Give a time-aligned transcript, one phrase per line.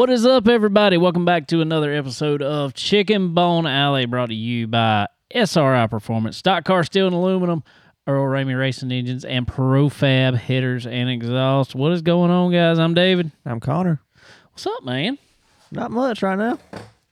[0.00, 0.96] What is up, everybody?
[0.96, 6.38] Welcome back to another episode of Chicken Bone Alley, brought to you by SRI Performance,
[6.38, 7.62] Stock Car Steel and Aluminum,
[8.06, 11.74] Earl Ramey Racing Engines, and Profab Headers and Exhaust.
[11.74, 12.78] What is going on, guys?
[12.78, 13.30] I'm David.
[13.44, 14.00] I'm Connor.
[14.52, 15.18] What's up, man?
[15.70, 16.58] Not much right now.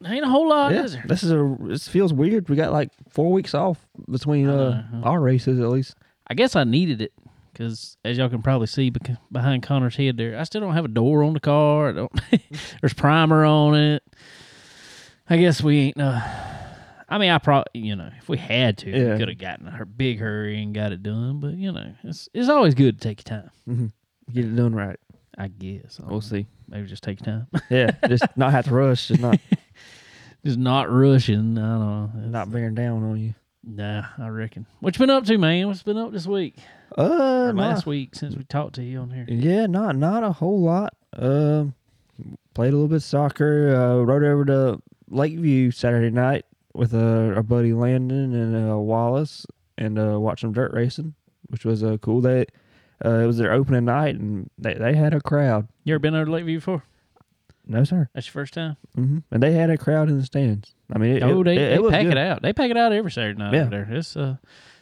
[0.06, 1.04] Ain't a whole lot, yeah, is there?
[1.06, 1.56] this is a.
[1.60, 2.48] This feels weird.
[2.48, 5.94] We got like four weeks off between uh, our races at least.
[6.26, 7.12] I guess I needed it
[7.58, 8.92] because, as y'all can probably see
[9.32, 11.88] behind Connor's head there, I still don't have a door on the car.
[11.88, 12.20] I don't,
[12.80, 14.02] there's primer on it.
[15.28, 16.00] I guess we ain't.
[16.00, 16.20] Uh,
[17.08, 19.12] I mean, I probably, you know, if we had to, Yeah.
[19.14, 21.40] we could have gotten a big hurry and got it done.
[21.40, 23.50] But you know, it's it's always good to take your time.
[23.66, 23.86] hmm
[24.32, 24.98] Get it done right.
[25.36, 26.00] I guess.
[26.04, 26.46] We'll see.
[26.68, 27.46] Maybe just take your time.
[27.70, 29.08] Yeah, just not have to rush.
[29.08, 29.38] Just not
[30.44, 31.58] just not rushing.
[31.58, 32.10] I don't know.
[32.18, 33.34] It's- not bearing down on you.
[33.70, 34.66] Nah, I reckon.
[34.80, 35.66] What you been up to, man?
[35.68, 36.56] What's been up this week?
[36.96, 39.26] Uh, Or last week since we talked to you on here.
[39.28, 40.94] yeah, not not a whole lot.
[41.12, 41.74] Um,
[42.54, 43.74] played a little bit of soccer.
[43.76, 49.44] Uh, rode over to Lakeview Saturday night with uh, our buddy Landon and uh, Wallace,
[49.76, 51.14] and uh, watched some dirt racing,
[51.48, 52.22] which was uh, cool.
[52.22, 52.46] They
[53.04, 55.68] uh, it was their opening night, and they they had a crowd.
[55.84, 56.84] You ever been over to Lakeview before?
[57.68, 58.08] No, sir.
[58.14, 58.76] That's your first time?
[58.94, 60.74] hmm And they had a crowd in the stands.
[60.92, 62.12] I mean, it, Oh, they, it, they was pack good.
[62.12, 62.40] it out.
[62.42, 63.60] They pack it out every Saturday night Yeah.
[63.62, 63.88] over there.
[63.90, 64.36] It's uh,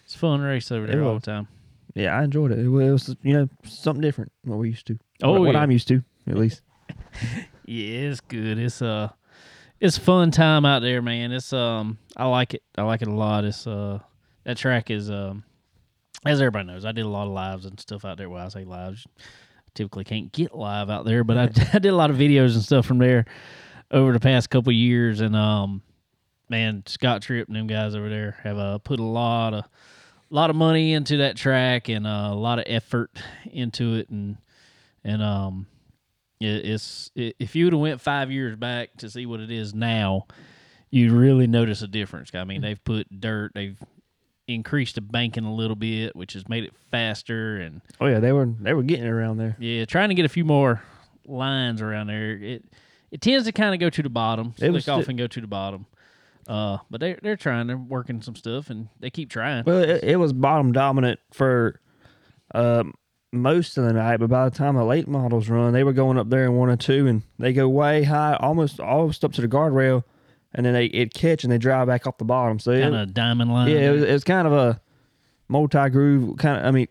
[0.05, 1.48] it's a fun race over It there all the time.
[1.95, 2.59] Yeah, I enjoyed it.
[2.61, 4.98] It was, it was, you know something different than what we used to.
[5.23, 5.57] Oh, what, what.
[5.57, 6.63] I'm used to at least.
[7.69, 8.58] Yeah, it's good.
[8.61, 9.08] It's uh,
[9.80, 11.33] it's a fun time out there, man.
[11.33, 12.63] It's um, I like it.
[12.79, 13.45] I like it a lot.
[13.45, 13.98] It's uh,
[14.45, 15.42] that track is um,
[16.24, 18.30] as everybody knows, I did a lot of lives and stuff out there.
[18.30, 19.05] Well, I say lives,
[19.77, 21.42] typically can't get live out there, but I,
[21.73, 23.27] I did a lot of videos and stuff from there
[23.91, 25.83] over the past couple years, and um,
[26.48, 29.65] man, Scott Tripp and them guys over there have uh put a lot of
[30.31, 33.11] lot of money into that track and uh, a lot of effort
[33.45, 34.39] into it, and
[35.05, 35.67] and um,
[36.41, 39.51] it, it's i if you would have went five years back to see what it
[39.51, 40.27] is now,
[40.91, 42.31] you'd really notice a difference.
[42.35, 43.79] I mean, they've put dirt, they've
[44.48, 48.33] increased the banking a little bit, which has made it faster, and Oh yeah, they
[48.33, 49.57] were they were getting it around there.
[49.58, 50.83] yeah, trying to get a few more
[51.27, 52.33] lines around there.
[52.33, 52.64] It
[53.11, 55.27] it tends to kind of go to the bottom, It slick off sti- and go
[55.27, 55.86] to the bottom.
[56.48, 59.64] Uh, but they they're trying, they're working some stuff, and they keep trying.
[59.64, 61.80] Well, it, it was bottom dominant for
[62.55, 62.95] um,
[63.33, 66.18] most of the night, but by the time the late models run, they were going
[66.18, 69.40] up there in one or two, and they go way high, almost almost up to
[69.40, 70.05] the guardrail,
[70.56, 72.58] and then they it catch and they drive back off the bottom.
[72.58, 73.68] So kind of diamond line.
[73.70, 74.80] yeah, it was, it was kind of a
[75.48, 76.67] multi groove kind of.
[76.67, 76.89] I mean,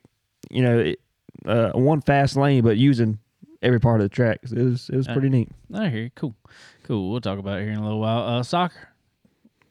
[0.50, 1.00] you know, it,
[1.46, 3.20] uh, one fast lane, but using
[3.62, 4.40] every part of the track.
[4.46, 5.50] So it was it was Uh, pretty neat.
[5.74, 6.10] I hear you.
[6.16, 6.36] Cool,
[6.84, 7.12] cool.
[7.12, 8.24] We'll talk about it here in a little while.
[8.40, 8.90] Uh, soccer.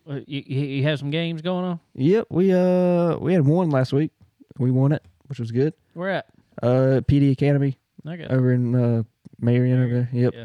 [0.09, 1.81] Uh, You, you have some games going on.
[1.95, 4.11] Yep, we uh we had one last week.
[4.59, 5.73] We won it, which was good.
[5.95, 6.27] Where at?
[6.63, 8.31] Uh, Pee Dee Academy got.
[8.31, 9.03] over in uh,
[9.41, 10.09] Marion over there.
[10.13, 10.45] Yep, Yeah.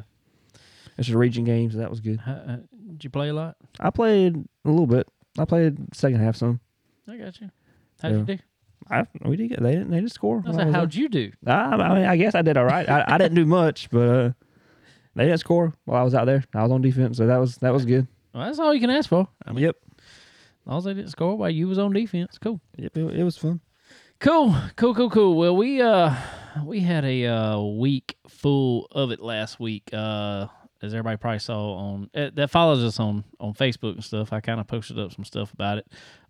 [0.98, 2.20] it's a region game, so that was good.
[2.26, 2.58] Uh,
[2.90, 3.56] did you play a lot?
[3.80, 4.36] I played
[4.66, 5.08] a little bit.
[5.38, 6.60] I played second half some.
[7.08, 7.50] I got you.
[8.02, 8.38] How'd you do?
[8.90, 10.44] I we did get, they didn't they didn't score.
[10.48, 11.32] I how'd you do?
[11.46, 12.88] I, I mean I guess I did all right.
[12.90, 14.32] I, I didn't do much, but uh,
[15.16, 16.44] they didn't score while I was out there.
[16.54, 18.08] I was on defense, so that was that was good.
[18.34, 19.28] Well, that's all you can ask for.
[19.46, 22.62] I mean, Yep, as long as they didn't score while you was on defense, cool.
[22.78, 23.60] yep, it, it was fun.
[24.20, 25.36] Cool, cool, cool, cool.
[25.38, 26.16] Well, we uh
[26.64, 29.90] we had a uh, week full of it last week.
[29.94, 30.48] Uh,
[30.82, 34.34] as everybody probably saw on uh, that follows us on on Facebook and stuff.
[34.34, 35.88] I kind of posted up some stuff about it.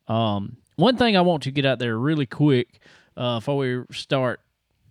[0.08, 2.80] Um, one thing I want to get out there really quick
[3.16, 4.40] uh, before we start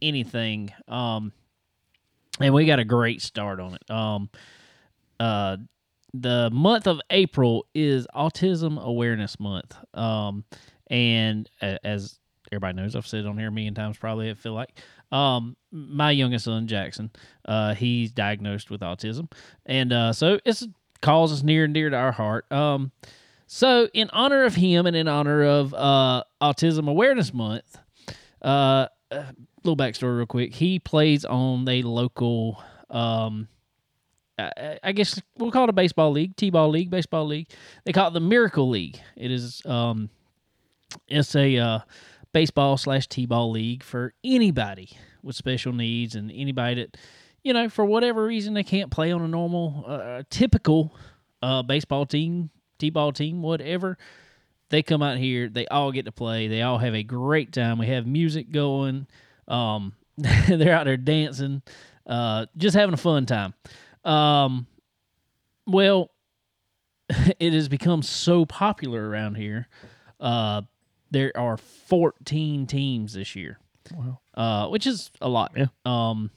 [0.01, 0.71] anything.
[0.87, 1.33] Um,
[2.41, 3.91] and we got a great start on it.
[3.91, 4.31] Um,
[5.19, 5.57] uh,
[6.15, 9.77] the month of April is Autism Awareness Month.
[9.95, 10.45] Um,
[10.89, 12.19] and as
[12.53, 14.79] everybody knows, I've said it on here a million times probably, I feel like.
[15.11, 17.11] Um, my youngest son, Jackson,
[17.47, 19.31] uh, he's diagnosed with autism.
[19.67, 20.69] And uh, so it's a
[21.01, 22.51] cause is near and dear to our heart.
[22.53, 22.93] Um,
[23.47, 27.79] so in honor of him and in honor of uh, Autism Awareness Month,
[28.43, 29.27] uh, a
[29.65, 30.55] little backstory real quick.
[30.55, 33.49] He plays on a local, um,
[34.39, 37.49] I, I guess we'll call it a baseball league, t-ball league, baseball league.
[37.85, 39.01] They call it the Miracle League.
[39.17, 40.11] It is, um,
[41.07, 41.79] it's a uh,
[42.33, 44.91] baseball slash t-ball league for anybody
[45.23, 46.97] with special needs and anybody that,
[47.43, 50.95] you know, for whatever reason they can't play on a normal, uh, typical
[51.43, 53.97] uh, baseball team, t-ball team, whatever.
[54.71, 57.79] They come out here they all get to play they all have a great time
[57.79, 59.07] we have music going
[59.47, 61.63] um, they're out there dancing
[62.07, 63.55] uh, just having a fun time.
[64.05, 64.67] Um,
[65.67, 66.11] well
[67.39, 69.69] it has become so popular around here
[70.21, 70.63] uh,
[71.11, 73.59] there are 14 teams this year
[73.95, 74.19] Wow.
[74.35, 75.67] uh, which is a lot Yeah.
[75.87, 76.31] um,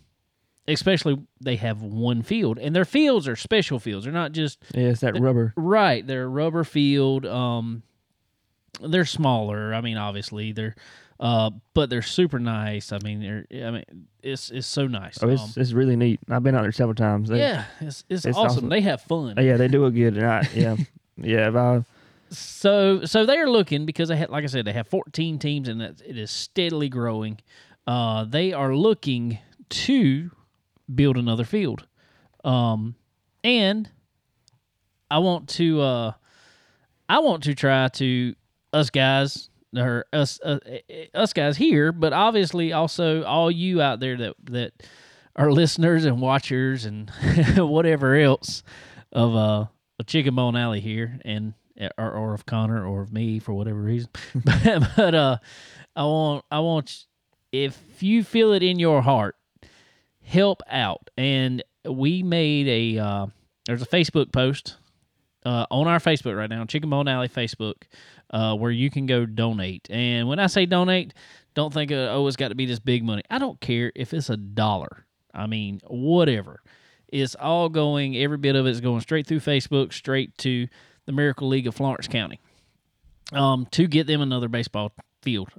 [0.67, 4.05] especially they have one field, and their fields are special fields.
[4.05, 5.53] They're not just Yeah, it's that rubber.
[5.57, 6.05] right.
[6.05, 7.25] They're rubber field.
[7.25, 7.83] Um,
[8.79, 9.73] they're smaller.
[9.73, 10.75] I mean, obviously they're,
[11.19, 12.91] uh, but they're super nice.
[12.93, 13.67] I mean, they're.
[13.67, 13.83] I mean,
[14.23, 15.19] it's it's so nice.
[15.21, 16.19] Oh, it's Um, it's really neat.
[16.29, 17.27] I've been out there several times.
[17.29, 18.57] They, yeah, it's it's, it's awesome.
[18.59, 18.69] awesome.
[18.69, 19.33] They have fun.
[19.37, 20.15] Oh, yeah, they do it good.
[20.17, 20.75] And I, yeah,
[21.17, 21.49] yeah.
[21.49, 21.83] If I,
[22.31, 25.67] So so they are looking because they had like I said they have 14 teams
[25.67, 27.39] and it is steadily growing.
[27.85, 29.39] Uh, they are looking
[29.69, 30.31] to
[30.93, 31.85] build another field,
[32.45, 32.95] um,
[33.43, 33.89] and
[35.09, 36.11] I want to uh,
[37.09, 38.33] I want to try to
[38.71, 40.59] us guys or us uh,
[41.13, 44.71] us guys here, but obviously also all you out there that that
[45.35, 47.09] are listeners and watchers and
[47.57, 48.63] whatever else
[49.11, 49.65] of uh
[49.99, 51.53] a chicken bone alley here and
[51.97, 54.09] or, or of Connor or of me for whatever reason.
[54.35, 55.37] but, but uh
[55.95, 57.05] I want I want
[57.51, 59.35] if you feel it in your heart,
[60.21, 61.09] help out.
[61.17, 63.27] And we made a uh
[63.65, 64.77] there's a Facebook post
[65.45, 67.83] uh, on our Facebook right now, Chicken Bone Alley Facebook,
[68.31, 69.87] uh, where you can go donate.
[69.89, 71.13] And when I say donate,
[71.53, 73.23] don't think, uh, oh, it's got to be this big money.
[73.29, 75.05] I don't care if it's a dollar.
[75.33, 76.61] I mean, whatever.
[77.07, 80.67] It's all going, every bit of it is going straight through Facebook, straight to
[81.05, 82.39] the Miracle League of Florence County
[83.33, 85.49] um, to get them another baseball field,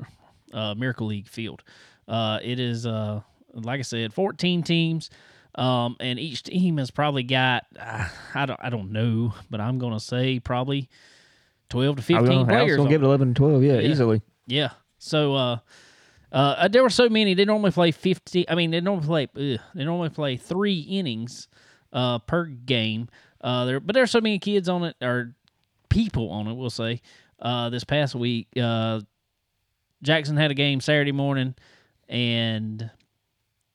[0.53, 1.62] uh, Miracle League field.
[2.09, 3.21] Uh, it is, uh,
[3.55, 5.11] like I said, 14 teams.
[5.55, 9.79] Um, and each team has probably got uh, I don't I don't know, but I'm
[9.79, 10.89] gonna say probably
[11.69, 13.62] twelve to I was fifteen gonna, I was gonna give it 11 and 12.
[13.62, 13.81] Yeah, Yeah.
[13.91, 14.23] easily.
[14.47, 14.71] yeah.
[14.97, 15.59] So uh,
[16.33, 17.35] uh, there were so many.
[17.35, 18.49] They normally play fifty.
[18.49, 19.55] I mean, they normally play.
[19.55, 21.49] Ugh, they normally play three innings
[21.93, 23.11] uh, per game.
[23.43, 25.35] Uh, there, but there's so many kids on it or
[25.89, 26.55] people on it.
[26.55, 27.00] We'll say
[27.41, 29.00] uh, this past week, uh,
[30.03, 31.55] Jackson had a game Saturday morning,
[32.09, 32.91] and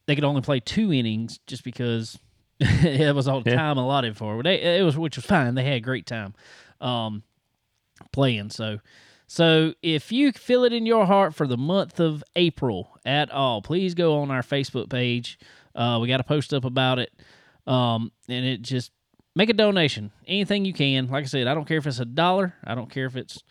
[0.05, 2.17] they could only play two innings just because
[2.59, 3.57] it was all the Yeah.
[3.57, 4.41] time allotted for.
[4.43, 5.55] They, it was which was fine.
[5.55, 6.33] They had a great time
[6.81, 7.23] um,
[8.11, 8.49] playing.
[8.51, 8.79] So.
[9.29, 13.61] So if you feel it in your heart for the month of April at all,
[13.61, 15.37] please go on our Facebook page.
[15.75, 17.11] Uh, we got a post up about it,
[17.67, 18.89] um, and it just
[19.37, 21.07] make a donation, anything you can.
[21.09, 22.55] Like I said, I don't care if it's a dollar.
[22.63, 23.43] I don't care if it's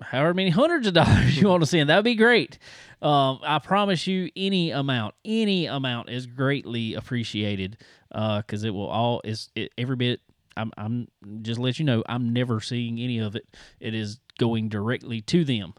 [0.00, 1.90] however many hundreds of dollars you want to send.
[1.90, 2.58] That'd be great.
[3.02, 7.76] Um, I promise you, any amount, any amount is greatly appreciated
[8.08, 10.20] because it will all is it, every bit.
[10.56, 11.08] I'm, I'm
[11.42, 13.46] just let you know I'm never seeing any of it.
[13.80, 15.74] It is going directly to them.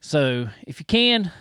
[0.00, 1.32] So if you can,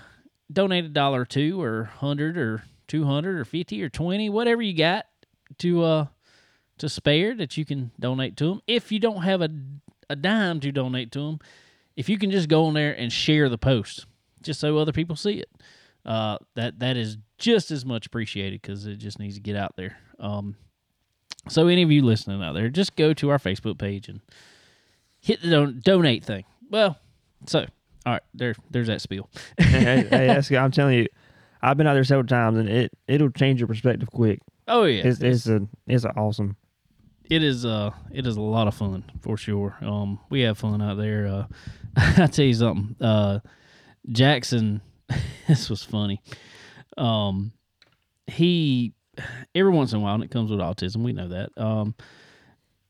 [0.52, 4.62] donate a dollar or two, or hundred, or two hundred, or fifty, or twenty, whatever
[4.62, 5.08] you got
[5.60, 6.06] to uh
[6.78, 8.62] to spare that you can donate to them.
[8.68, 9.50] If you don't have a
[10.10, 11.40] a dime to donate to them,
[11.96, 14.06] if you can just go on there and share the post,
[14.42, 15.50] just so other people see it,
[16.06, 19.76] uh, that that is just as much appreciated because it just needs to get out
[19.76, 19.98] there.
[20.20, 20.56] Um,
[21.50, 24.22] so any of you listening out there, just go to our Facebook page and
[25.20, 26.46] hit the don- donate thing.
[26.70, 26.98] Well,
[27.46, 27.66] so
[28.06, 29.30] all right, there there's that spiel.
[29.58, 31.08] hey, hey, hey, I'm telling you,
[31.62, 34.40] I've been out there several times, and it it'll change your perspective quick.
[34.68, 36.56] Oh yeah, It's it's a it's a awesome.
[37.30, 39.78] It is uh it is a lot of fun for sure.
[39.82, 41.28] Um, we have fun out there.
[41.28, 41.46] Uh,
[41.96, 42.96] I tell you something.
[43.06, 43.40] Uh,
[44.10, 44.82] Jackson,
[45.48, 46.22] this was funny.
[46.98, 47.52] Um,
[48.28, 48.94] he
[49.56, 50.98] every once in a while, and it comes with autism.
[51.04, 51.50] We know that.
[51.58, 51.96] Um,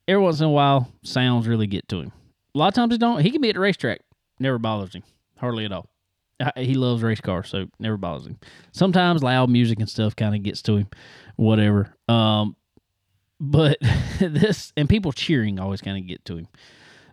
[0.08, 2.12] every once in a while, sounds really get to him.
[2.56, 3.22] A lot of times it don't.
[3.22, 4.02] He can be at the racetrack,
[4.40, 5.04] never bothers him
[5.40, 5.88] hardly at all.
[6.40, 8.40] Uh, He loves race cars, so never bothers him.
[8.72, 10.88] Sometimes loud music and stuff kind of gets to him,
[11.36, 11.94] whatever.
[12.08, 12.56] Um,
[13.40, 13.78] but
[14.20, 16.48] this and people cheering always kind of get to him.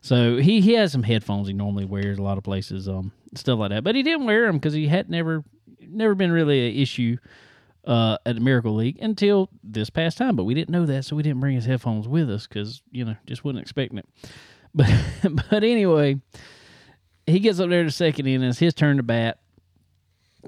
[0.00, 3.58] So he, he has some headphones he normally wears a lot of places, um, stuff
[3.58, 3.84] like that.
[3.84, 5.44] But he didn't wear them because he had never
[5.80, 7.16] never been really an issue
[7.86, 10.36] uh, at the Miracle League until this past time.
[10.36, 13.04] But we didn't know that, so we didn't bring his headphones with us because you
[13.04, 14.06] know just wasn't expecting it.
[14.76, 14.90] But
[15.50, 16.20] but anyway,
[17.28, 18.48] he gets up there to second inning.
[18.48, 19.38] It's his turn to bat,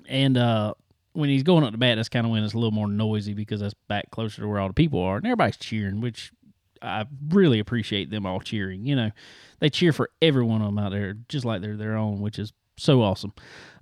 [0.09, 0.75] and uh,
[1.17, 3.35] when he's going up to bat, that's kind of when it's a little more noisy
[3.35, 6.33] because that's back closer to where all the people are, and everybody's cheering, which
[6.83, 8.87] I really appreciate them all cheering.
[8.87, 9.11] You know,
[9.61, 12.39] they cheer for every one of them out there, just like they're their own, which
[12.39, 13.33] is so awesome.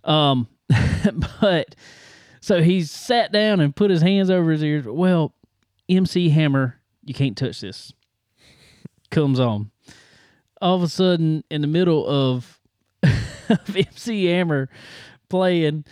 [0.04, 0.48] Um,
[1.40, 1.74] but
[2.40, 4.84] so he's sat down and put his hands over his ears.
[4.86, 5.34] Well,
[5.88, 7.92] MC Hammer, you can't touch this.
[9.10, 9.70] Comes on.
[10.60, 12.60] All of a sudden, in the middle of,
[13.02, 14.70] of MC Hammer
[15.28, 15.84] playing,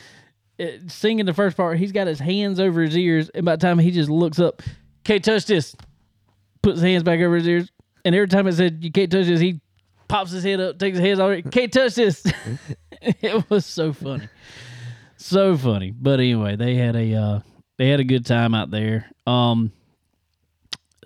[0.89, 3.79] singing the first part, he's got his hands over his ears, and by the time
[3.79, 4.63] he just looks up,
[5.05, 5.75] can't touch this,
[6.63, 7.71] puts his hands back over his ears,
[8.05, 9.61] and every time it said you can't touch this, he
[10.09, 12.25] pops his head up, takes his hands off can't touch this.
[13.01, 14.29] it was so funny,
[15.17, 15.91] so funny.
[15.91, 17.41] But anyway, they had a uh,
[17.79, 19.11] they had a good time out there.
[19.27, 19.73] Um,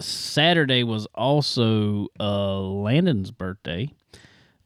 [0.01, 3.91] Saturday was also uh, Landon's birthday.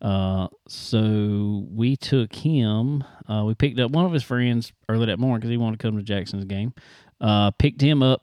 [0.01, 3.05] Uh, so we took him.
[3.29, 5.87] Uh, we picked up one of his friends early that morning because he wanted to
[5.87, 6.73] come to Jackson's game.
[7.21, 8.23] Uh, picked him up.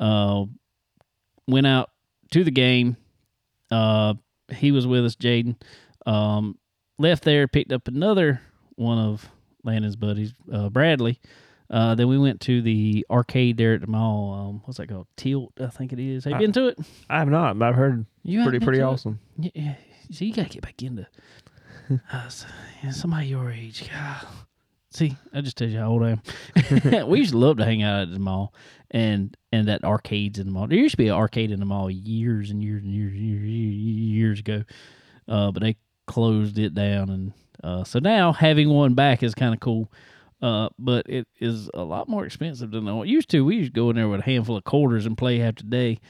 [0.00, 0.44] Uh,
[1.46, 1.90] went out
[2.30, 2.96] to the game.
[3.70, 4.14] Uh,
[4.50, 5.56] he was with us, Jaden.
[6.06, 6.58] Um,
[6.98, 8.40] left there, picked up another
[8.76, 9.28] one of
[9.64, 11.20] Landon's buddies, uh, Bradley.
[11.70, 14.34] Uh, then we went to the arcade there at the mall.
[14.34, 15.06] Um, what's that called?
[15.16, 16.24] Tilt, I think it is.
[16.24, 16.78] Have you I- been to it?
[17.08, 18.82] I have not, but I've heard You pretty pretty it?
[18.82, 19.20] awesome.
[19.38, 19.74] Yeah, yeah.
[20.12, 21.06] See, you gotta get back into
[22.12, 22.28] uh,
[22.90, 23.88] somebody your age.
[23.90, 24.26] God.
[24.90, 27.08] See, I just tell you how old I am.
[27.08, 28.52] we used to love to hang out at the mall
[28.90, 30.66] and and that arcades in the mall.
[30.66, 33.22] There used to be an arcade in the mall years and years and years and
[33.22, 34.64] years, years ago,
[35.28, 35.76] uh, but they
[36.06, 37.32] closed it down, and
[37.64, 39.90] uh, so now having one back is kind of cool.
[40.42, 43.44] Uh, but it is a lot more expensive than it used to.
[43.44, 45.62] We used to go in there with a handful of quarters and play half the
[45.62, 46.00] day.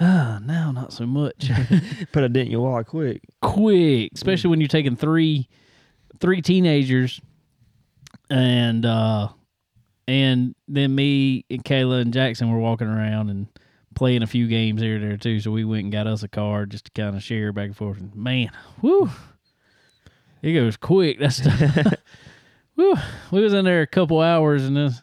[0.00, 1.50] Ah, now not so much.
[2.12, 3.22] Put a dent in your wallet quick.
[3.42, 5.48] quick, especially when you're taking three
[6.20, 7.20] three teenagers
[8.30, 9.28] and uh
[10.06, 13.46] and then me and Kayla and Jackson were walking around and
[13.94, 15.40] playing a few games here and there too.
[15.40, 17.76] So we went and got us a car just to kind of share back and
[17.76, 17.98] forth.
[17.98, 18.50] And man,
[18.80, 19.10] whoo,
[20.42, 21.18] it goes quick.
[21.18, 21.40] That's
[22.76, 22.94] whoo.
[23.32, 25.02] We was in there a couple hours and this,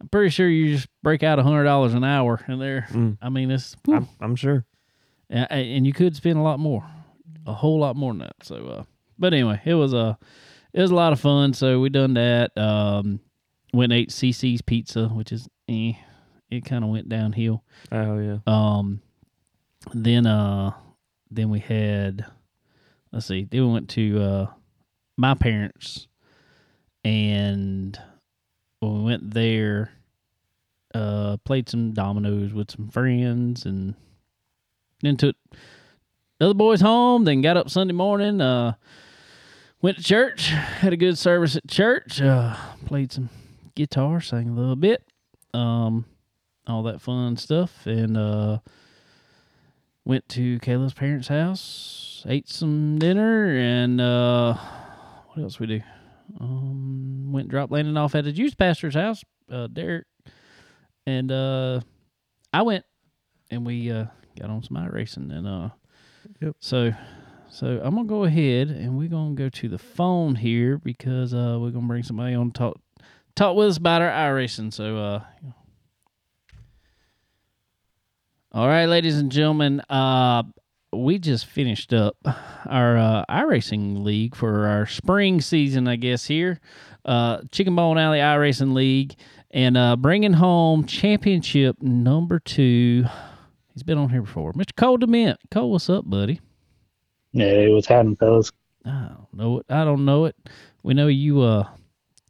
[0.00, 2.86] I'm pretty sure you just break out a hundred dollars an hour in there.
[2.90, 3.76] Mm, I mean, it's.
[3.88, 4.64] I'm, I'm sure.
[5.30, 6.84] and, and you could spend a lot more,
[7.46, 8.36] a whole lot more than that.
[8.42, 8.82] So, uh,
[9.18, 10.18] but anyway, it was a
[10.72, 11.52] it was a lot of fun.
[11.54, 12.56] So we done that.
[12.56, 13.20] Um,
[13.72, 15.92] went and ate Cicis Pizza, which is eh,
[16.50, 17.64] it kind of went downhill.
[17.90, 18.38] Oh yeah.
[18.46, 19.00] Um,
[19.94, 20.72] then uh,
[21.30, 22.24] then we had
[23.12, 24.46] let's see, then we went to uh
[25.16, 26.06] my parents,
[27.04, 27.98] and
[28.80, 29.92] when we went there,
[30.94, 33.94] uh, played some dominoes with some friends, and
[35.02, 35.36] then took
[36.38, 37.24] the other boys home.
[37.24, 38.40] Then got up Sunday morning.
[38.40, 38.74] Uh,
[39.80, 42.20] went to church, had a good service at church.
[42.20, 42.56] Uh,
[42.86, 43.30] played some
[43.74, 45.02] guitar, sang a little bit.
[45.54, 46.04] Um,
[46.66, 48.58] all that fun stuff and uh
[50.04, 55.80] went to Kayla's parents' house, ate some dinner and uh what else we do?
[56.40, 60.06] Um went and dropped Landon off at a juice pastor's house, uh Derek.
[61.06, 61.80] And uh
[62.52, 62.84] I went
[63.50, 64.06] and we uh
[64.38, 65.68] got on some iRacing and uh
[66.40, 66.56] Yep.
[66.60, 66.92] so
[67.50, 71.58] so I'm gonna go ahead and we're gonna go to the phone here because uh
[71.60, 72.80] we're gonna bring somebody on to talk
[73.34, 74.72] talk with us about our iRacing.
[74.72, 75.22] So uh
[78.54, 80.42] all right, ladies and gentlemen, uh,
[80.92, 82.18] we just finished up
[82.66, 86.60] our uh, iRacing league for our spring season, I guess, here.
[87.02, 89.14] Uh, Chicken Bone Alley iRacing League.
[89.52, 93.04] And uh, bringing home championship number two.
[93.74, 94.52] He's been on here before.
[94.52, 94.74] Mr.
[94.76, 95.36] Cole DeMint.
[95.50, 96.40] Cole, what's up, buddy?
[97.32, 98.52] Hey, what's happening, fellas?
[98.84, 99.66] I don't know it.
[99.68, 100.36] I don't know it.
[100.82, 101.68] We know you uh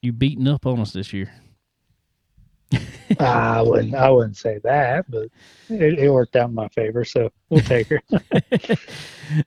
[0.00, 1.32] you beating up on us this year.
[3.18, 5.28] I wouldn't, I wouldn't say that, but
[5.68, 8.00] it, it worked out in my favor, so we'll take her.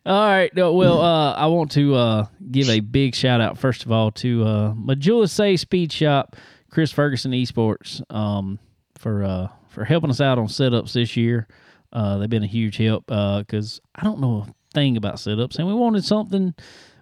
[0.05, 0.55] All right.
[0.55, 4.11] No, well, uh, I want to uh, give a big shout out first of all
[4.11, 6.35] to uh, Majula Say Speed Shop,
[6.75, 8.59] Chris Ferguson Esports, um,
[8.97, 11.47] for uh, for helping us out on setups this year.
[11.93, 15.69] Uh, they've been a huge help because I don't know a thing about setups, and
[15.69, 16.53] we wanted something.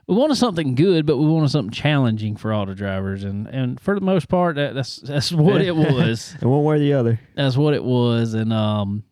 [0.05, 3.79] We wanted something good, but we wanted something challenging for all the drivers, and, and
[3.79, 6.93] for the most part, that, that's that's what it was And one way or the
[6.93, 7.19] other.
[7.33, 9.03] that's what it was and um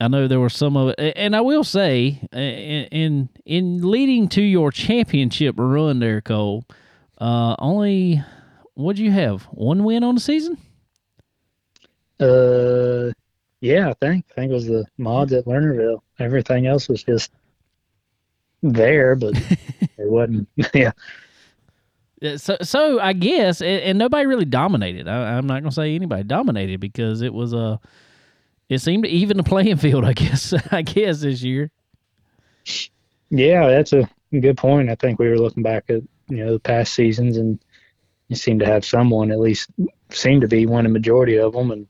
[0.00, 3.90] i know there were some of it and i will say uh, in in, in
[3.90, 6.64] leading to your championship run there cole
[7.18, 8.22] uh only
[8.74, 10.58] what'd you have one win on the season
[12.20, 13.12] Uh,
[13.60, 16.00] yeah, I think I think it was the mods at Lernerville.
[16.18, 17.32] Everything else was just
[18.62, 19.34] there, but
[19.98, 20.48] it wasn't.
[20.74, 20.92] Yeah,
[22.36, 26.22] so so i guess and, and nobody really dominated I, i'm not gonna say anybody
[26.22, 27.78] dominated because it was a.
[28.68, 31.70] it seemed to even the playing field i guess i guess this year
[33.30, 34.90] yeah, that's a good point.
[34.90, 37.58] I think we were looking back at you know the past seasons, and
[38.28, 39.70] you seem to have someone at least
[40.10, 41.86] seem to be winning majority of them, and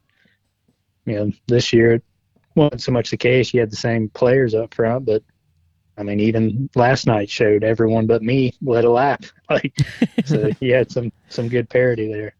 [1.07, 2.05] you know this year it
[2.55, 3.55] wasn't so much the case.
[3.55, 5.23] You had the same players up front, but
[5.97, 9.25] I mean even last night showed everyone but me led a lap.
[9.51, 9.75] Like
[10.25, 12.35] so, you had some some good parity there.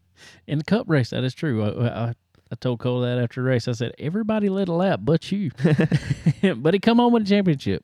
[0.47, 1.11] in the cup race.
[1.11, 1.63] That is true.
[1.63, 2.13] I, I,
[2.51, 3.67] I told Cole that after the race.
[3.67, 5.51] I said everybody led a lap but you,
[6.55, 7.83] but he come home with a championship.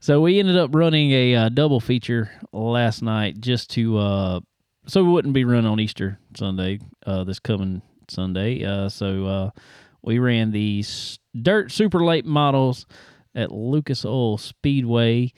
[0.00, 4.40] So we ended up running a uh, double feature last night just to uh,
[4.86, 8.64] so we wouldn't be running on Easter Sunday uh, this coming Sunday.
[8.64, 9.50] Uh, so uh,
[10.02, 12.86] we ran the s- dirt super late models
[13.34, 15.32] at Lucas Oil Speedway.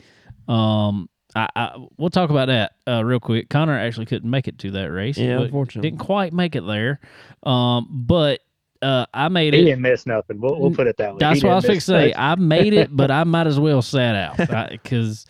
[0.49, 3.49] Um, I, I we'll talk about that uh, real quick.
[3.51, 5.19] Connor actually couldn't make it to that race.
[5.19, 5.91] Yeah, unfortunately.
[5.91, 7.01] didn't quite make it there.
[7.43, 8.41] Um, but
[8.83, 9.65] uh, I made He it.
[9.65, 10.41] didn't miss nothing.
[10.41, 11.19] We'll, we'll put it that way.
[11.19, 12.15] That's He what I was didn't to say.
[12.17, 15.27] I made it, but I might as well sat out because,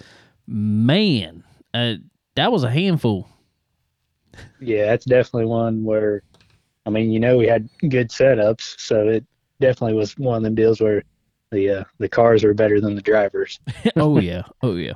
[0.46, 1.94] man, uh,
[2.36, 3.28] that was a handful.
[4.60, 6.22] Yeah, that's definitely one where,
[6.86, 9.24] I mean, you know, we had good setups, so it
[9.60, 11.02] definitely was one of them deals where
[11.50, 13.60] the uh, the cars were better than the drivers.
[13.96, 14.94] oh yeah, oh yeah,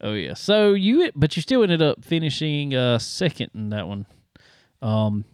[0.00, 0.34] oh yeah.
[0.34, 4.06] So you, but you still ended up finishing uh, second in that one.
[4.82, 5.24] Um,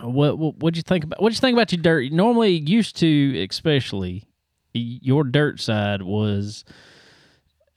[0.00, 1.22] what what what'd you think about?
[1.22, 2.12] What'd you think about your dirt?
[2.12, 4.24] Normally, used to, especially
[4.72, 6.64] your dirt side was.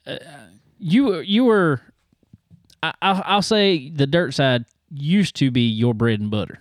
[0.06, 0.18] Uh,
[0.80, 1.80] you you were,
[2.84, 6.60] I, I'll, say the dirt side used to be your bread and butter,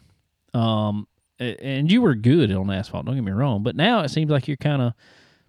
[0.54, 1.08] um,
[1.40, 3.06] and you were good on asphalt.
[3.06, 4.94] Don't get me wrong, but now it seems like you're kind of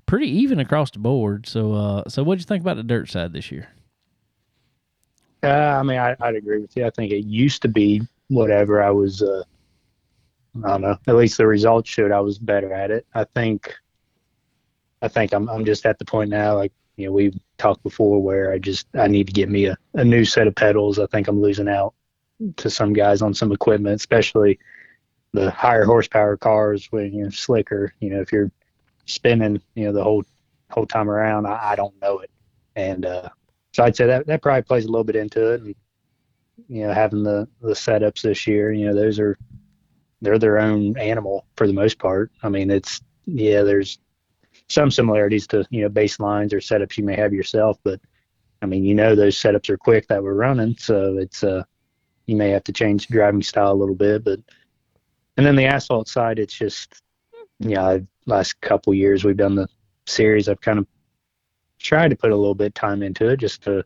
[0.07, 1.47] pretty even across the board.
[1.47, 3.69] So, uh, so what do you think about the dirt side this year?
[5.43, 6.85] Uh, I mean, I, I'd agree with you.
[6.85, 9.21] I think it used to be whatever I was.
[9.21, 9.43] Uh,
[10.63, 10.97] I don't know.
[11.07, 13.05] At least the results showed I was better at it.
[13.13, 13.73] I think.
[15.03, 15.49] I think I'm.
[15.49, 16.55] I'm just at the point now.
[16.55, 19.77] Like you know, we've talked before where I just I need to get me a,
[19.93, 20.99] a new set of pedals.
[20.99, 21.93] I think I'm losing out
[22.57, 24.59] to some guys on some equipment, especially
[25.33, 27.93] the higher horsepower cars when you know slicker.
[27.99, 28.51] You know, if you're
[29.05, 30.23] spinning, you know, the whole
[30.69, 32.31] whole time around, I, I don't know it,
[32.75, 33.29] and uh,
[33.73, 35.61] so I'd say that that probably plays a little bit into it.
[35.61, 35.75] And
[36.67, 39.37] you know, having the the setups this year, you know, those are
[40.21, 42.31] they're their own animal for the most part.
[42.43, 43.97] I mean, it's yeah, there's
[44.69, 47.99] some similarities to you know baselines or setups you may have yourself, but
[48.61, 51.63] I mean, you know, those setups are quick that we're running, so it's uh
[52.25, 54.39] you may have to change driving style a little bit, but
[55.37, 57.01] and then the asphalt side, it's just
[57.59, 59.67] yeah, I've, last couple years we've done the
[60.05, 60.47] series.
[60.47, 60.87] I've kind of
[61.79, 63.83] tried to put a little bit of time into it just to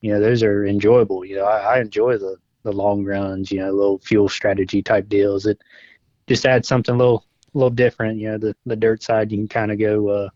[0.00, 3.58] you know those are enjoyable you know I, I enjoy the the long runs you
[3.58, 5.60] know little fuel strategy type deals it
[6.28, 7.24] just adds something a little
[7.54, 10.28] a little different you know the the dirt side you can kind of go uh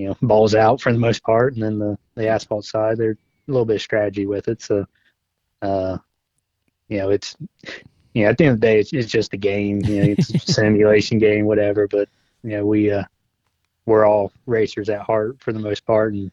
[0.00, 1.54] you know balls out for the most part.
[1.54, 4.62] And then the the asphalt side there's a little bit of strategy with it.
[4.62, 4.86] So
[5.62, 5.98] uh
[6.88, 7.36] you know it's
[8.14, 10.10] you know at the end of the day it's, it's just a game you know
[10.12, 11.86] it's a simulation game whatever.
[11.86, 12.08] But
[12.42, 13.04] you know we uh
[13.86, 16.14] we're all racers at heart for the most part.
[16.14, 16.30] And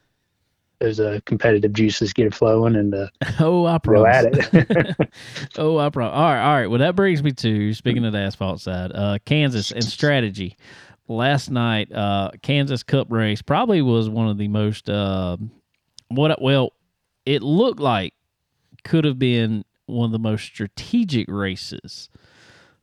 [0.79, 3.07] those uh, competitive juices get it flowing and uh,
[3.39, 4.15] Oh, I go promise.
[4.53, 5.09] at it.
[5.57, 6.13] oh, I promise.
[6.15, 6.67] All right, all right.
[6.67, 10.55] Well, that brings me to speaking of the asphalt side, uh, Kansas and strategy.
[11.07, 15.37] Last night, uh, Kansas Cup race probably was one of the most uh,
[16.09, 16.41] what?
[16.41, 16.73] Well,
[17.25, 18.13] it looked like
[18.83, 22.09] could have been one of the most strategic races.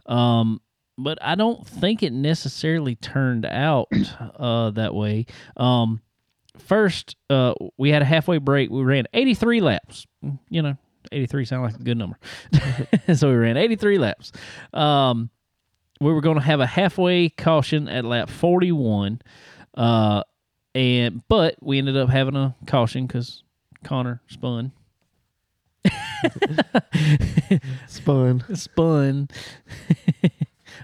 [0.07, 0.61] Um,
[0.96, 3.88] but I don't think it necessarily turned out
[4.38, 5.26] uh, that way.
[5.57, 6.00] Um,
[6.59, 8.71] first, uh, we had a halfway break.
[8.71, 10.07] We ran 83 laps.
[10.49, 10.77] You know,
[11.12, 12.19] 83 sound like a good number.
[13.14, 14.33] so we ran 83 laps.
[14.73, 15.31] Um,
[16.01, 19.21] we were going to have a halfway caution at lap 41.
[19.75, 20.23] Uh,
[20.75, 23.43] and but we ended up having a caution because
[23.85, 24.73] Connor spun.
[27.87, 28.45] Spun.
[28.55, 29.29] spun.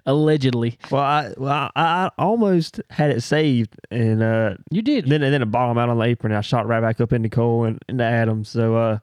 [0.06, 5.06] Allegedly, Well, I well I, I almost had it saved, and uh, you did.
[5.06, 6.32] then and then it bottomed out on the apron.
[6.32, 8.48] And I shot right back up into Cole and into Adams.
[8.48, 8.98] So uh,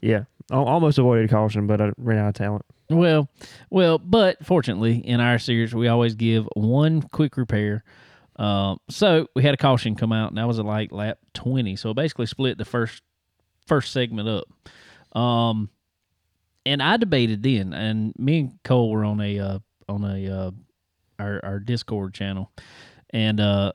[0.00, 2.64] yeah, Al- almost avoided caution, but I ran out of talent.
[2.90, 3.28] Well,
[3.70, 7.82] well, but fortunately, in our series, we always give one quick repair.
[8.36, 11.76] Um, so we had a caution come out, and that was at like lap twenty.
[11.76, 13.02] So it basically split the first
[13.66, 15.18] first segment up.
[15.18, 15.70] Um,
[16.66, 20.50] and I debated then, and me and Cole were on a uh, on a uh,
[21.18, 22.50] our our Discord channel,
[23.10, 23.72] and uh,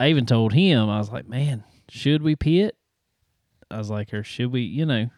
[0.00, 2.76] I even told him I was like, "Man, should we pit?"
[3.70, 5.10] I was like, "Or should we?" You know,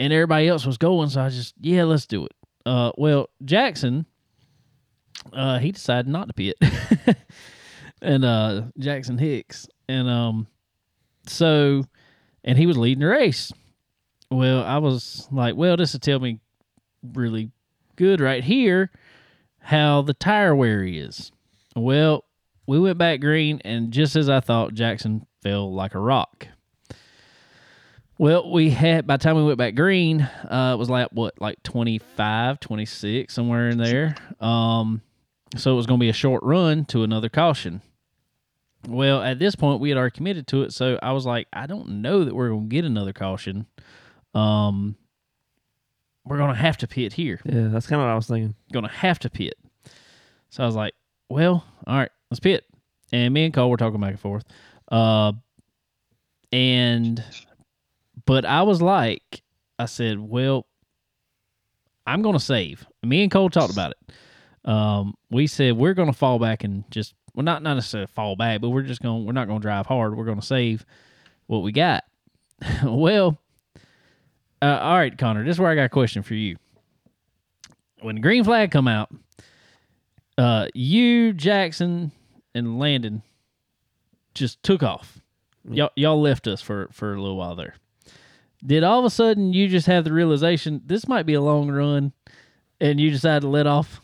[0.00, 2.32] and everybody else was going, so I just, yeah, let's do it.
[2.64, 4.06] Uh, well, Jackson,
[5.32, 6.56] uh, he decided not to pit,
[8.02, 10.46] and uh, Jackson Hicks, and um,
[11.26, 11.84] so,
[12.44, 13.52] and he was leading the race.
[14.30, 16.40] Well, I was like, well, this will tell me
[17.02, 17.50] really
[17.96, 18.90] good right here
[19.60, 21.30] how the tire wear is.
[21.76, 22.24] Well,
[22.66, 26.48] we went back green, and just as I thought, Jackson fell like a rock.
[28.18, 31.40] Well, we had by the time we went back green, uh, it was like what,
[31.40, 34.14] like 25, 26, somewhere in there.
[34.40, 35.00] Um,
[35.56, 37.80] so it was going to be a short run to another caution.
[38.86, 41.66] Well, at this point, we had already committed to it, so I was like, I
[41.66, 43.66] don't know that we're going to get another caution.
[44.34, 44.96] Um,
[46.24, 48.54] we're going to have to pit here Yeah, that's kind of what I was thinking.
[48.72, 49.54] going to have to pit.
[50.50, 50.94] So I was like,
[51.28, 52.64] well, all right, let's pit.
[53.12, 54.44] And me and Cole were talking back and forth.
[54.90, 55.32] Uh,
[56.52, 57.22] and,
[58.26, 59.42] but I was like,
[59.78, 60.66] I said, well,
[62.06, 62.86] I'm going to save.
[63.02, 64.14] Me and Cole talked about it.
[64.68, 68.36] Um, we said we're going to fall back and just, well, not, not necessarily fall
[68.36, 70.16] back, but we're just gonna we're not going to drive hard.
[70.16, 70.84] We're going to save
[71.46, 72.04] what we got.
[72.84, 73.40] well,
[74.62, 76.56] uh, all right, Connor, this is where I got a question for you.
[78.00, 79.10] When the green flag come out,
[80.38, 82.12] uh, you, Jackson,
[82.54, 83.22] and Landon
[84.34, 85.20] just took off.
[85.68, 87.74] Y'all, y'all left us for, for a little while there.
[88.64, 91.70] Did all of a sudden you just have the realization this might be a long
[91.70, 92.12] run,
[92.80, 94.00] and you decided to let off?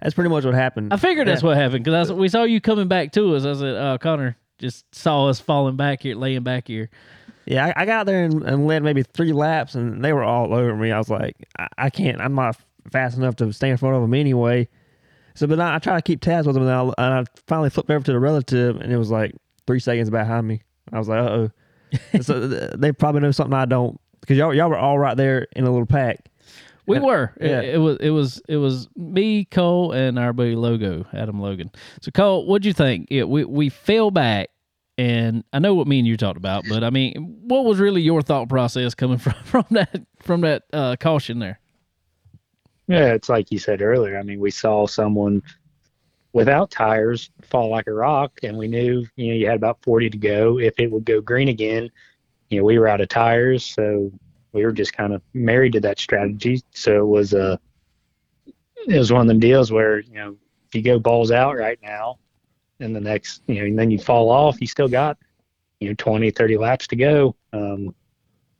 [0.00, 0.92] That's pretty much what happened.
[0.92, 3.44] I figured that's what happened because we saw you coming back to us.
[3.44, 6.90] I said, uh, Connor just saw us falling back here, laying back here.
[7.46, 10.54] Yeah, I, I got there and, and led maybe three laps, and they were all
[10.54, 10.92] over me.
[10.92, 12.20] I was like, I, I can't.
[12.20, 12.56] I'm not
[12.92, 14.68] fast enough to stay in front of them anyway.
[15.34, 17.70] So, but I, I try to keep tabs with them, and I, and I finally
[17.70, 19.34] flipped over to the relative, and it was like
[19.66, 20.62] three seconds behind me.
[20.92, 22.20] I was like, uh oh.
[22.20, 25.64] so they probably know something I don't, because y'all y'all were all right there in
[25.64, 26.26] a little pack.
[26.86, 27.32] We And- were.
[27.40, 27.60] It- yeah.
[27.60, 27.96] It, was.
[28.00, 28.42] It was.
[28.48, 31.70] It was me, Cole, and our buddy Logo, Adam Logan.
[32.00, 33.08] So, Cole, what'd you think?
[33.10, 34.50] Yeah, we we fell back,
[35.00, 38.02] and I know what me and you talked about, but I mean, what was really
[38.02, 41.58] your thought process coming from from that from that uh, caution there?
[42.86, 44.18] Yeah, it's like you said earlier.
[44.18, 45.42] I mean, we saw someone
[46.34, 50.10] without tires fall like a rock, and we knew, you know, you had about 40
[50.10, 50.58] to go.
[50.58, 51.88] If it would go green again,
[52.50, 54.12] you know, we were out of tires, so
[54.52, 56.62] we were just kind of married to that strategy.
[56.72, 57.58] So it was a,
[58.86, 60.36] it was one of them deals where you know,
[60.68, 62.18] if you go balls out right now,
[62.80, 65.18] and the next, you know, and then you fall off, you still got,
[65.80, 67.36] you know, 20, 30 laps to go.
[67.52, 67.94] Um,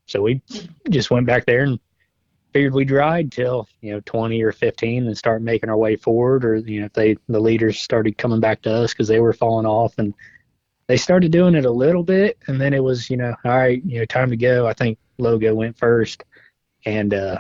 [0.07, 0.43] so we
[0.89, 1.79] just went back there and
[2.53, 6.45] figured we'd ride till you know 20 or 15 and start making our way forward
[6.45, 9.33] or you know if they the leaders started coming back to us because they were
[9.33, 10.15] falling off and
[10.89, 12.37] they started doing it a little bit.
[12.49, 14.67] And then it was you know all right you know time to go.
[14.67, 16.25] I think logo went first
[16.85, 17.39] and uh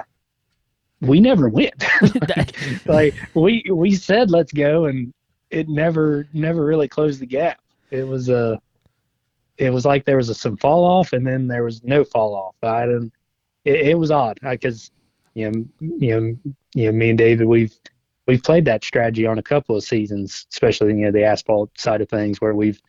[1.01, 1.85] we never went.
[2.87, 5.12] Like we we said let's go and
[5.50, 7.60] it never never really closed the gap.
[7.90, 8.56] It was uh
[9.58, 12.34] it was like there was a, some fall off and then there was no fall
[12.34, 12.54] off.
[12.62, 13.12] I didn't
[13.64, 14.38] it, it was odd.
[14.42, 14.90] Because
[15.34, 16.36] you know, you know,
[16.74, 17.74] you know, me and David, we've
[18.26, 22.00] we've played that strategy on a couple of seasons, especially you know the asphalt side
[22.00, 22.80] of things, where we've,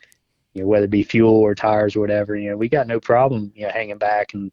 [0.53, 2.99] you know, whether it be fuel or tires or whatever, you know, we got no
[2.99, 4.51] problem, you know, hanging back and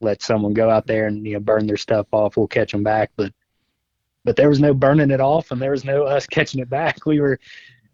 [0.00, 2.36] let someone go out there and you know burn their stuff off.
[2.36, 3.32] We'll catch them back, but
[4.26, 6.98] but there was no burning it off, and there was no us catching it back.
[7.06, 7.38] We were.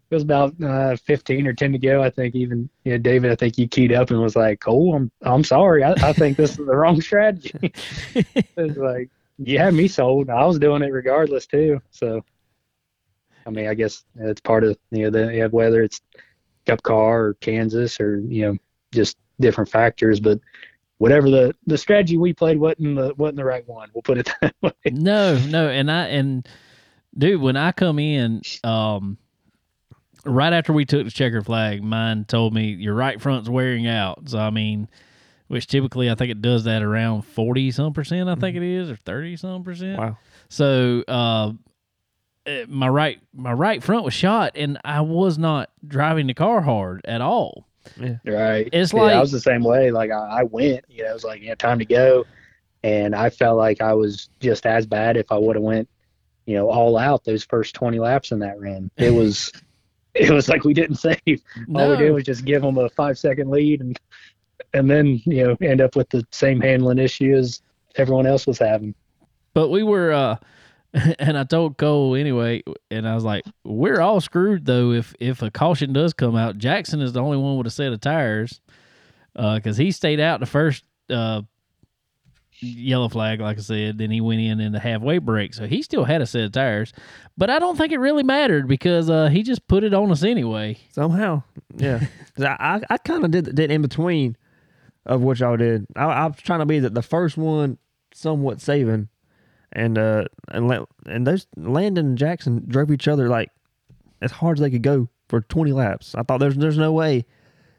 [0.09, 2.03] It was about uh, 15 or 10 to go.
[2.03, 3.31] I think even you know, David.
[3.31, 5.83] I think you keyed up and was like, "Cole, I'm I'm sorry.
[5.83, 7.73] I, I think this is the wrong strategy."
[8.13, 10.29] it was like you had me sold.
[10.29, 11.81] I was doing it regardless too.
[11.91, 12.23] So,
[13.47, 16.01] I mean, I guess it's part of you know the whether it's
[16.65, 18.57] Cup Car or Kansas or you know
[18.91, 20.39] just different factors, but
[20.97, 23.89] whatever the the strategy we played wasn't the wasn't the right one.
[23.93, 24.71] We'll put it that way.
[24.85, 26.47] no, no, and I and
[27.17, 29.17] dude, when I come in, um,
[30.25, 34.29] right after we took the checkered flag, mine told me your right front's wearing out.
[34.29, 34.89] So I mean,
[35.47, 38.29] which typically I think it does that around forty some percent.
[38.29, 39.99] I think it is, or thirty some percent.
[39.99, 40.17] Wow.
[40.49, 41.51] So uh,
[42.45, 46.61] eh, my right my right front was shot, and I was not driving the car
[46.61, 47.67] hard at all.
[47.97, 48.69] Right.
[48.71, 49.91] It's yeah, I was the same way.
[49.91, 52.25] Like I, I went, you know, it was like, yeah, time to go.
[52.83, 55.87] And I felt like I was just as bad if I would have went,
[56.45, 58.91] you know, all out those first 20 laps in that run.
[58.97, 59.51] It was,
[60.13, 61.41] it was like we didn't save.
[61.75, 63.99] All we did was just give them a five second lead and,
[64.73, 67.61] and then, you know, end up with the same handling issue as
[67.95, 68.95] everyone else was having.
[69.53, 70.11] but we were.
[70.11, 70.35] uh
[71.19, 74.91] and I told Cole anyway, and I was like, "We're all screwed though.
[74.91, 77.91] If if a caution does come out, Jackson is the only one with a set
[77.91, 78.61] of tires,
[79.33, 81.41] because he stayed out the first uh,
[82.61, 83.97] yellow flag, like I said.
[83.97, 86.51] Then he went in in the halfway break, so he still had a set of
[86.51, 86.93] tires.
[87.37, 90.23] But I don't think it really mattered because uh, he just put it on us
[90.23, 90.77] anyway.
[90.91, 91.41] Somehow,
[91.75, 92.05] yeah.
[92.39, 94.37] I I, I kind of did did in between
[95.05, 95.87] of what y'all did.
[95.95, 97.77] I, I was trying to be the, the first one,
[98.13, 99.09] somewhat saving,
[99.73, 103.49] and uh and and those Landon and Jackson drove each other like
[104.21, 106.15] as hard as they could go for twenty laps.
[106.15, 107.25] I thought there's there's no way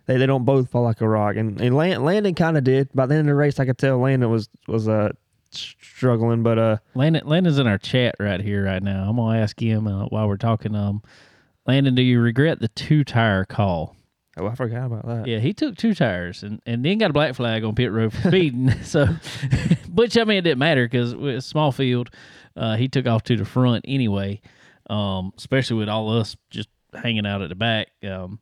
[0.06, 2.90] they, they don't both fall like a rock, and and Land, Landon kind of did.
[2.94, 5.12] By the end of the race, I could tell Landon was was uh
[5.50, 9.08] struggling, but uh Landon, Landon's in our chat right here, right now.
[9.08, 10.74] I'm gonna ask him uh, while we're talking.
[10.74, 11.02] Um,
[11.66, 13.96] Landon, do you regret the two tire call?
[14.36, 15.26] Oh I forgot about that.
[15.26, 18.12] Yeah, he took two tires and, and then got a black flag on pit road
[18.12, 18.70] for speeding.
[18.82, 19.06] so,
[19.92, 22.10] which I mean, it didn't matter because it's small field.
[22.56, 24.40] Uh, he took off to the front anyway.
[24.90, 27.88] um, especially with all us just hanging out at the back.
[28.08, 28.38] Um,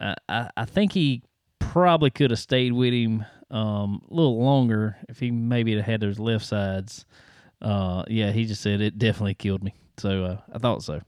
[0.00, 1.22] I, I, I think he
[1.58, 6.00] probably could have stayed with him um, a little longer if he maybe had had
[6.00, 7.04] those left sides.
[7.60, 9.74] Uh, yeah, he just said it definitely killed me.
[9.98, 11.00] So uh, I thought so.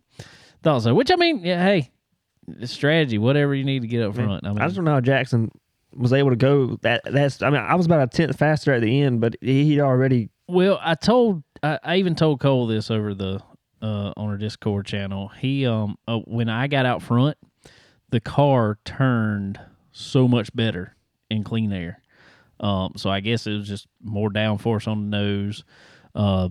[0.62, 0.94] Thought so.
[0.94, 1.90] Which I mean, yeah, hey,
[2.60, 4.44] it's strategy, whatever you need to get up front.
[4.46, 5.50] I mean, I just don't know how Jackson
[5.94, 7.02] was able to go that.
[7.04, 7.42] That's.
[7.42, 10.30] I mean, I was about a tenth faster at the end, but he- he'd already.
[10.48, 13.40] Well, I told I, I even told Cole this over the
[13.82, 15.28] uh on our Discord channel.
[15.28, 17.36] He um uh, when I got out front,
[18.10, 19.58] the car turned
[19.92, 20.96] so much better
[21.30, 22.00] in clean air.
[22.60, 25.64] Um, so I guess it was just more downforce on the nose,
[26.14, 26.48] uh,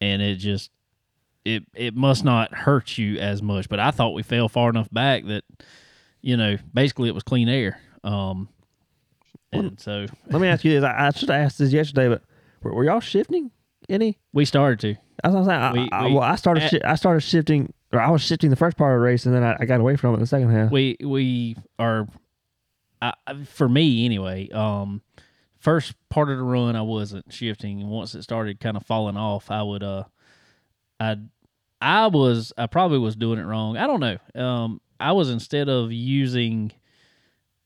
[0.00, 0.70] and it just
[1.44, 3.68] it it must not hurt you as much.
[3.68, 5.44] But I thought we fell far enough back that
[6.20, 7.80] you know basically it was clean air.
[8.04, 8.48] Um,
[9.52, 10.84] and so Let me ask you this.
[10.84, 12.22] I, I should have asked this yesterday, but
[12.62, 13.50] were, were y'all shifting
[13.88, 14.18] any?
[14.32, 14.94] we started to.
[15.22, 15.60] That's what I'm saying.
[15.60, 16.64] I, We- I, we- well, I started.
[16.64, 19.26] at- shi- I started shifting, or I was shifting the first part of the race,
[19.26, 20.70] and then I, I got away from it in the second half.
[20.70, 22.08] we we are
[23.00, 25.02] I, I- for me anyway um
[25.58, 29.16] first part of the run i wasn't shifting and once it started kind of falling
[29.16, 30.02] off i would uh
[31.02, 31.16] i
[31.80, 33.76] i was i probably was doing it wrong.
[33.76, 34.18] I don't know.
[34.34, 36.72] Um i was instead of using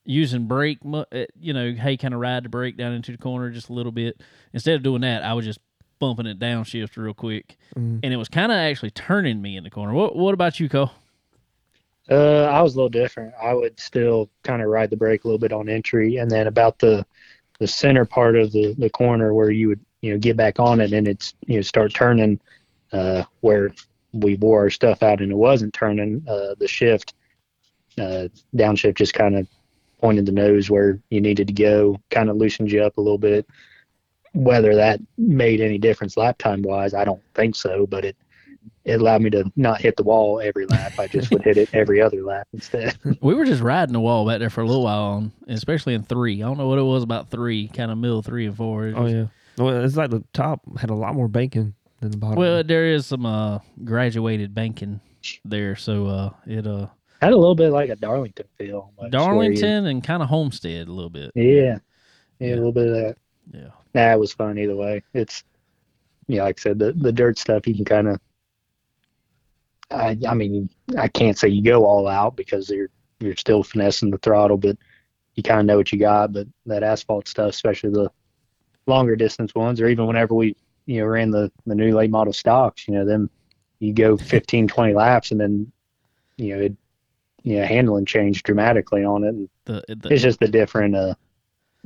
[0.05, 1.05] using brake uh,
[1.38, 3.92] you know hey kind of ride the brake down into the corner just a little
[3.92, 4.20] bit?
[4.53, 5.61] Instead of doing that i was just
[5.99, 7.57] bumping it downshift real quick.
[7.77, 8.01] Mm.
[8.03, 9.92] and it was kind of actually turning me in the corner.
[9.92, 10.90] What what about you cole?
[12.09, 13.35] Uh, I was a little different.
[13.42, 16.46] I would still kind of ride the brake a little bit on entry, and then
[16.46, 17.05] about the
[17.59, 20.81] the center part of the the corner where you would you know get back on
[20.81, 22.38] it and it's you know start turning,
[22.97, 23.73] uh, where
[24.13, 26.25] we wore our stuff out and it wasn't turning.
[26.29, 27.15] Uh, the shift,
[27.99, 29.47] uh, downshift just kind of
[30.01, 33.19] pointed the nose where you needed to go, kind of loosened you up a little
[33.19, 33.47] bit.
[34.33, 38.17] Whether that made any difference lap time wise, I don't think so, but it
[38.85, 40.93] it allowed me to not hit the wall every lap.
[40.99, 42.97] I just would hit it every other lap instead.
[43.21, 46.03] we were just riding the wall back there for a little while, on, especially in
[46.03, 46.43] three.
[46.43, 48.87] I don't know what it was about three, kind of middle three and four.
[48.89, 49.27] It Oh was- yeah.
[49.59, 52.37] Well, it's like the top had a lot more banking than the bottom.
[52.37, 55.01] Well, there is some uh, graduated banking
[55.45, 56.87] there, so uh, it uh,
[57.23, 58.93] Had a little bit like a Darlington feel.
[58.97, 61.33] almost, where you- Darlington and kind of Homestead a little bit.
[61.35, 61.45] Yeah.
[61.45, 61.79] Yeah.
[62.39, 63.17] yeah, a little bit of that.
[63.53, 65.03] Yeah, Nah, was fun either way.
[65.15, 65.45] It's
[66.29, 68.21] yeah, like I said, the the dirt stuff you can kind of.
[69.91, 72.89] I I mean I can't say you go all out because you're
[73.21, 74.77] you're still finessing the throttle, but
[75.37, 76.33] you kind of know what you got.
[76.33, 78.11] But that asphalt stuff, especially the
[78.89, 82.33] longer distance ones, or even whenever we you know ran the the new late model
[82.33, 83.31] stocks, you know them
[83.79, 85.70] you go 15, 20 laps and then
[86.37, 86.77] you know it
[87.42, 89.29] you know handling changed dramatically on it.
[89.29, 91.14] And the the, it's just a different uh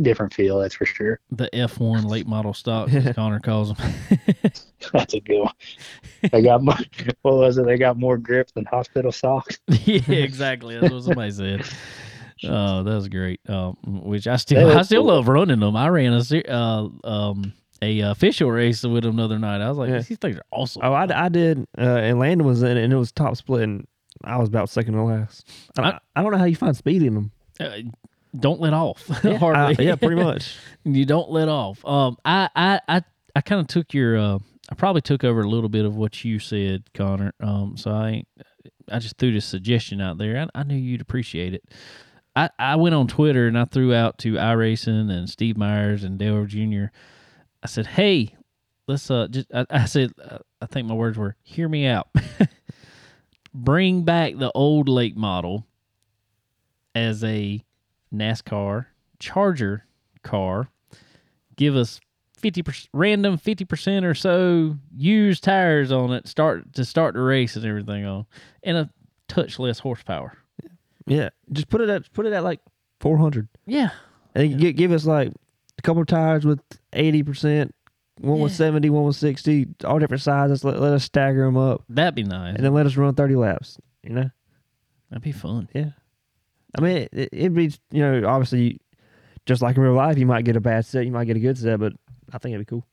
[0.03, 1.21] different feel, that's for sure.
[1.31, 3.93] the F one late model stocks, as Connor calls them.
[4.93, 5.53] That's a good one.
[6.33, 6.77] They got more.
[7.21, 7.67] What was it?
[7.67, 9.59] They got more grip than hospital socks.
[9.69, 10.79] yeah, exactly.
[10.79, 11.67] That's what somebody said.
[12.45, 13.41] Oh, that was great.
[13.49, 15.15] Um, which I still, I still cool.
[15.15, 15.77] love running them.
[15.77, 19.61] I ran a se- uh, um, a official race with him the other night.
[19.61, 20.01] I was like, Yeah.
[20.01, 20.83] these things are awesome.
[20.85, 23.63] oh, I, I did, uh, and Landon was in it, and it was top split,
[23.63, 23.87] and
[24.25, 25.49] I was about second to last.
[25.79, 27.33] I, I- I, don't know how you find speed in them.
[27.59, 27.71] Uh,
[28.39, 29.05] don't let off.
[29.25, 29.77] Yeah, Hardly.
[29.87, 30.57] uh, yeah, pretty much.
[30.85, 31.85] you don't let off.
[31.85, 33.03] Um, I, I, I,
[33.35, 34.17] I kind of took your.
[34.19, 34.39] Uh,
[34.71, 37.33] I probably took over a little bit of what you said, Connor.
[37.41, 38.29] Um, so I, ain't,
[38.89, 40.47] I just threw this suggestion out there.
[40.55, 41.65] I, I knew you'd appreciate it.
[42.37, 46.19] I, I went on Twitter and I threw out to iRacing and Steve Myers and
[46.19, 46.85] Dale Jr.
[47.63, 48.35] I said, "Hey,
[48.87, 52.09] let's uh, just." I, I said, uh, I think my words were, "Hear me out.
[53.55, 55.67] Bring back the old late model
[56.95, 57.65] as a
[58.15, 58.87] NASCAR
[59.19, 59.85] Charger
[60.23, 60.69] car.
[61.57, 62.01] Give us
[62.39, 66.29] fifty percent random fifty percent or so used tires on it.
[66.29, 68.25] Start to start the race and everything on,
[68.63, 68.91] and a
[69.29, 70.39] touch less horsepower.
[71.07, 72.61] Yeah, just put it at put it at like
[73.01, 73.91] four hundred, Yeah,
[74.35, 75.33] and gi- give us like
[75.81, 76.61] a couple of tires with
[76.93, 77.75] eighty percent.
[78.21, 78.67] One was Yeah.
[78.67, 80.63] seventy, one was sixty, all different sizes.
[80.65, 82.55] Let, let us stagger them up, that'd be nice.
[82.57, 83.79] and then let us run thirty laps.
[84.03, 84.31] You know,
[85.11, 85.69] That'd be fun.
[85.75, 85.91] Yeah.
[86.79, 88.81] I mean, it, it'd be you know obviously
[89.47, 91.41] just like in real life, you might get a bad set, you might get a
[91.41, 91.93] good set, but
[92.33, 92.87] I think it'd be cool.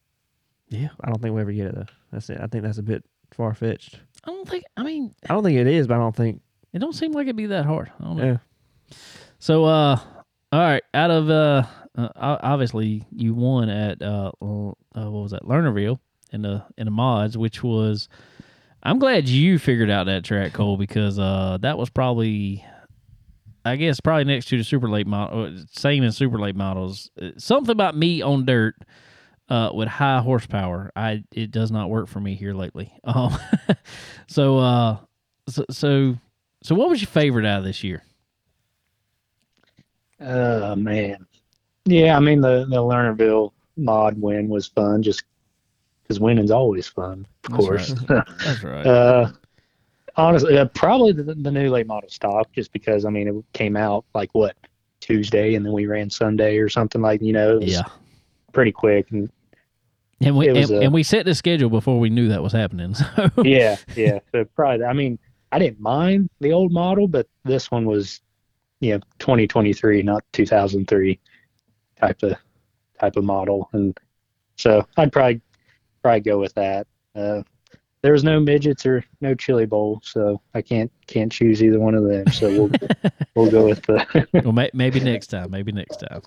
[0.69, 1.85] Yeah, I don't think we'll ever get it though.
[2.11, 2.39] That's it.
[2.41, 3.99] I think that's a bit far fetched.
[4.23, 4.63] I don't think.
[4.77, 6.41] I mean, I don't think it is, but I don't think.
[6.73, 7.91] it don't seem like it'd be that hard.
[7.99, 8.25] I don't know.
[8.25, 8.97] Yeah.
[9.39, 9.99] So, uh,
[10.51, 11.63] all right, out of uh,
[11.97, 14.75] uh obviously you won at uh, uh what
[15.11, 15.99] was that Lernerville
[16.31, 18.07] in the in the mods, which was.
[18.83, 22.63] I'm glad you figured out that track, Cole, because uh that was probably,
[23.65, 27.09] I guess, probably next to the super late model, same as super late models.
[27.21, 28.75] Uh, Something about me on dirt.
[29.49, 30.91] uh, with high horsepower.
[30.95, 32.93] I it does not work for me here lately.
[33.03, 33.35] Um,
[34.27, 34.97] so uh,
[35.49, 36.17] so so
[36.63, 38.03] so what was your favorite out of this year?
[40.19, 41.26] Oh man,
[41.87, 42.15] yeah.
[42.15, 45.23] I mean the the Lernerville mod win was fun, just
[46.03, 47.89] because winning's always fun, of That's course.
[48.07, 48.85] That's right.
[48.85, 49.31] uh,
[50.15, 53.75] honestly, uh, probably the, the new late model stock, just because I mean it came
[53.75, 54.55] out like what
[54.99, 57.59] Tuesday, and then we ran Sunday or something like you know.
[57.61, 57.83] Yeah,
[58.53, 59.29] pretty quick, and
[60.21, 62.95] and we and, a- and we set the schedule before we knew that was happening.
[63.15, 64.19] So yeah, yeah.
[64.31, 65.19] So probably, I mean,
[65.51, 68.21] I didn't mind the old model, but this one was,
[68.79, 71.19] you know, 2023, not 2003
[71.99, 72.35] type of
[72.99, 73.97] type of model, and
[74.55, 75.41] so I'd probably
[76.01, 76.87] probably go with that.
[77.15, 77.43] Uh,
[78.03, 81.95] there was no midgets or no chili bowl, so I can't can't choose either one
[81.95, 82.27] of them.
[82.31, 82.71] So we'll
[83.35, 85.51] we'll go with the well, may, maybe next time.
[85.51, 86.21] Maybe next time.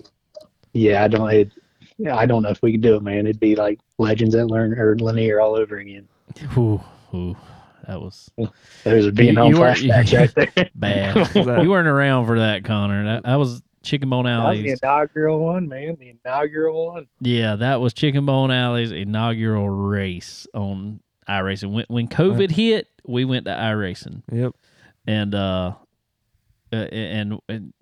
[0.72, 1.04] yeah.
[1.04, 1.52] I don't it,
[1.98, 3.26] yeah, I don't know if we could do it, man.
[3.26, 6.08] It'd be like Legends at Learn or Lanier all over again.
[6.56, 6.80] Ooh,
[7.14, 7.36] ooh,
[7.86, 8.30] that was
[8.84, 10.70] There's a being You- home you were- flashbacks right there.
[10.74, 11.14] bad.
[11.34, 13.04] That- you weren't around for that, Connor.
[13.04, 14.80] That, that was Chicken Bone That was the Alley's.
[14.82, 15.96] inaugural one, man.
[15.98, 17.06] The inaugural one.
[17.20, 21.72] Yeah, that was Chicken Bone Alley's inaugural race on iRacing.
[21.72, 24.54] When, when COVID hit, we went to iRacing, Yep.
[25.06, 25.74] and uh,
[26.72, 27.72] uh, and and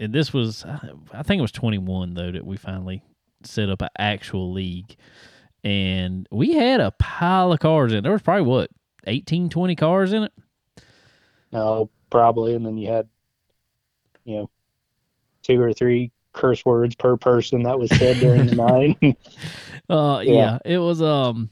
[0.00, 0.64] and this was,
[1.12, 3.02] I think it was 21 though that we finally
[3.44, 4.96] set up an actual league,
[5.62, 8.02] and we had a pile of cars in.
[8.02, 8.70] There was probably what
[9.06, 10.32] 18, 20 cars in it.
[11.52, 12.54] No, probably.
[12.54, 13.06] And then you had,
[14.24, 14.50] you know,
[15.44, 18.54] two or three curse words per person that was said during the
[19.00, 19.18] night.
[19.90, 20.32] Uh, yeah.
[20.32, 20.58] Yeah.
[20.64, 21.02] it was.
[21.02, 21.50] Um,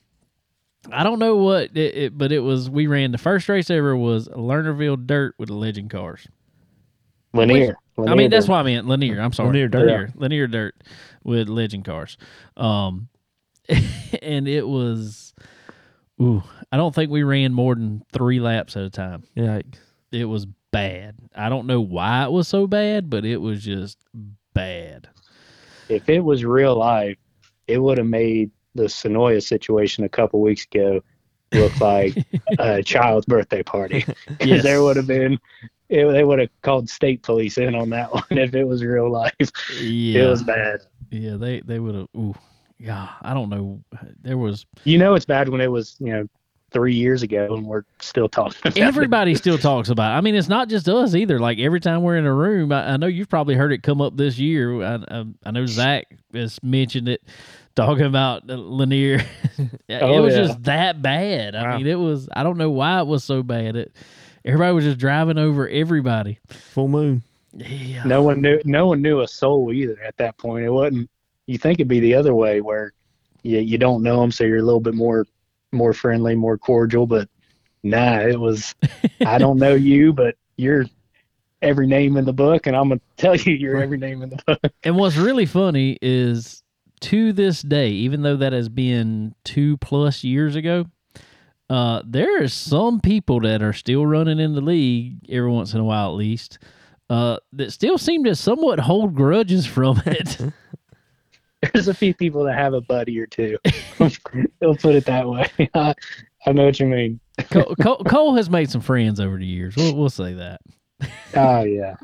[0.90, 2.70] I don't know what it, it, but it was.
[2.70, 6.26] We ran the first race ever was Lernerville Dirt with the Legend cars.
[7.34, 7.76] Lanier.
[7.98, 9.20] I mean, that's why I meant Lanier.
[9.20, 9.86] I'm sorry, Lanier Dirt.
[9.86, 10.74] Lanier, Lanier Dirt
[11.24, 12.16] with Legend cars.
[12.56, 13.10] Um,
[14.22, 15.34] and it was.
[16.20, 19.24] Ooh, I don't think we ran more than three laps at a time.
[19.36, 19.76] Yikes.
[20.10, 21.14] It was bad.
[21.36, 23.98] I don't know why it was so bad, but it was just
[24.54, 25.08] bad.
[25.88, 27.16] If it was real life,
[27.68, 31.02] it would have made the Sonoya situation a couple weeks ago
[31.52, 32.16] look like
[32.58, 34.02] a child's birthday party.
[34.02, 34.14] 'Cause
[34.46, 34.62] Yes.
[34.64, 35.38] there would have been,
[35.90, 39.10] it, they would have called state police in on that one if it was real
[39.10, 39.34] life.
[39.80, 40.80] Yeah, It was bad.
[41.10, 41.36] yeah.
[41.36, 42.06] They they would have.
[42.16, 42.34] Ooh,
[42.78, 43.08] yeah.
[43.20, 43.82] I don't know.
[44.22, 46.26] There was You know, it's bad when it was, you know,
[46.72, 48.80] three years ago and we're still talking about it.
[48.82, 50.12] everybody still talks about.
[50.12, 50.16] It.
[50.18, 51.38] I mean, it's not just us either.
[51.38, 54.00] Like every time we're in a room, I, I know you've probably heard it come
[54.00, 54.82] up this year.
[54.82, 57.22] I, I, I know Zach has mentioned it,
[57.74, 59.24] talking about Lanier.
[59.88, 60.42] it Oh, was yeah.
[60.46, 61.54] just that bad.
[61.54, 61.76] I Wow.
[61.78, 62.28] mean, it was.
[62.32, 63.76] I don't know why it was so bad.
[63.76, 63.92] It
[64.44, 66.38] everybody was just driving over everybody.
[66.48, 67.22] Full moon.
[67.54, 68.02] Yeah.
[68.04, 70.64] no one knew no one knew a soul either at that point.
[70.64, 71.10] It wasn't.
[71.46, 72.92] You think it'd be the other way where
[73.42, 75.26] you you don't know them, so you're a little bit more
[75.72, 77.06] more friendly, more cordial.
[77.06, 77.28] But
[77.82, 78.74] nah, it was.
[79.26, 80.86] I don't know you, but you're
[81.62, 84.42] every name in the book, and I'm gonna tell you you're every name in the
[84.46, 84.72] book.
[84.82, 86.62] And what's really funny is
[87.00, 90.86] to this day, even though that has been two plus years ago,
[91.70, 95.80] uh, there are some people that are still running in the league every once in
[95.80, 96.58] a while, at least,
[97.08, 100.38] uh, that still seem to somewhat hold grudges from it.
[101.72, 103.58] There's a few people that have a buddy or two.
[104.60, 105.50] They'll put it that way.
[105.74, 105.94] I,
[106.46, 107.20] I know what you mean.
[107.50, 109.76] Cole, Cole, Cole has made some friends over the years.
[109.76, 110.60] We'll, we'll say that.
[111.34, 111.94] Oh yeah,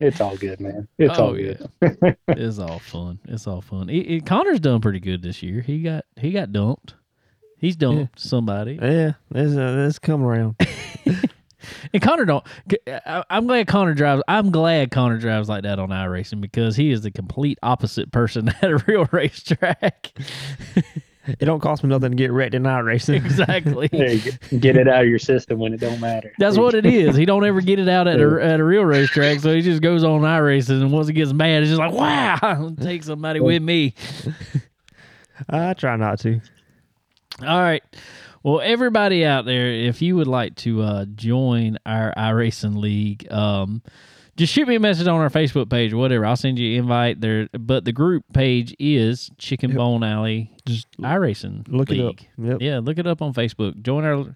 [0.00, 0.88] it's all good, man.
[0.98, 1.68] It's Oh, all good.
[2.28, 3.18] It's all fun.
[3.28, 3.88] It's all fun.
[3.88, 5.60] He, he- Connor's done pretty good this year.
[5.60, 6.94] He got he got dumped.
[7.58, 8.78] He's dumped somebody.
[8.82, 10.56] Yeah, this uh, this come around.
[11.92, 12.44] And Connor don't.
[12.86, 14.22] I- I'm glad Connor drives.
[14.28, 18.48] I'm glad Connor drives like that on iRacing because he is the complete opposite person
[18.62, 20.10] at a real racetrack.
[21.24, 23.14] It don't cost me nothing to get wrecked in iRacing.
[23.24, 23.88] exactly.
[23.92, 24.58] There.
[24.58, 26.32] Get it out of your system when it don't matter.
[26.38, 27.14] That's what it is.
[27.14, 29.82] He don't ever get it out at a at a real racetrack, so he just
[29.82, 33.38] goes on iRacing, and once he gets mad, it's just like, wow, I'll take somebody
[33.38, 33.94] with me.
[35.48, 36.40] I try not to.
[37.40, 37.82] All right.
[38.42, 43.82] Well, everybody out there, if you would like to uh, join our iRacing League, um,
[44.36, 46.26] just shoot me a message on our Facebook page or whatever.
[46.26, 47.48] I'll send you an invite there.
[47.52, 49.76] But the group page is Chicken Yep.
[49.76, 52.00] Bone Alley Just iRacing look League.
[52.00, 52.16] it up.
[52.38, 52.58] Yep.
[52.62, 53.80] Yeah, look it up on Facebook.
[53.82, 54.34] Join our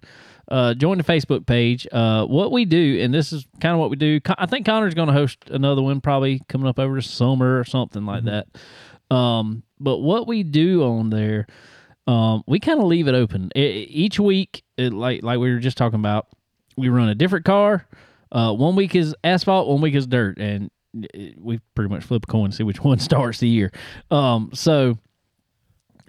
[0.49, 1.85] uh, join the Facebook page.
[1.91, 4.21] Uh, what we do, and this is kind of what we do.
[4.37, 7.65] I think Connor's going to host another one, probably coming up over the summer or
[7.65, 8.43] something like Mhm.
[9.09, 9.13] that.
[9.15, 11.47] Um, but what we do on there,
[12.07, 14.63] um, we kind of leave it open E- each week.
[14.77, 16.27] It, like like we were just talking about,
[16.77, 17.85] we run a different car.
[18.31, 20.69] Uh, one week is asphalt, one week is dirt, and
[21.13, 23.71] it- we pretty much flip a coin and see which one starts the year.
[24.11, 24.97] Um, so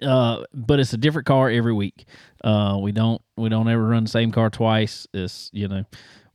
[0.01, 2.05] Uh, but it's a different car every week.
[2.43, 5.05] Uh, we don't we don't ever run the same car twice.
[5.13, 5.83] It's you know,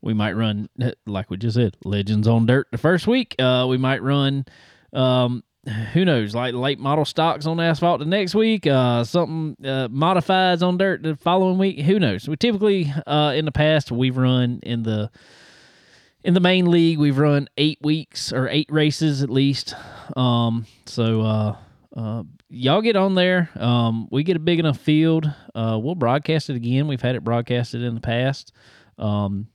[0.03, 0.69] we might run
[1.07, 3.35] like we just said, Legends on Dirt the first week.
[3.39, 4.45] Uh, we might run,
[4.93, 5.43] um,
[5.93, 8.67] who knows, like late model stocks on asphalt the next week.
[8.67, 11.81] Uh, something uh, modifieds on dirt the following week.
[11.81, 12.29] Who knows?
[12.29, 15.11] We typically uh in the past we've run in the
[16.23, 19.75] in the main league we've run eight weeks or eight races at least.
[20.17, 21.57] Um, so uh,
[21.97, 23.51] uh, y'all get on there.
[23.57, 25.31] Um, we get a big enough field.
[25.55, 26.89] Uh, we'll broadcast it again.
[26.89, 28.53] We've had it broadcasted in the past.
[28.99, 29.49] Um,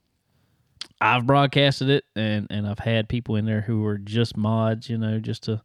[1.01, 4.97] I've broadcasted it, and and I've had people in there who were just mods, you
[4.97, 5.61] know, just to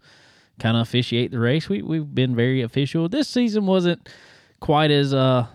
[0.59, 1.69] kind of officiate the race.
[1.69, 3.09] We we've been very official.
[3.09, 4.09] This season wasn't
[4.61, 5.47] quite as uh.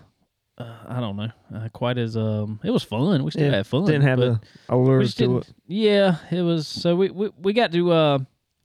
[0.58, 2.60] uh I don't know, uh, quite as um.
[2.62, 3.22] It was fun.
[3.24, 3.84] We still Yeah, had fun.
[3.86, 5.52] Didn't have the allure to it.
[5.66, 6.66] Yeah, it was.
[6.66, 8.18] So we, we we got to uh,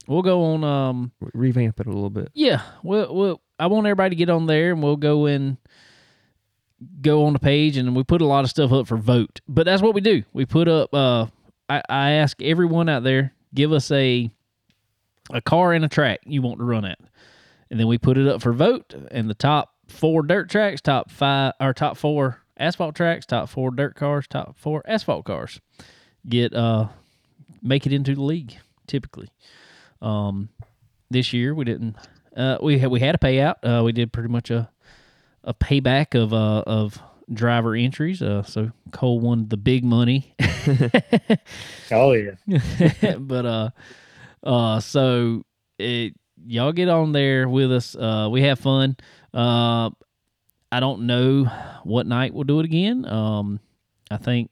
[0.08, 2.30] we'll go on um, Revamp it a little bit.
[2.34, 3.42] yeah, we'll we'll.
[3.58, 5.58] I want everybody to get on there, and we'll go in,
[7.02, 9.40] go on the page, and we put a lot of stuff up for vote.
[9.48, 10.24] But that's what we do.
[10.34, 10.94] We put up.
[10.94, 11.28] Uh,
[11.70, 14.30] I I ask everyone out there, give us a
[15.32, 17.00] a car and a track you want to run at,
[17.70, 18.94] and then we put it up for vote.
[19.12, 23.72] And the top four dirt tracks, top five or top four asphalt tracks, top four
[23.72, 25.60] dirt cars, top four asphalt cars
[26.28, 26.88] get uh
[27.62, 28.58] make it into the league
[28.88, 29.30] typically.
[30.02, 30.50] Um,
[31.10, 31.96] this year we didn't.
[32.36, 33.56] Uh, we had we had a payout.
[33.64, 34.70] Uh, we did pretty much a
[35.44, 37.02] a payback of uh of
[37.32, 38.22] driver entries.
[38.22, 40.36] Uh, so Cole won the big money.
[41.92, 42.32] Oh yeah.
[43.20, 43.70] but uh
[44.46, 45.44] uh so
[45.80, 46.14] it
[46.46, 47.96] y'all get on there with us.
[47.96, 48.96] Uh we have fun.
[49.34, 49.90] Uh
[50.72, 51.46] i don't know
[51.84, 53.06] what night we'll do it again.
[53.08, 53.60] Um
[54.12, 54.50] i think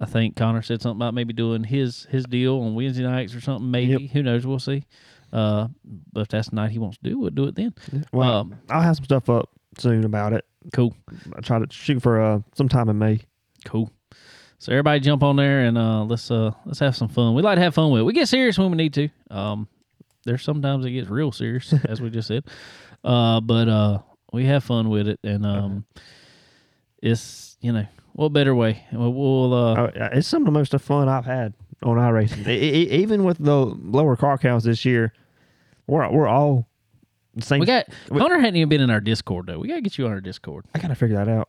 [0.00, 3.40] i think connor said something about maybe doing his his deal on wednesday nights or
[3.40, 4.06] something maybe.
[4.08, 4.46] Who knows?
[4.46, 4.84] We'll see.
[5.32, 5.68] Uh
[6.12, 7.74] but if that's the night he wants to do we'll do it then.
[8.12, 10.44] Well, um I'll have some stuff up soon about it.
[10.72, 10.94] cool.
[11.36, 13.20] I try to shoot for uh sometime in May.
[13.64, 13.90] Cool.
[14.58, 17.34] So everybody jump on there and uh, let's uh let's have some fun.
[17.34, 18.04] We like to have fun with it.
[18.04, 19.08] We get serious when we need to.
[19.30, 19.68] Um,
[20.24, 22.44] there's sometimes it gets real serious, as we just said.
[23.04, 23.98] Uh, but uh,
[24.32, 25.84] we have fun with it, and um,
[27.02, 28.84] it's you know what better way?
[28.92, 31.54] We'll, uh, Uh, it's some of the most fun I've had
[31.84, 32.46] on iRacing.
[32.48, 35.12] Even with the lower car counts this year,
[35.86, 36.68] we're we're all
[37.34, 37.60] the same.
[37.60, 39.60] we got we- Connor hadn't even been in our Discord though.
[39.60, 40.64] We gotta get you on our Discord.
[40.74, 41.48] I gotta figure that out.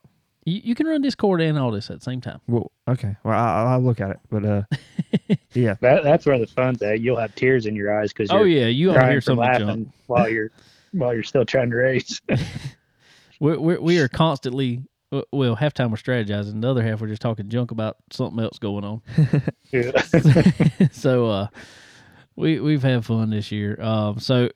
[0.49, 2.41] You, you can run Discord and all this at the same time.
[2.47, 3.15] Well, okay.
[3.23, 4.19] Well, I, I'll look at it.
[4.29, 4.63] But uh,
[5.53, 6.99] yeah, That that's where the fun's at.
[7.01, 9.25] You'll have tears in your eyes because Oh you're yeah, you don't crying hear for
[9.25, 9.93] some of the laughing junk.
[10.07, 10.51] while you're
[10.91, 12.19] while you're still trying to race.
[13.39, 14.83] We're, we're, we are constantly.
[15.31, 16.61] Well, half time we're strategizing.
[16.61, 19.01] The other half we're just talking junk about something else going on.
[20.91, 21.47] So uh
[22.35, 23.79] we we've had fun this year.
[23.81, 24.49] Um so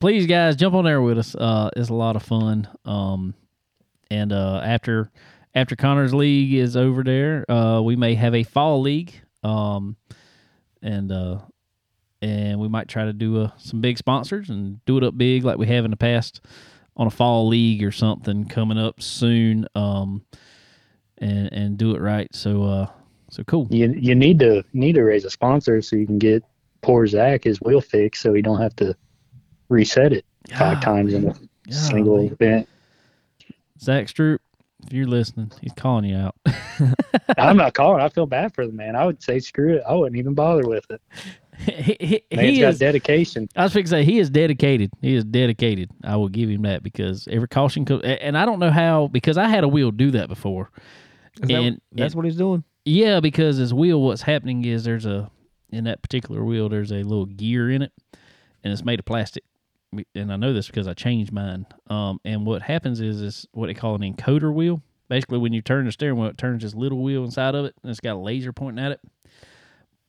[0.00, 1.34] please guys jump on there with us.
[1.34, 2.68] Uh it's a lot of fun.
[2.84, 3.34] Um
[4.10, 5.10] and uh after
[5.54, 9.12] after Connor's league is over there, uh we may have a fall league.
[9.42, 9.96] Um
[10.82, 11.38] and uh
[12.20, 15.44] and we might try to do uh, some big sponsors and do it up big
[15.44, 16.40] like we have in the past
[16.96, 19.66] on a fall league or something coming up soon.
[19.74, 20.22] Um
[21.18, 22.32] and and do it right.
[22.34, 22.86] So uh
[23.30, 23.68] so cool.
[23.70, 26.42] you you need to need to raise a sponsor so you can get
[26.80, 28.96] poor Zach his wheel fixed so he don't have to
[29.68, 30.24] reset it
[30.56, 31.34] five times in a
[31.72, 32.28] single Golly.
[32.28, 32.68] event.
[33.80, 34.38] Zach Stroop,
[34.86, 36.34] if you're listening, he's calling you out.
[37.38, 38.00] I'm not calling.
[38.00, 38.96] I feel bad for the man.
[38.96, 39.82] I would say screw it.
[39.88, 41.00] I wouldn't even bother with it.
[41.58, 41.96] he
[42.30, 42.78] he, Man's he got is.
[42.78, 43.48] dedication.
[43.56, 44.90] I was fixing to say he is dedicated.
[45.02, 45.90] He is dedicated.
[46.04, 49.36] I will give him that because every caution comes, and I don't know how because
[49.36, 50.70] I had a wheel do that before.
[51.42, 52.62] Is that- And- that's what he's doing.
[52.84, 55.30] Yeah, because his wheel, what's happening is there's a
[55.70, 57.92] in that particular wheel there's a little gear in it,
[58.64, 59.42] and it's made of plastic.
[60.14, 61.66] And I know this because I changed mine.
[61.88, 64.82] Um, and what happens is is what they call an encoder wheel.
[65.08, 67.74] Basically, when you turn the steering wheel, it turns this little wheel inside of it,
[67.82, 69.00] and it's got a laser pointing at it.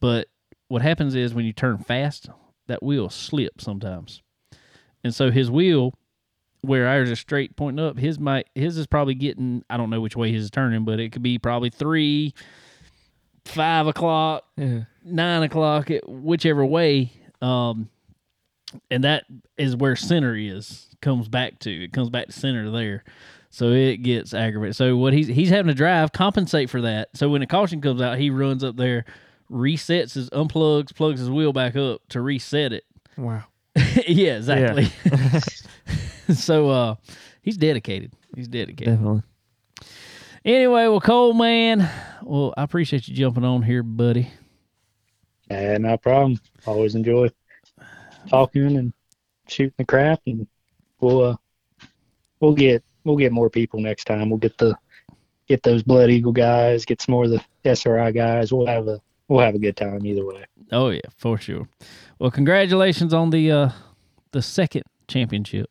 [0.02, 0.28] But
[0.68, 2.30] what happens is when you turn fast,
[2.68, 4.22] that wheel slips sometimes,
[5.04, 5.94] and so his wheel,
[6.62, 10.02] where ours is straight pointing up, his might his is probably getting I don't know
[10.02, 12.34] which way his is turning, but it could be probably three,
[13.46, 14.82] five o'clock, Yeah.
[15.06, 17.12] nine o'clock, whichever way.
[17.42, 17.90] Um,
[18.90, 19.26] and that
[19.58, 21.84] is where center is comes back to.
[21.84, 23.04] It comes back to center there,
[23.50, 24.76] so it gets aggravated.
[24.76, 27.10] So what he's he's having to drive compensate for that.
[27.16, 29.06] So when a caution comes out, he runs up there,
[29.52, 32.84] resets his unplugs, plugs his wheel back up to reset it.
[33.18, 33.44] Wow.
[34.08, 34.88] yeah, exactly.
[36.34, 36.96] so uh,
[37.42, 38.14] he's dedicated.
[38.34, 38.94] He's dedicated.
[38.94, 39.24] Definitely.
[40.46, 41.90] Anyway, well, Cole, man,
[42.24, 44.32] well, I appreciate you jumping on here, buddy.
[45.52, 46.40] Yeah, no problem.
[46.66, 47.30] Always enjoy
[48.28, 48.94] talking and
[49.48, 50.48] shooting the crap, and
[51.00, 51.36] we'll uh,
[52.40, 54.30] we'll get we'll get more people next time.
[54.30, 54.76] We'll get the
[55.48, 58.54] get those Blood Eagle guys, get some more of the SRI guys.
[58.54, 60.46] We'll have a we'll have a good time either way.
[60.72, 61.68] Oh yeah, for sure.
[62.20, 63.70] Well, congratulations on the uh
[64.32, 65.70] the second championship.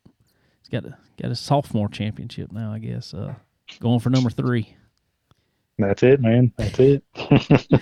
[0.61, 3.13] He's got a got a sophomore championship now, I guess.
[3.13, 3.35] Uh
[3.79, 4.75] going for number three.
[5.77, 6.51] That's it, man.
[6.57, 7.03] That's it.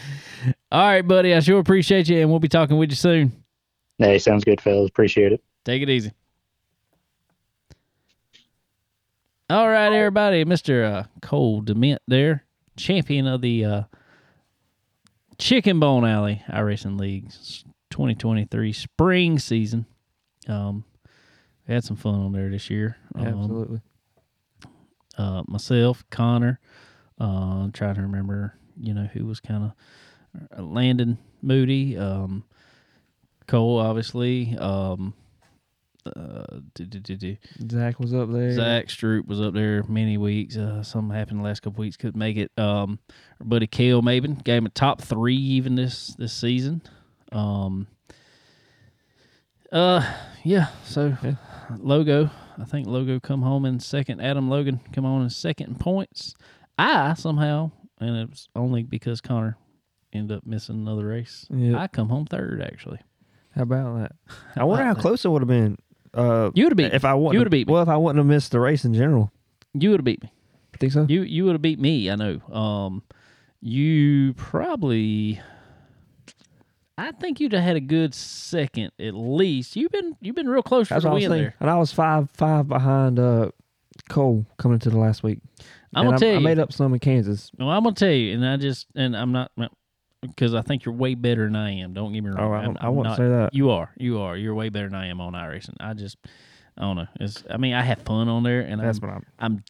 [0.71, 1.33] All right, buddy.
[1.33, 3.43] I sure appreciate you and we'll be talking with you soon.
[3.99, 4.89] Hey, sounds good, fellas.
[4.89, 5.43] Appreciate it.
[5.65, 6.11] Take it easy.
[9.49, 10.43] All right, everybody.
[10.45, 10.83] Mr.
[10.83, 12.45] Uh, Cole DeMint there,
[12.75, 13.83] champion of the uh,
[15.37, 17.31] Chicken Bone Alley iRacing League
[17.89, 19.85] 2023 spring season.
[20.47, 20.83] Um,
[21.67, 22.97] we had some fun on there this year.
[23.15, 23.81] Um, Absolutely.
[25.17, 26.59] uh, myself, Connor,
[27.19, 29.71] uh, trying to remember, you know, who was kind
[30.51, 32.43] of Landon Moody, um,
[33.47, 34.55] Cole, obviously.
[34.57, 35.13] Um,
[36.05, 37.37] uh, do, do, do.
[37.69, 38.53] Zach was up there.
[38.53, 40.55] Zach Stroop was up there many weeks.
[40.55, 42.51] Uh, something happened the last couple weeks, couldn't make it.
[42.57, 42.99] Um,
[43.39, 46.81] our buddy Kale Maben gave him a top three even this this season.
[47.31, 47.87] Um,
[49.71, 50.67] uh, yeah.
[50.85, 51.35] So Yeah.
[51.77, 54.21] logo, I think logo come home in second.
[54.21, 56.35] Adam Logan come on in second in points.
[56.79, 59.57] I somehow, and it was only because Connor
[60.13, 61.47] ended up missing another race.
[61.49, 61.77] Yeah.
[61.77, 62.99] I come home third actually.
[63.57, 64.11] How about that?
[64.55, 65.77] I wonder how close it would have been.
[66.13, 67.73] Uh, You would have beat if I wouldn't you would have beat me.
[67.73, 69.31] Well, if I wouldn't have missed the race in general.
[69.73, 70.31] You would have beat me.
[70.79, 71.05] Think so?
[71.09, 72.09] You you would have beat me.
[72.09, 72.39] I know.
[72.53, 73.03] Um,
[73.61, 75.41] you probably.
[76.99, 79.75] I think you'd have had a good second at least.
[79.75, 81.43] You've been you've been real close for the I was win thinking.
[81.43, 81.55] there.
[81.59, 83.51] And I was five five behind uh,
[84.09, 85.39] Cole coming into the last week.
[85.93, 86.37] I'm And gonna tell I, you.
[86.37, 87.51] I made up some in Kansas.
[87.57, 89.51] No, I'm gonna tell you, and I just and I'm not
[90.27, 91.93] because I think you're way better than I am.
[91.93, 92.39] Don't get me wrong.
[92.39, 93.53] Oh, I, I'm- I wouldn't not- say that.
[93.53, 95.75] You are, you are, you're way better than I am on iRacing.
[95.79, 96.17] I just,
[96.77, 97.07] I don't know.
[97.19, 99.25] It's, I mean, I have fun on there, and That's I'm, what I'm.
[99.39, 99.63] I'm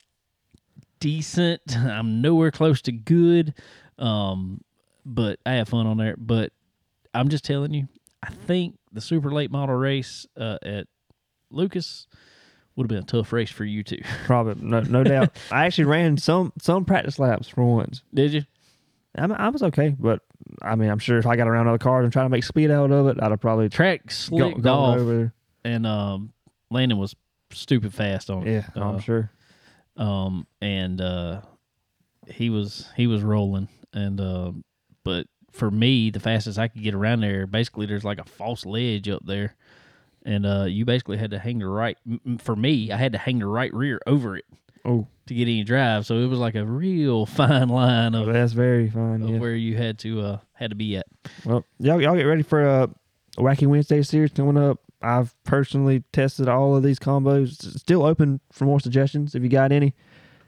[0.99, 1.61] decent.
[1.77, 3.53] I'm nowhere close to good.
[3.99, 4.61] Um,
[5.05, 6.15] but I have fun on there.
[6.17, 6.51] But
[7.13, 7.87] I'm just telling you,
[8.21, 10.87] I think the super late model race uh, at
[11.49, 12.07] Lucas
[12.75, 14.01] would have been a tough race for you too.
[14.25, 15.35] Probably no, no doubt.
[15.51, 18.03] I actually ran some some practice laps for once.
[18.13, 18.43] Did you?
[19.17, 20.21] I, mean, I was okay, but
[20.61, 22.71] I mean, I'm sure if I got around other cars and trying to make speed
[22.71, 25.33] out of it, I'd have probably Track go, slicked gone off, over.
[25.63, 26.33] and um,
[26.69, 27.15] Landon was
[27.51, 28.51] stupid fast on it.
[28.75, 29.31] Yeah, Uh, I'm sure.
[29.95, 31.41] um and uh
[32.27, 34.51] he was he was rolling and uh
[35.03, 38.63] but for me the fastest i could get around there basically there's like a false
[38.65, 39.55] ledge up there
[40.25, 41.97] and uh you basically had to hang the right
[42.37, 44.45] for me i had to hang the right rear over it
[44.87, 48.53] Oh, to get any drive so it was like a real fine line of, that's
[48.53, 49.21] very fine.
[49.21, 49.37] of Yeah.
[49.39, 51.05] where you had to uh had to be at
[51.45, 52.87] Well, y'all, y'all get ready for uh,
[53.37, 54.79] a Wacky Wednesday series coming up.
[55.01, 57.63] I've personally tested all of these combos.
[57.65, 59.93] It's Still open for more suggestions if you got any.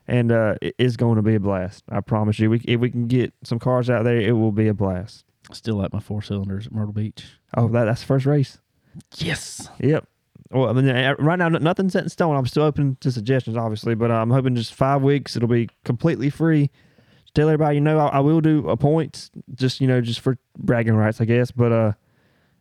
[0.07, 1.83] And uh, it's going to be a blast.
[1.87, 2.49] I promise you.
[2.49, 5.23] We, if we can get some cars out there, it will be a blast.
[5.51, 8.57] still like my four cylinders at myrtle beach Oh, that, that's the first race.
[9.17, 10.07] yes Yep.
[10.51, 10.87] Well, I mean,
[11.19, 12.35] right now, nothing's set in stone.
[12.35, 15.35] I'm still open to suggestions, obviously, but uh, I'm hoping just five weeks.
[15.35, 16.71] It'll be completely free.
[17.35, 20.39] Tell everybody, you know, I, I will do a points, just you know, just for
[20.57, 21.51] bragging rights, I guess.
[21.51, 21.91] But uh,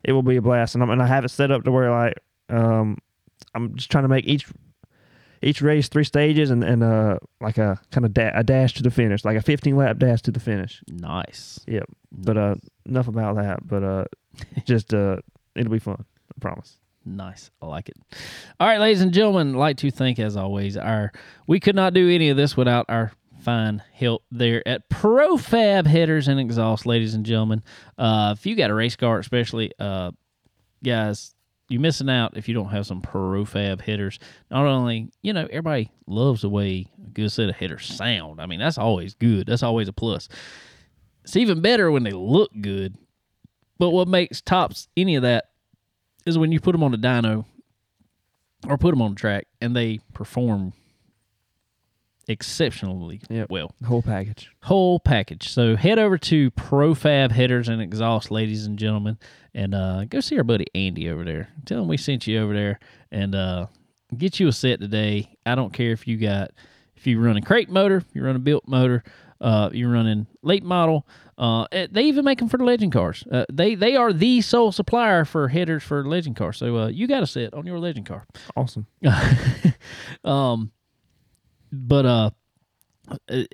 [0.04, 1.90] it will be a blast, and, I'm, and I have it set up to where
[1.90, 2.18] like
[2.50, 2.98] um,
[3.54, 4.46] I'm just trying to make each
[5.40, 8.82] each race three stages and and uh like a kind of da- a dash to
[8.82, 10.82] the finish, like a 15 lap dash to the finish.
[10.88, 11.84] nice Yep.
[12.12, 12.54] But uh,
[12.86, 13.66] enough about that.
[13.66, 14.04] But uh,
[14.64, 15.16] just uh,
[15.54, 16.04] it'll be fun.
[16.04, 16.76] I promise.
[17.08, 17.50] Nice.
[17.62, 17.96] I like it.
[18.60, 21.12] All right, ladies and gentlemen, like to thank as always our
[21.46, 26.28] we could not do any of this without our fine help there at Profab Headers
[26.28, 27.62] and Exhaust, ladies and gentlemen.
[27.96, 30.10] Uh, if you got a race car, especially uh,
[30.84, 31.34] guys,
[31.68, 34.18] you're missing out if you don't have some Profab headers.
[34.50, 38.40] Not only, you know, everybody loves the way a good set of headers sound.
[38.40, 39.46] I mean, that's always good.
[39.46, 40.28] That's always a plus.
[41.24, 42.96] It's even better when they look good.
[43.78, 45.50] But what makes tops any of that
[46.28, 47.44] is when you put them on a dyno
[48.68, 50.72] or put them on the track and they perform
[52.28, 53.50] exceptionally Yep.
[53.50, 53.72] well.
[53.84, 54.50] Whole package.
[54.64, 55.48] Whole package.
[55.48, 59.18] So head over to Profab Headers and Exhaust, ladies and gentlemen,
[59.54, 61.48] and uh, go see our buddy Andy over there.
[61.64, 62.78] Tell him we sent you over there
[63.10, 63.66] and uh,
[64.16, 65.36] get you a set today.
[65.46, 66.50] I don't care if you got
[66.96, 69.04] if you run a crate motor, you run a built motor,
[69.40, 71.06] uh, you're running late model.
[71.38, 73.24] Uh, eh, they even make them for the legend cars.
[73.30, 76.56] Uh, they they are the sole supplier for headers for legend cars.
[76.56, 78.26] So uh, you got a set on your legend car.
[78.56, 78.86] Awesome.
[80.24, 80.72] um,
[81.70, 82.30] but uh,
[83.08, 83.44] uh, uh,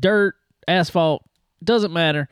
[0.00, 1.24] dirt, asphalt
[1.62, 2.28] doesn't matter.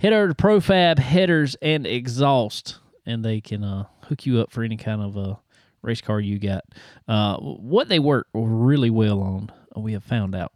[0.00, 4.64] Head over to Profab headers and exhaust, and they can uh hook you up for
[4.64, 5.36] any kind of uh
[5.82, 6.64] race car you got.
[7.06, 10.52] Uh, what they work really well on, we have found out,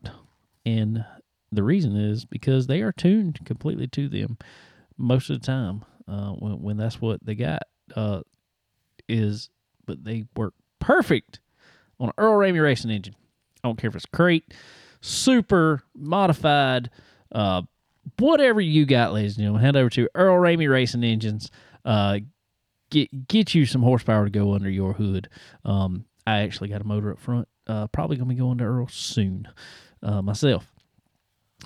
[0.67, 1.05] and
[1.53, 4.39] the reason is because they are tuned completely to them
[4.97, 5.85] most of the time.
[6.09, 7.63] Uh, when when that's what they got
[7.95, 8.23] uh,
[9.09, 9.51] is,
[9.87, 11.39] but they work perfect
[12.01, 13.15] on an Earl Ramey racing engine.
[13.63, 14.53] I don't care if it's crate,
[15.01, 16.91] super modified,
[17.31, 17.63] uh,
[18.19, 19.65] whatever you got, ladies and gentlemen.
[19.65, 21.51] Head over to Earl Ramey Racing Engines.
[21.85, 22.19] Uh,
[22.91, 25.29] get get you some horsepower to go under your hood.
[25.65, 27.49] Um, I actually got a motor up front.
[27.67, 29.49] Uh, probably gonna be going to Earl soon.
[30.03, 30.72] Uh, myself.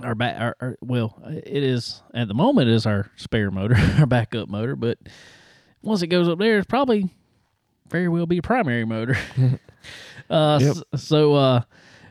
[0.02, 4.06] Our back, our, our well, it is at the moment is our spare motor, our
[4.06, 4.76] backup motor.
[4.76, 4.98] But
[5.82, 7.10] once it goes up there, it's probably
[7.88, 9.16] very well be a primary motor.
[10.30, 10.76] uh, Yep.
[10.94, 11.60] s- so uh,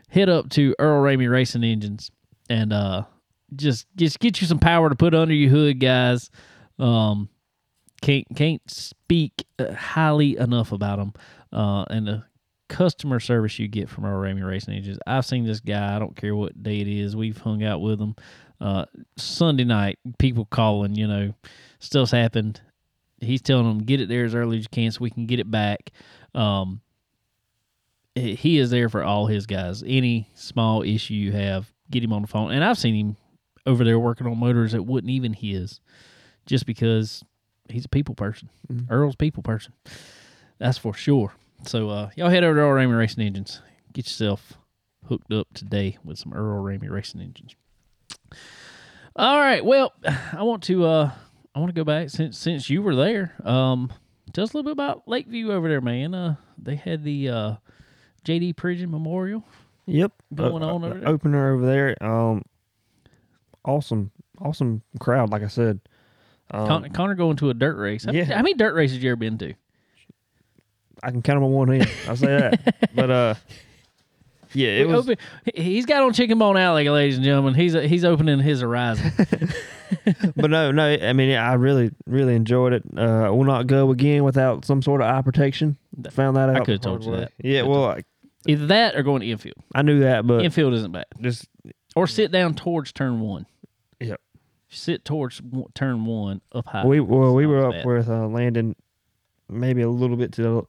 [0.09, 2.09] head up to Earl Ramey Racing Engines
[2.49, 3.03] and uh,
[3.55, 6.31] just just get you some power to put under your hood, guys.
[6.79, 7.29] Um,
[8.01, 11.13] can't can't speak uh, highly enough about them
[11.53, 12.23] uh, and the
[12.67, 14.99] customer service you get from Earl Ramey Racing Engines.
[15.05, 15.95] I've seen this guy.
[15.95, 17.15] I don't care what day it is.
[17.15, 18.15] We've hung out with him.
[18.59, 18.85] Uh,
[19.17, 20.95] Sunday night, people calling.
[20.95, 21.33] You know,
[21.79, 22.61] stuff's happened.
[23.19, 25.39] He's telling them get it there as early as you can so we can get
[25.39, 25.91] it back.
[26.33, 26.81] Um,
[28.15, 29.83] he is there for all his guys.
[29.85, 32.51] Any small issue you have, get him on the phone.
[32.51, 33.17] And I've seen him
[33.65, 35.79] over there working on motors that wasn't even his,
[36.45, 37.23] just because
[37.69, 38.49] he's a people person.
[38.71, 38.87] Mhm.
[38.89, 39.73] Earl's people person.
[40.59, 41.33] That's for sure.
[41.65, 43.61] So uh, y'all head over to Earl Ramey Racing Engines.
[43.93, 44.53] Get yourself
[45.07, 47.55] hooked up today with some Earl Ramey Racing Engines.
[49.15, 49.63] All right.
[49.63, 49.93] Well,
[50.33, 51.11] I want to uh,
[51.53, 53.33] I want to go back since since you were there.
[53.43, 53.91] Um,
[54.33, 56.13] tell us a little bit about Lakeview over there, man.
[56.13, 57.55] Uh, they had the uh,
[58.25, 59.43] JD Pridgeon Memorial.
[59.87, 60.11] Yep.
[60.33, 61.07] Going Uh, on uh, over there?
[61.07, 62.03] Opener over there.
[62.03, 62.41] Um,
[63.63, 65.31] awesome, awesome crowd.
[65.31, 65.79] Like I said,
[66.51, 68.03] um, Con- Connor going to a dirt race.
[68.05, 68.35] How, many, yeah.
[68.35, 69.53] how many dirt races you ever been to?
[71.05, 71.89] I can count them on one hand.
[72.07, 72.89] I'll say that.
[72.95, 73.35] but uh,
[74.53, 75.05] yeah, it We was.
[75.09, 75.17] open-
[75.53, 77.53] he- he's got on Chicken Bone Alley, ladies and gentlemen.
[77.53, 79.11] He's he's opening his horizon.
[80.35, 80.83] but no, no.
[80.85, 82.83] I mean, I really, really enjoyed it.
[82.97, 85.77] Uh, I will not go again without some sort of eye protection.
[86.11, 86.55] Found that out.
[86.55, 87.19] I could've told you way.
[87.19, 87.31] that.
[87.41, 88.03] Yeah, Could've well, I,
[88.47, 89.55] Either that or going to infield.
[89.73, 91.05] I knew that, but infield isn't bad.
[91.21, 91.47] just
[91.95, 93.45] Or sit down towards turn one.
[93.99, 94.19] Yep.
[94.69, 95.41] Sit towards
[95.73, 96.85] turn one up high.
[96.85, 97.85] we well we were up bad.
[97.85, 98.75] with uh, Landon,
[99.49, 100.63] maybe a little bit to the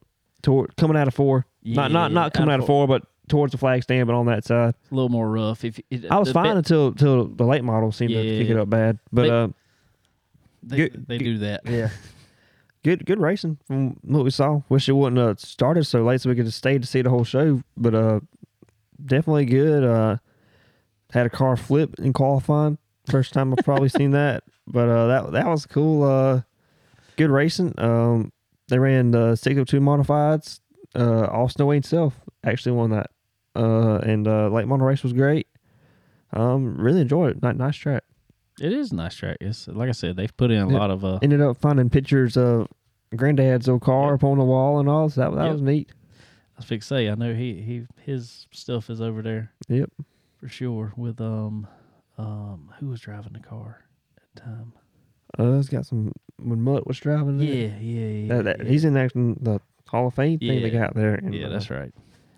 [0.47, 1.44] toward coming out of four.
[1.64, 4.26] not not Yeah, not coming out of four, but towards the flag stand, but on
[4.26, 4.74] that side.
[4.90, 5.64] A little more rough.
[5.64, 8.57] If it, I was fine be- until until the late model seemed to pick it
[8.57, 8.99] up bad.
[9.12, 9.49] But They- uh,
[10.62, 11.62] they, good- they do that.
[11.66, 11.90] yeah,
[12.84, 14.62] good good racing from what we saw.
[14.68, 17.11] Wish it wouldn't have started so late so we could have stayed to see the
[17.11, 17.62] whole show.
[17.76, 18.20] But uh,
[19.05, 19.82] definitely good.
[19.84, 20.16] Uh,
[21.11, 22.78] had a car flip in qualifying.
[23.11, 24.44] First time I've probably seen that.
[24.68, 26.03] But uh, that that was cool.
[26.03, 26.40] Uh,
[27.16, 27.72] good racing.
[27.78, 28.32] Um,
[28.69, 30.61] they ran the 602 modifieds.
[30.95, 32.14] Uh, Austin Wayne Self
[32.45, 33.11] actually won that.
[33.55, 35.47] Uh, and uh, late model race was great.
[36.33, 37.43] Um, really enjoyed it.
[37.43, 38.03] Ni- Nice track.
[38.61, 39.37] It is a nice track.
[39.41, 40.79] It's like I said, they've put in a Yeah.
[40.79, 42.69] lot of uh ended up finding pictures of
[43.14, 44.14] granddad's old car Yep.
[44.14, 45.09] up on the wall and all.
[45.11, 45.53] So that, that Yep.
[45.53, 45.91] was neat.
[46.57, 49.91] I was to say, I know he, he his stuff is over there Yep.
[50.39, 51.67] for sure with um
[52.17, 53.85] um who was driving the car
[54.17, 54.73] at the time.
[55.39, 57.41] Uh, it's got some when Mutt was driving.
[57.41, 57.45] it.
[57.45, 58.28] Yeah, yeah, yeah.
[58.37, 58.70] That, that, yeah.
[58.70, 61.14] He's in actually the Hall of Fame thing they got there.
[61.14, 61.93] and, Yeah, uh, that's right.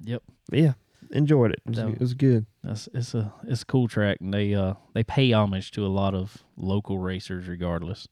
[0.05, 0.23] Yep.
[0.53, 0.73] Yeah,
[1.11, 1.61] enjoyed it.
[1.67, 2.47] It was, That- it was good.
[2.63, 5.89] That's it's a it's a cool track, and they uh they pay homage to a
[5.89, 8.07] lot of local racers, regardless.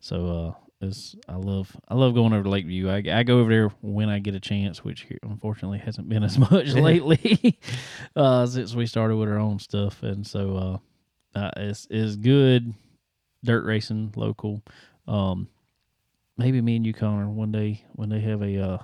[0.00, 2.88] So uh, it's I love I love going over to Lakeview.
[2.90, 6.24] I, I go over there when I get a chance, which here unfortunately hasn't been
[6.24, 7.58] as much lately,
[8.16, 10.02] uh, since we started with our own stuff.
[10.02, 10.80] And so
[11.36, 12.74] uh, uh it's it's good
[13.44, 14.62] dirt racing local.
[15.06, 15.48] Um,
[16.36, 18.78] maybe me and you, Connor, one day when they have a uh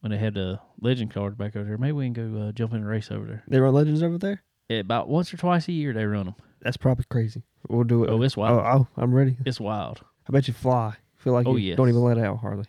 [0.00, 2.72] when they had the legend card back over there, maybe we can go uh, jump
[2.74, 3.42] in a race over there.
[3.48, 4.42] They run legends over there.
[4.68, 6.34] Yeah, about once or twice a year they run them.
[6.62, 7.42] That's probably crazy.
[7.68, 8.10] We'll do it.
[8.10, 8.60] Oh, it's oh, wild.
[8.60, 9.36] oh, I'm ready.
[9.44, 10.00] It's wild.
[10.28, 10.94] I bet you fly.
[11.18, 11.76] Feel like Oh, you yes.
[11.76, 12.66] don't even let out hardly.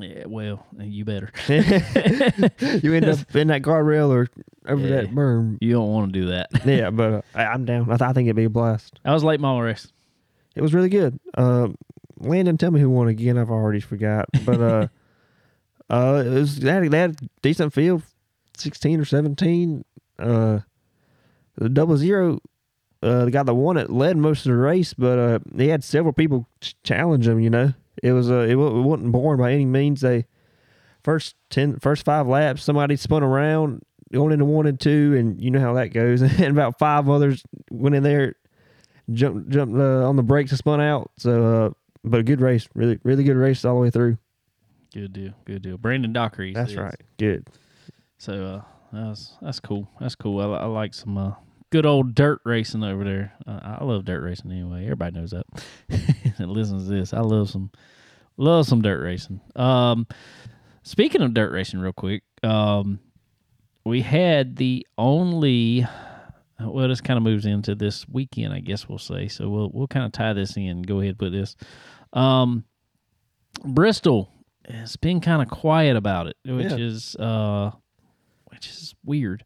[0.00, 1.30] Yeah, well, you better.
[1.48, 4.28] you end up in that guardrail or
[4.66, 5.02] over Yeah.
[5.02, 5.58] that berm.
[5.60, 6.48] You don't want to do that.
[6.66, 7.84] Yeah, but uh, I, I'm down.
[7.90, 8.98] I, th- I think it'd be a blast.
[9.04, 9.92] I was late model race.
[10.56, 11.18] It was really good.
[11.36, 11.68] Uh,
[12.18, 13.38] Landon, tell me who won again.
[13.38, 14.26] I've already forgot.
[14.44, 14.88] But uh,
[15.90, 18.02] uh, it was that had, they had a decent field,
[18.56, 19.84] sixteen or seventeen.
[20.18, 20.60] Uh,
[21.56, 22.40] the double zero,
[23.02, 25.84] uh, the guy that won it led most of the race, but uh, he had
[25.84, 27.40] several people ch- challenge him.
[27.40, 30.00] You know, it was uh, it, wa- it wasn't boring by any means.
[30.00, 30.26] They
[31.02, 35.50] first ten, first five laps, somebody spun around going into one and two, and you
[35.50, 36.22] know how that goes.
[36.22, 38.36] and about five others went in there,
[39.12, 41.10] jumped jumped uh, on the brakes and spun out.
[41.18, 41.70] So, uh,
[42.04, 44.18] but a good race, really really good race all the way through.
[44.92, 45.32] Good deal.
[45.44, 45.76] Good deal.
[45.76, 46.52] Brandon Dockery.
[46.52, 46.94] That's right.
[47.18, 47.48] Good.
[48.18, 49.88] So uh, that's that's cool.
[50.00, 50.40] That's cool.
[50.40, 51.32] I, I like some uh,
[51.70, 53.32] good old dirt racing over there.
[53.44, 54.84] Uh, I love dirt racing anyway.
[54.84, 55.46] Everybody knows that.
[56.38, 57.12] and listens to this.
[57.12, 57.72] I love some
[58.36, 59.40] love some dirt racing.
[59.56, 60.06] Um,
[60.84, 63.00] speaking of dirt racing, real quick, um,
[63.84, 65.86] we had the only.
[66.60, 69.28] Well, this kind of moves into this weekend, I guess we'll say.
[69.28, 70.82] So we'll we'll kind of tie this in.
[70.82, 71.56] Go ahead, put this.
[72.12, 72.64] Um,
[73.64, 74.30] Bristol
[74.68, 76.76] has been kind of quiet about it, which Yeah.
[76.78, 77.72] is uh,
[78.46, 79.44] which is weird.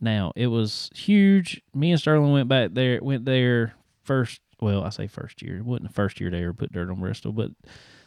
[0.00, 1.62] Now it was huge.
[1.74, 2.98] Me and Sterling went back there.
[3.02, 4.40] Went there first.
[4.60, 5.58] Well, I say first year.
[5.58, 7.50] It wasn't the first year they ever put dirt on Bristol, but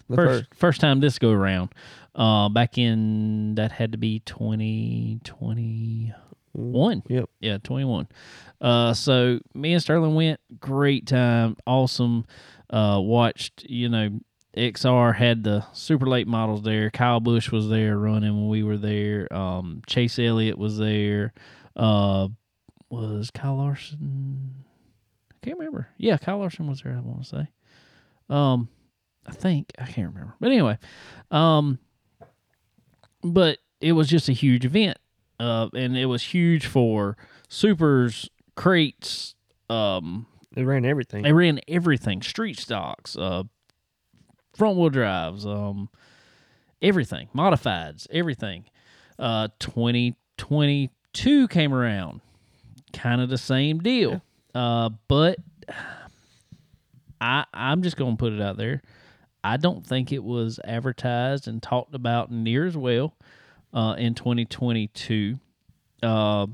[0.10, 1.74] The first first time this go around.
[2.14, 6.14] Uh, back in that had to be twenty twenty
[6.56, 7.04] one.
[7.08, 7.30] Yep.
[7.40, 8.08] Yeah, 21.
[8.62, 10.40] Uh, so me and Sterling went.
[10.60, 11.58] Great time.
[11.68, 12.26] Awesome.
[12.70, 14.20] Uh, watched, you know,
[14.58, 16.90] XR had the super late models there.
[16.90, 19.32] Kyle Busch was there running when we were there.
[19.34, 21.34] Um, Chase Elliott was there.
[21.76, 22.30] Uh,
[22.90, 24.64] was Kyle Larson?
[25.32, 25.90] I can't remember.
[25.98, 27.48] Yeah, Kyle Larson was there, I want to say.
[28.30, 28.70] Um,
[29.28, 29.72] I think.
[29.78, 30.36] I can't remember.
[30.40, 30.78] But anyway,
[31.32, 31.80] um,
[33.22, 34.98] but it was just a huge event
[35.40, 37.18] uh, and it was huge for
[37.50, 39.36] supers, crates.
[39.70, 41.24] Um, They ran everything.
[41.24, 43.44] they ran everything: street stocks, uh,
[44.56, 45.90] front wheel drives, um,
[46.82, 48.66] everything, modifieds, everything.
[49.20, 52.22] Uh, twenty twenty two came around,
[52.94, 54.22] kind of the same deal.
[54.54, 55.38] Uh, but
[57.22, 58.82] I I'm just gonna put it out there.
[59.44, 63.14] I don't think it was advertised and talked about near as well
[63.76, 65.38] uh, in 2022.
[66.02, 66.48] Uh,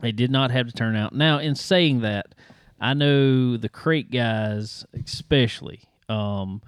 [0.00, 1.14] they did not have to turn out.
[1.14, 2.34] Now, in saying that,
[2.80, 6.62] I know the crate guys, especially, um,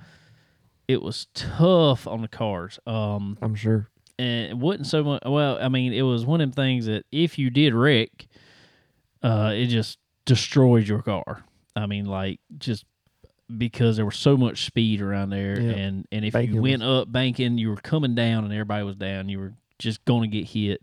[0.87, 2.79] it was tough on the cars.
[2.87, 3.89] Um, I'm sure.
[4.19, 5.23] and it wasn't so much.
[5.27, 8.27] Well, I mean, it was one of them things that if you did wreck,
[9.23, 11.45] uh, it just destroyed your car.
[11.77, 12.87] I mean, like just
[13.55, 15.71] because there was so much speed around there, Yeah.
[15.73, 18.83] and and if Banking you was- went up banking, you were coming down, and everybody
[18.85, 19.29] was down.
[19.29, 20.83] You were just going to get hit.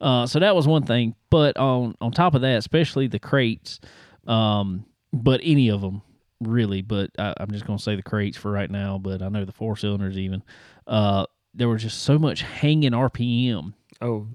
[0.00, 1.14] Uh, so that was one thing.
[1.30, 3.80] But on on top of that, especially the crates,
[4.26, 6.02] um, but any of them
[6.40, 6.82] really.
[6.82, 8.98] But I, I'm just going to say the crates for right now.
[8.98, 10.42] But I know the four cylinders even.
[10.86, 14.26] Uh, there was just so much hanging RPM Oh,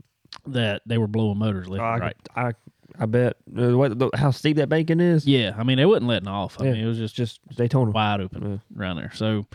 [0.45, 2.15] that they were blowing motors left I, and right.
[2.35, 2.51] I
[2.99, 5.27] I bet uh, what the, how steep that banking is.
[5.27, 6.61] Yeah, I mean they wasn't letting off.
[6.61, 6.71] I Yeah.
[6.73, 7.91] mean it was just Just they Daytona.
[7.91, 8.79] wide open Yeah.
[8.79, 9.11] around there.
[9.13, 9.45] So,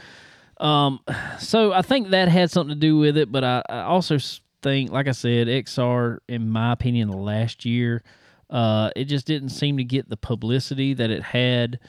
[0.63, 1.01] um,
[1.39, 3.31] so I think that had something to do with it.
[3.31, 4.19] But I, I also
[4.63, 8.03] think, like I said, XR, in my opinion, last year,
[8.49, 11.81] uh, it just didn't seem to get the publicity that it had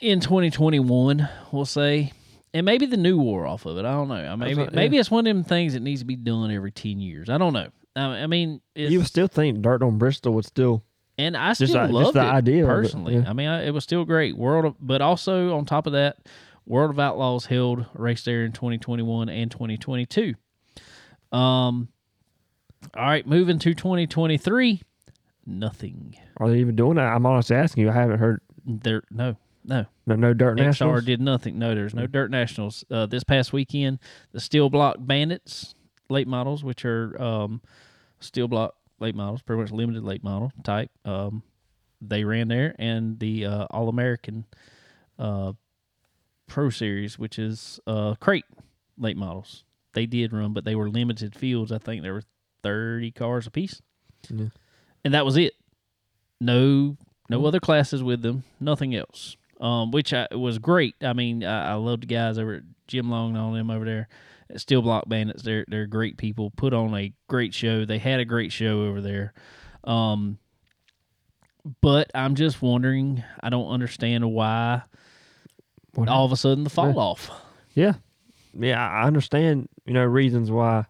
[0.00, 1.28] in 2021.
[1.52, 2.12] We'll say.
[2.54, 3.84] And maybe the new wore off of it.
[3.84, 4.14] I don't know.
[4.14, 4.70] I maybe yeah.
[4.72, 7.28] maybe it's one of them things that needs to be done every ten years.
[7.28, 7.68] I don't know.
[7.94, 10.82] I, I mean, it's, You would still think Dirt on Bristol would still.
[11.18, 13.16] and I still just loved the it idea of it, personally.
[13.16, 13.28] yeah.
[13.28, 14.34] I mean, I, it was still great.
[14.36, 16.16] World, of, but also on top of that,
[16.68, 20.34] World of Outlaws held a race there in 2021 and 2022.
[21.32, 21.88] Um,
[22.94, 24.82] all right, moving to 2023,
[25.46, 26.16] nothing.
[26.36, 27.12] Are they even doing that?
[27.12, 27.90] I'm honestly asking you.
[27.90, 28.40] I haven't heard.
[28.66, 29.86] There, no, no.
[30.06, 31.04] No, no Dirt XR Nationals.
[31.04, 31.58] did nothing.
[31.58, 32.84] No, there's no Dirt Nationals.
[32.90, 33.98] Uh, this past weekend,
[34.32, 35.74] the Steel Block Bandits
[36.10, 37.60] late models, which are um,
[38.20, 40.90] Steel Block late models, pretty much limited late model type.
[41.04, 41.42] Um,
[42.00, 44.44] they ran there, and the uh, All American
[45.18, 45.52] uh,
[46.48, 48.44] Pro Series, which is uh, crate
[48.96, 49.64] late models.
[49.94, 51.72] They did run, but they were limited fields.
[51.72, 52.22] I think there were
[52.62, 53.80] 30 cars apiece.
[54.28, 54.46] Yeah.
[55.04, 55.54] And that was it.
[56.40, 56.96] No
[57.28, 59.36] no other classes with them, nothing else.
[59.60, 60.94] Um, which I, was great.
[61.02, 63.84] I mean, I, I love the guys over at Jim Long and all them over
[63.84, 64.08] there
[64.48, 65.42] at Steel Block Bandits.
[65.42, 66.50] They're they're great people.
[66.50, 67.84] Put on a great show.
[67.84, 69.32] They had a great show over there.
[69.82, 70.38] Um,
[71.80, 73.24] but I'm just wondering.
[73.40, 74.82] I don't understand why
[75.98, 76.94] What all of a sudden the fall Yeah.
[76.94, 77.30] off.
[77.74, 77.92] Yeah,
[78.58, 79.68] yeah, I I understand.
[79.86, 80.84] You know reasons why.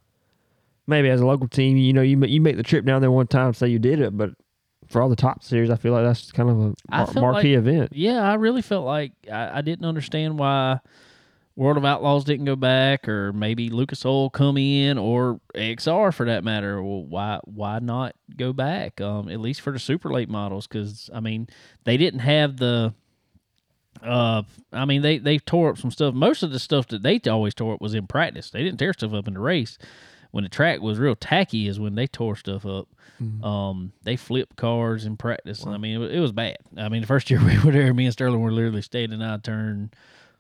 [0.86, 3.26] Maybe as a local team, you know, you you make the trip down there one
[3.26, 4.30] time, say you did it, but
[4.88, 7.54] for all the top series, I feel like that's kind of a mar- felt marquee
[7.54, 7.90] event.
[7.92, 10.78] Yeah, I really felt like I, I didn't understand why
[11.56, 16.24] World of Outlaws didn't go back, or maybe Lucas Oil come in, or XR for
[16.24, 16.82] that matter.
[16.82, 18.98] Well, why why not go back?
[19.02, 21.48] Um, at least for the super late models, because I mean
[21.84, 22.94] they didn't have the.
[24.02, 24.42] Uh,
[24.72, 26.14] I mean they they tore up some stuff.
[26.14, 28.50] Most of the stuff that they always tore up was in practice.
[28.50, 29.78] They didn't tear stuff up in the race.
[30.30, 32.88] When the track was real tacky, is when they tore stuff up.
[33.42, 36.58] Um, they flipped cars in practice, and I mean, it was, it was bad.
[36.76, 39.42] I mean, the first year we were there, me and Sterling were literally standing out
[39.42, 39.90] turn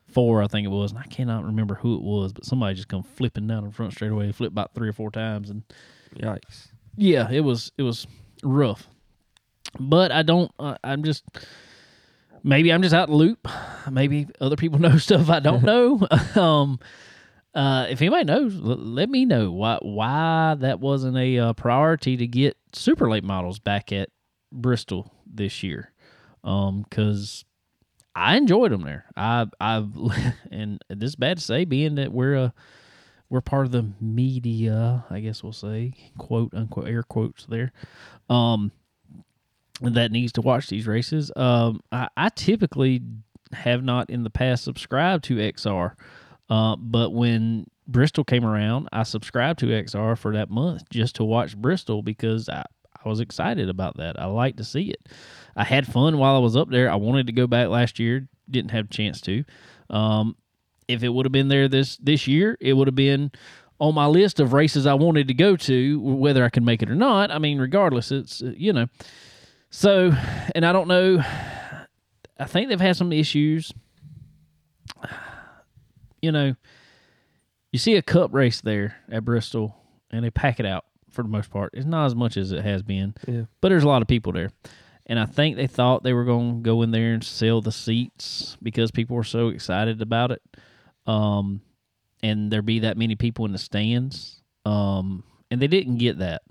[0.06, 2.86] four, I think it was, and I cannot remember who it was, but somebody just
[2.88, 5.62] come flipping down the front straightaway, flipped about three or four times, and
[6.16, 6.68] Yikes.
[6.96, 8.06] yeah, it was it was
[8.44, 8.86] rough.
[9.80, 10.50] But I don't.
[10.58, 11.24] Uh, I'm just
[12.48, 13.46] maybe I'm just out of the loop.
[13.90, 16.06] Maybe other people know stuff I don't know.
[16.34, 16.80] um,
[17.54, 22.16] uh, if anybody knows, l- let me know why why that wasn't a uh, priority
[22.16, 24.08] to get super late models back at
[24.52, 25.92] Bristol this year.
[26.44, 27.44] Um, because
[28.14, 29.06] I enjoyed them there.
[29.16, 29.92] I I've
[30.50, 32.54] and this is bad to say, being that we're a
[33.30, 37.72] we're part of the media, I guess we'll say, quote unquote air quotes there.
[38.30, 38.72] Um,
[39.80, 41.30] that needs to watch these races.
[41.36, 43.02] Um, I, I typically
[43.52, 45.94] have not in the past subscribed to XR,
[46.50, 51.24] uh, but when Bristol came around, I subscribed to XR for that month just to
[51.24, 52.64] watch Bristol because I,
[53.04, 54.20] I was excited about that.
[54.20, 55.08] I like to see it.
[55.56, 56.90] I had fun while I was up there.
[56.90, 59.44] I wanted to go back last year, didn't have a chance to.
[59.90, 60.36] Um,
[60.86, 63.30] if it would have been there this this year, it would have been
[63.78, 66.90] on my list of races I wanted to go to, whether I could make it
[66.90, 67.30] or not.
[67.30, 68.86] I mean, regardless, it's uh, you know.
[69.70, 70.12] So,
[70.54, 71.18] and I don't know.
[72.40, 73.72] I think they've had some issues.
[76.20, 76.54] You know,
[77.72, 79.76] you see a cup race there at Bristol,
[80.10, 81.70] and they pack it out for the most part.
[81.74, 83.42] It's not as much as it has been, Yeah.
[83.60, 84.50] but there's a lot of people there.
[85.06, 87.72] And I think they thought they were going to go in there and sell the
[87.72, 90.42] seats because people were so excited about it.
[91.06, 91.62] Um,
[92.22, 94.42] and there be that many people in the stands.
[94.66, 96.42] Um, and they didn't get that.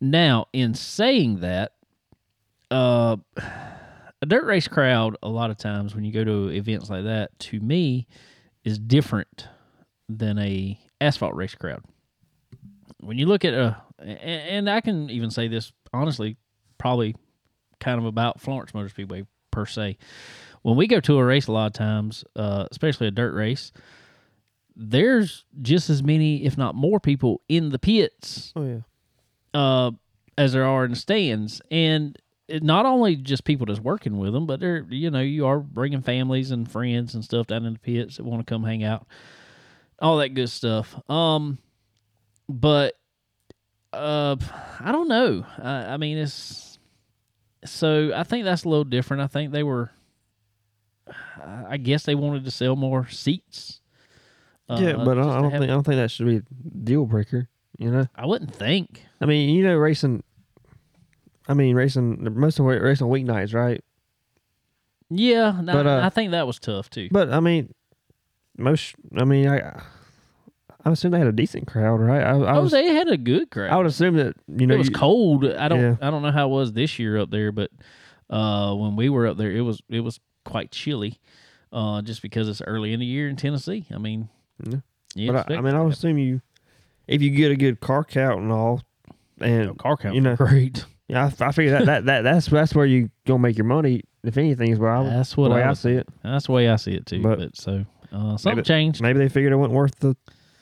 [0.00, 1.72] Now, in saying that,
[2.70, 3.16] uh,
[4.20, 7.36] a dirt race crowd, a lot of times when you go to events like that,
[7.40, 8.06] to me,
[8.64, 9.46] is different
[10.08, 11.84] than a asphalt race crowd.
[13.00, 16.36] When you look at a, and I can even say this honestly,
[16.78, 17.14] probably
[17.80, 19.96] kind of about Florence Motor Speedway per se.
[20.62, 23.72] When we go to a race, a lot of times, uh, especially a dirt race,
[24.74, 28.80] there's just as many, if not more, people in the pits Oh yeah.
[29.58, 29.90] uh,
[30.36, 32.16] as there are in the stands, and
[32.48, 36.02] not only just people that's working with them, but they're you know you are bringing
[36.02, 39.06] families and friends and stuff down in the pits that want to come hang out,
[40.00, 40.94] all that good stuff.
[41.10, 41.58] Um,
[42.48, 42.94] but
[43.92, 44.36] uh,
[44.80, 45.44] I don't know.
[45.58, 46.78] I, I mean, it's
[47.64, 49.22] so I think that's a little different.
[49.22, 49.90] I think they were.
[51.42, 53.80] I guess they wanted to sell more seats.
[54.68, 56.42] yeah, uh, but I, just I don't think I don't think that should be a
[56.84, 57.48] deal breaker.
[57.78, 59.04] You know, I wouldn't think.
[59.20, 60.22] I mean, you know, racing.
[61.48, 63.82] I mean, racing most of it racing weeknights, right?
[65.10, 67.08] Yeah, But, uh, I think that was tough too.
[67.10, 67.74] But I mean,
[68.56, 68.94] most.
[69.16, 69.80] I mean, I.
[70.84, 72.22] I assume they had a decent crowd, right?
[72.22, 72.72] I, I oh, was.
[72.72, 73.70] they had a good crowd.
[73.72, 75.44] I would assume that you know it was you- cold.
[75.44, 75.80] I don't.
[75.80, 75.96] Yeah.
[76.00, 77.70] I don't know how it was this year up there, but
[78.30, 81.18] uh, when we were up there, it was it was quite chilly,
[81.72, 83.86] uh, just because it's early in the year in Tennessee.
[83.92, 84.28] I mean,
[85.14, 85.32] Yeah.
[85.32, 86.42] But I, I mean, I would assume you,
[87.06, 88.82] if you get a good car count and all,
[89.40, 90.84] and No, car count, you know- great.
[91.08, 94.02] Yeah, I, I figure that, that that that's that's where you gonna make your money.
[94.24, 96.06] If anything, is where I That's the what way I, I see it.
[96.22, 97.22] That's the way I see it too.
[97.22, 99.00] But, But- so uh, something Maybe- changed.
[99.02, 100.16] Maybe they figured it wasn't worth the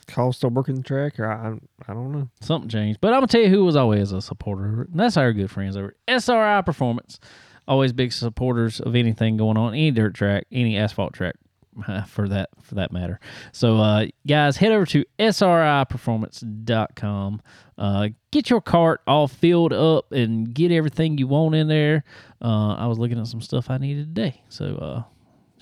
[0.06, 1.54] cost of working the track, or I
[1.90, 2.28] I don't know.
[2.40, 3.00] Something changed.
[3.00, 5.32] But I'm gonna tell you who was always a supporter of it, and that's our
[5.32, 7.18] good friends over at SRI Performance.
[7.68, 11.34] Always big supporters of anything going on, any dirt track, any asphalt track,
[12.08, 13.20] for that for that matter.
[13.52, 17.42] So, uh, guys, head over to sriperformance.com.
[17.78, 22.04] Uh, get your cart all filled up and get everything you want in there.
[22.42, 25.02] Uh, I was looking at some stuff I needed today, so uh,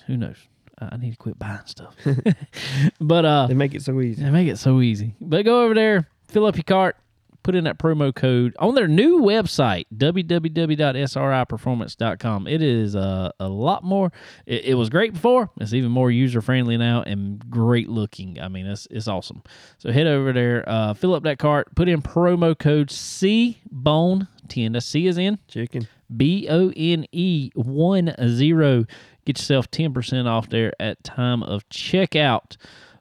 [0.07, 0.37] who knows?
[0.79, 1.95] I need to quit buying stuff.
[2.99, 4.23] but uh, They make it so easy.
[4.23, 5.15] they make it so easy.
[5.21, 6.97] But go over there, fill up your cart,
[7.45, 12.47] put in that promo code on their new website, www.sriperformance.com.
[12.47, 14.11] It is uh, a lot more.
[14.47, 15.51] It, it was great before.
[15.61, 18.41] It's even more user friendly now and great looking.
[18.41, 19.43] I mean, it's it's awesome.
[19.77, 24.27] So head over there, uh, fill up that cart, put in promo code C Bone
[24.47, 24.71] ten.
[24.71, 25.87] That's C is in Chicken.
[26.17, 28.85] B O N E one zero.
[29.25, 32.57] Get yourself ten percent off there at time of checkout.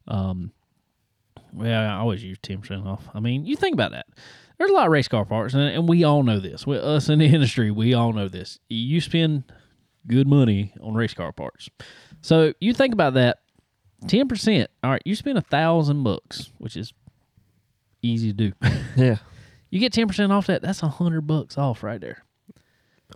[0.07, 0.53] Um,
[1.55, 3.09] well, I always use ten percent off.
[3.15, 4.07] I mean, you think about that.
[4.59, 6.67] There's a lot of race car parts, and, and we all know this.
[6.67, 8.59] With us in the industry, we all know this.
[8.69, 9.45] You spend
[10.07, 11.69] good money on race car parts,
[12.21, 13.39] so you think about that.
[14.07, 14.71] Ten percent.
[14.83, 16.93] All right, you spend a thousand bucks, which is
[18.03, 18.53] easy to do.
[18.97, 19.17] Yeah.
[19.71, 20.63] you get ten percent off that.
[20.63, 22.23] That's a hundred bucks off right there.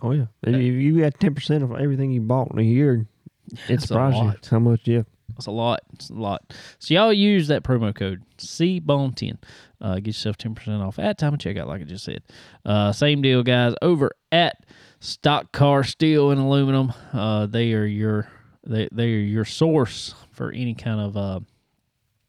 [0.01, 0.25] Oh yeah.
[0.43, 3.05] If you- had ten percent of everything you bought in a year,
[3.51, 4.47] it That's a you lot.
[4.49, 4.81] how much.
[4.85, 5.03] Yeah.
[5.39, 5.81] It's a lot.
[5.93, 6.53] It's a lot.
[6.79, 9.37] So y'all use that promo code CBONE10.
[9.81, 12.21] Uh, get yourself 10% off at time of checkout, like I just said.
[12.65, 13.73] Uh, same deal, guys.
[13.81, 14.65] Over at
[14.99, 18.29] Stock Car Steel and Aluminum, uh, they are your
[18.65, 21.39] They they are your source for any kind of uh,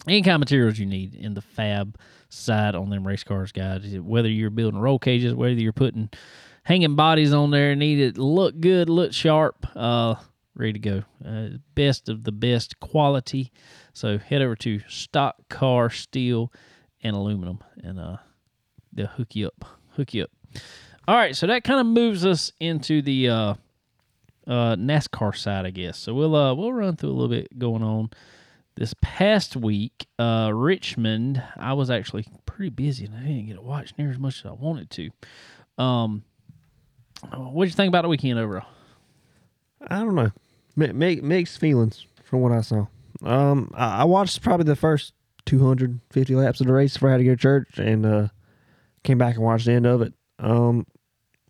[0.07, 1.99] any kind of materials you need in the fab
[2.29, 3.85] side on them race cars, guys.
[3.99, 6.09] Whether you're building roll cages, whether you're putting
[6.63, 10.15] hanging bodies on there, need it look good, look sharp, uh,
[10.55, 11.03] ready to go.
[11.24, 13.53] Uh, best of the best quality.
[13.92, 16.53] So head over to Stock Car Steel
[17.03, 18.16] and Aluminum, and uh,
[18.92, 19.64] they'll hook you up.
[19.96, 20.30] Hook you up.
[21.09, 23.55] All right, so that kind of moves us into the uh,
[24.46, 25.98] uh, NASCAR side, I guess.
[25.98, 28.11] So we'll uh, we'll run through a little bit going on
[28.76, 30.07] this past week.
[30.18, 34.18] Uh, Richmond, I was actually pretty busy and I didn't get to watch near as
[34.18, 35.11] much as I wanted to.
[35.82, 36.24] Um,
[37.32, 38.66] what did you think about the weekend overall?
[39.89, 40.31] I don't know.
[40.76, 42.87] Mi- mi- mixed feelings from what I saw.
[43.22, 45.12] Um, I, I watched probably the first
[45.47, 48.28] 250 laps of the race before I had to go to church, and uh,
[49.05, 50.12] came back and watched the end of it.
[50.39, 50.87] Um,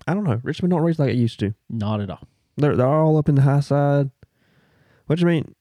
[0.07, 0.41] I don't know.
[0.43, 1.55] Richmond don't race like it used to.
[1.68, 2.26] Not at all.
[2.57, 4.11] They're they're all up in the high side.
[5.07, 5.55] What do you mean?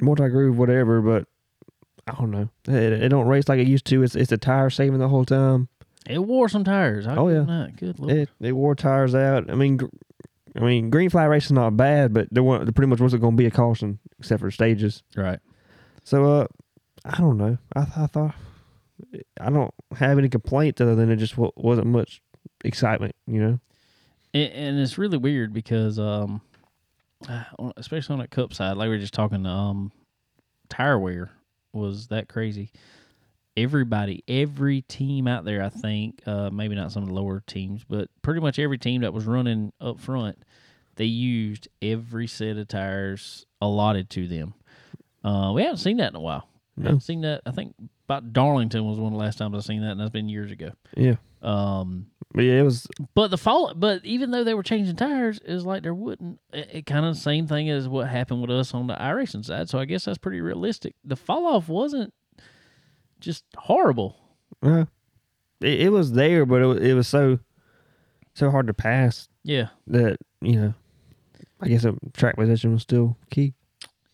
[0.00, 1.26] Multi groove, whatever, but
[2.06, 2.48] I don't know.
[2.68, 4.02] It, it don't race like it used to.
[4.02, 5.68] It's it's a tire saving the whole time.
[6.08, 7.06] It wore some tires.
[7.06, 7.40] I'll Oh, yeah.
[7.42, 7.76] that.
[7.76, 8.12] Good lord.
[8.12, 9.50] It they wore tires out.
[9.50, 9.78] I mean,
[10.56, 13.36] I mean, green flag racing not bad, but there wa- there pretty much wasn't going
[13.36, 15.02] to be a caution except for stages.
[15.16, 15.38] right.
[16.04, 16.46] So uh,
[17.04, 17.58] I don't know.
[17.74, 18.34] I th- I thought
[19.40, 22.22] I don't have any complaints other than it just w- wasn't much
[22.64, 23.14] excitement.
[23.26, 23.60] You know.
[24.32, 26.40] And, and it's really weird because, um,
[27.76, 29.92] especially on that cup side, like we were just talking, um,
[30.68, 31.32] tire wear
[31.72, 32.70] was that crazy.
[33.56, 37.84] Everybody, every team out there, I think, uh, maybe not some of the lower teams,
[37.88, 40.38] but pretty much every team that was running up front,
[40.96, 44.54] they used every set of tires allotted to them.
[45.24, 46.48] Uh, we haven't seen that in a while.
[46.76, 46.84] No.
[46.84, 47.40] haven't seen that.
[47.46, 47.74] I think
[48.06, 50.50] about Darlington was one of the last times I've seen that, and that's been years
[50.52, 50.70] ago.
[50.94, 51.16] Yeah.
[51.42, 52.86] Um, But yeah, it was.
[53.14, 56.38] but the fall, but even though they were changing tires, it was like there wouldn't.
[56.52, 59.44] It, it kind of the same thing as what happened with us on the iRacing
[59.44, 59.70] side.
[59.70, 60.94] So I guess that's pretty realistic.
[61.04, 62.12] The fall off wasn't
[63.20, 64.16] just horrible.
[64.62, 64.86] Uh,
[65.60, 67.38] it, it was there, but it, it was so
[68.34, 70.74] so hard to pass Yeah, that you know.
[71.60, 73.54] I guess a track position was still key.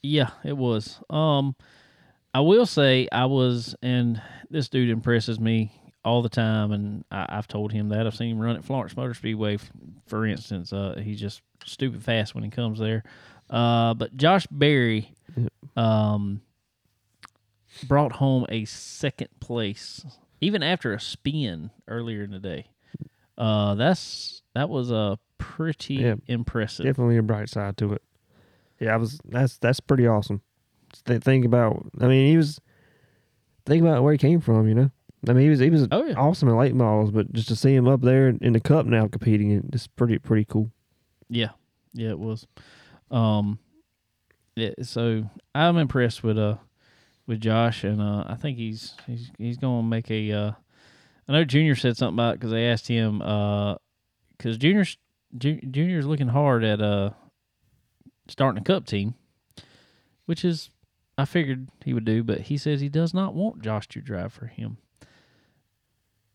[0.02, 1.00] yeah, it was.
[1.10, 1.56] Um,
[2.32, 5.72] I will say I was, and this dude impresses me
[6.04, 8.96] all the time, and I, I've told him that I've seen him run at Florence
[8.96, 9.72] Motor Speedway, f-
[10.06, 10.72] for instance.
[10.72, 13.02] Uh, he's just stupid fast when he comes there.
[13.50, 15.12] Uh, but Josh Berry,
[15.76, 16.40] um,
[17.88, 20.04] brought home a second place,
[20.40, 22.66] even after a spin earlier in the day.
[23.38, 26.14] Uh, that's that was a pretty Yeah.
[26.26, 26.84] impressive.
[26.84, 28.02] Definitely a bright side to it.
[28.80, 29.18] Yeah, I was.
[29.24, 30.42] That's that's pretty awesome.
[31.06, 31.86] Th- think about.
[32.00, 32.60] I mean, he was.
[33.64, 34.68] Think about where he came from.
[34.68, 34.90] You know.
[35.28, 36.14] I mean, he was he was Oh, yeah.
[36.14, 39.06] awesome in late models, but just to see him up there in the cup now
[39.06, 40.70] competing, it's pretty pretty cool.
[41.28, 41.50] Yeah,
[41.94, 42.46] yeah, it was.
[43.10, 43.58] Um,
[44.56, 46.56] yeah, so I'm impressed with uh
[47.32, 50.32] with Josh, and uh, I think he's he's he's going to make a.
[50.32, 50.52] Uh,
[51.28, 54.98] I know Junior said something about because they asked him because Junior's
[55.36, 57.10] Ju- Junior's looking hard at uh
[58.28, 59.14] starting a cup team,
[60.26, 60.70] which is
[61.16, 64.32] I figured he would do, but he says he does not want Josh to drive
[64.32, 64.76] for him.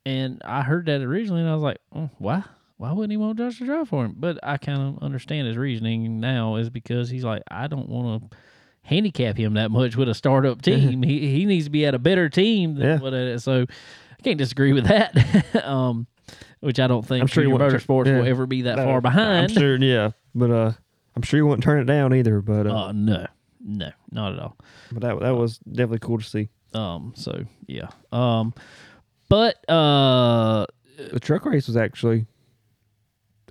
[0.06, 2.44] And I heard that originally, and I was like, oh, why?
[2.78, 4.16] Why wouldn't he want Josh to drive for him?
[4.18, 8.32] But I kind of understand his reasoning now is because he's like, I don't want
[8.32, 8.38] to
[8.88, 11.04] handicap him that much with a startup team.
[11.04, 13.00] he he needs to be at a better team than Yeah.
[13.00, 13.44] what it is.
[13.44, 15.14] So I can't disagree with that.
[15.66, 16.08] um,
[16.62, 18.86] which I don't think I'm sure Junior won't Motorsports tur- will ever be that No,
[18.86, 19.52] far behind.
[19.52, 20.72] I'm sure, yeah, but uh,
[21.16, 22.42] I'm sure you wouldn't turn it down either.
[22.42, 23.28] But uh, Uh, no,
[23.64, 24.58] no, not at all.
[24.92, 26.50] but that that was definitely cool to see.
[26.74, 27.90] Um, so yeah.
[28.12, 28.54] Um,
[29.30, 30.66] but uh,
[31.12, 32.26] The truck race was actually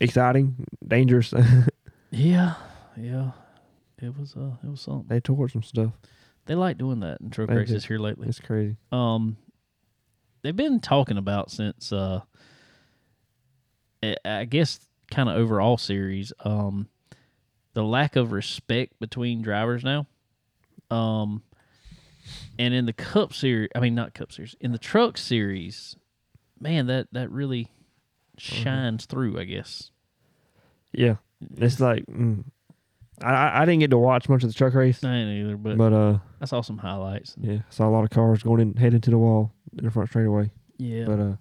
[0.01, 1.33] exciting, dangerous.
[2.11, 2.55] yeah,
[2.97, 3.31] yeah,
[4.01, 5.07] it was uh, it was something.
[5.09, 5.93] they tore some stuff.
[6.47, 7.61] They like doing that in truck They do.
[7.61, 8.29] races here lately.
[8.29, 8.77] It's crazy.
[8.93, 9.37] um
[10.43, 12.21] they've been talking about since uh
[14.25, 14.79] I- guess
[15.11, 16.89] kind of overall series um
[17.75, 20.07] the lack of respect between drivers now
[20.91, 21.43] um
[22.59, 25.97] and in the cup series I mean not cup series in the truck series
[26.61, 27.69] man that that really
[28.39, 29.91] shines through I guess
[30.93, 31.17] Yeah,
[31.57, 32.45] it's like mm,
[33.23, 35.79] I- I didn't get to watch much of the truck race, I ain't either but,
[35.79, 39.01] but uh, I saw some highlights yeah, saw a lot of cars going in heading
[39.01, 40.51] to the wall in the front straightaway.
[40.79, 41.37] yeah But uh,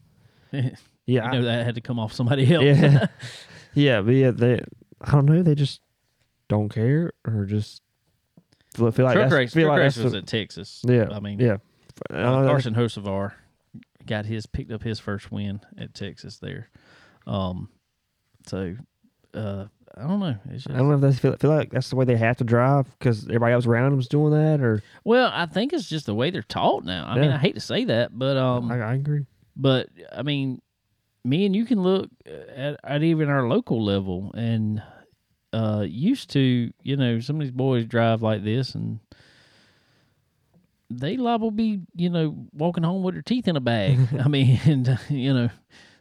[1.05, 3.07] yeah, I- know that had to come off somebody else yeah,
[3.73, 4.61] yeah, but yeah, they
[5.01, 5.81] I don't know, they just
[6.47, 7.81] don't care or just
[8.73, 10.81] feel, feel like truck that's, race feel truck like race that's was the- at Texas
[10.87, 11.57] yeah, I mean yeah.
[12.11, 13.31] Uh, Uh, Carson Hocevar
[14.05, 16.69] got his picked up his first win at Texas there.
[17.25, 17.69] Um,
[18.45, 18.75] so
[19.33, 19.65] uh,
[19.97, 20.35] I don't know.
[20.49, 22.37] It's just, I don't know if they feel, feel like that's the way they have
[22.37, 26.05] to drive because everybody else around them's doing that, or well, I think it's just
[26.05, 27.05] the way they're taught now.
[27.07, 29.25] I mean, I hate to say that, but um, I, I agree.
[29.55, 30.61] but I mean,
[31.23, 34.83] me and you can look at, at even our local level and
[35.53, 38.99] uh used to, you know, some of these boys drive like this and
[40.89, 43.97] they liable be, you know, walking home with their teeth in a bag.
[44.23, 45.49] I mean, and, you know,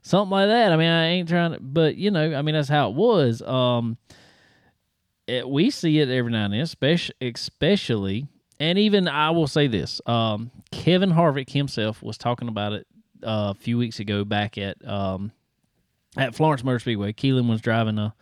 [0.04, 0.70] something like that.
[0.70, 3.42] I mean, I ain't trying to, but you know, I mean, that's how it was.
[3.42, 3.96] Um,
[5.26, 8.28] it, we see it every now and then, especially, especially,
[8.60, 12.86] and even I will say this: um, Kevin Harvick himself was talking about it
[13.24, 15.32] uh, a few weeks ago back at um,
[16.16, 17.12] at Florence Motor Speedway.
[17.14, 18.14] Keelan was driving a,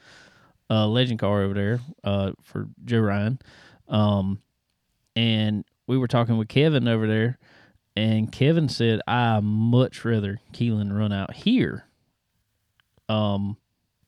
[0.70, 3.40] a legend car over there uh, for Joe Ryan,
[3.88, 4.40] um,
[5.16, 7.38] and we were talking with Kevin over there,
[7.96, 11.84] and Kevin said, "I much rather Keelan run out here,
[13.08, 13.56] um,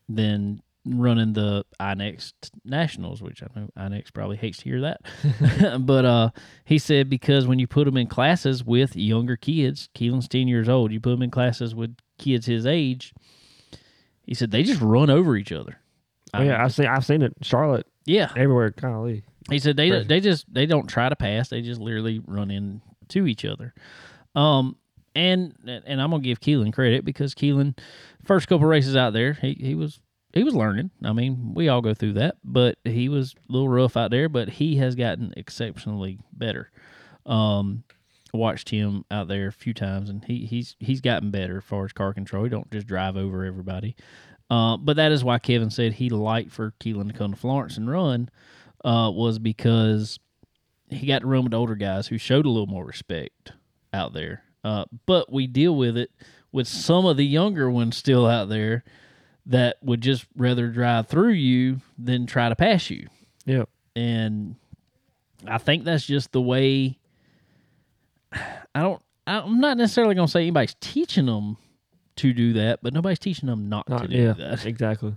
[0.09, 2.33] than running the INEX
[2.65, 5.01] Nationals, which I know INEX probably hates to hear that,
[5.87, 6.31] but uh,
[6.65, 10.69] he said because when you put them in classes with younger kids, Keelan's ten years
[10.69, 13.13] old, you put them in classes with kids his age."
[14.27, 15.79] He said they just run over each other.
[16.33, 17.35] Oh, yeah, I've seen I've seen it.
[17.43, 18.31] Charlotte yeah.
[18.37, 18.71] everywhere.
[18.71, 20.07] Golly, He said they Crazy.
[20.09, 21.49] they just they don't try to pass.
[21.49, 22.51] They just literally run
[23.05, 23.75] into each other.
[24.35, 24.77] Um,
[25.15, 27.79] and and I'm gonna give Keelan credit because Keelan,
[28.25, 30.01] first couple races out there, he he was
[30.33, 30.91] he was learning.
[31.05, 34.29] I mean, we all go through that, but he was a little rough out there.
[34.29, 36.71] But he has gotten exceptionally better.
[37.27, 37.85] Um,
[38.33, 41.85] watched him out there a few times, and he he's he's gotten better as far
[41.85, 42.45] as car control.
[42.45, 43.95] He don't just drive over everybody.
[44.51, 47.77] Uh, but that is why Kevin said he liked for Keelan to come to Florence
[47.77, 48.29] and run,
[48.85, 50.19] uh, was because
[50.95, 53.53] he got to run with older guys who showed a little more respect
[53.93, 54.45] out there.
[54.63, 56.11] Uh, but we deal with it
[56.53, 58.85] with some of the younger ones still out there
[59.47, 63.09] that would just rather drive through you than try to pass you.
[63.45, 63.65] yeah,
[63.95, 64.57] And
[65.47, 66.99] I think that's just the way.
[68.33, 69.03] I don't.
[69.27, 71.57] I'm not necessarily going to say anybody's teaching them
[72.17, 74.67] to do that, but nobody's teaching them not, to do yeah, that.
[74.67, 75.15] exactly.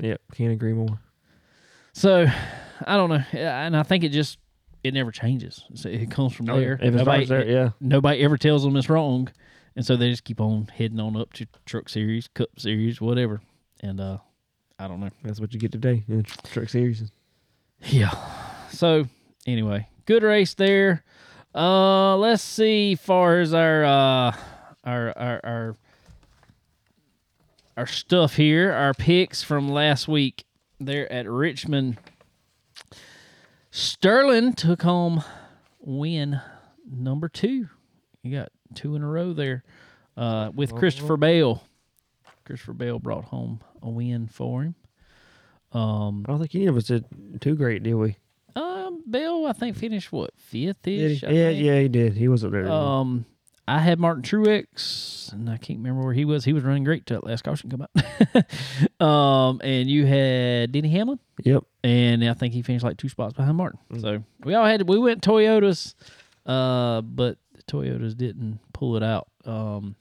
[0.00, 1.00] Yep, can't agree more.
[1.92, 2.26] So
[2.86, 4.38] I don't know, and I think it just
[4.86, 5.64] it never changes.
[5.74, 6.78] So it comes from Oh, there.
[6.80, 9.28] If nobody, there, yeah, nobody ever tells them it's wrong,
[9.74, 13.40] and so they just keep on heading on up to Truck Series, Cup Series, whatever.
[13.80, 14.18] And uh,
[14.78, 15.10] I don't know.
[15.22, 17.10] that's what you get today in truck series.
[17.82, 18.10] Yeah.
[18.70, 19.06] So
[19.46, 21.04] anyway, good race there.
[21.54, 22.94] Uh, let's see.
[22.94, 24.36] Far as our uh,
[24.84, 25.76] our our our
[27.76, 30.44] our stuff here, our picks from last week.
[30.78, 31.96] There at Richmond,
[33.76, 35.22] Sterling took home
[35.80, 36.40] win
[36.90, 37.68] number two.
[38.22, 39.64] You got two in a row there
[40.16, 41.62] uh, with Christopher Bell.
[42.46, 44.76] Christopher Bell brought home a win for him.
[45.72, 47.04] Um, I don't think any of us did
[47.42, 48.16] too great, did we?
[48.56, 51.22] um, Bell, I think finished what fifth ish.
[51.22, 52.16] Yeah, yeah, he did.
[52.16, 52.70] He wasn't there.
[52.70, 53.26] Um,
[53.68, 56.44] I had Martin Truex, and I can't remember where he was.
[56.44, 59.00] He was running great till that last caution come out.
[59.04, 61.64] um, and you had Denny Hamlin, yep.
[61.82, 63.80] and I think he finished like two spots behind Martin.
[64.00, 65.94] So we all had we went Toyotas,
[66.46, 69.28] uh, but the Toyotas didn't pull it out.
[69.44, 69.96] Um,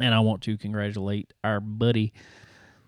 [0.00, 2.12] and I want to congratulate our buddy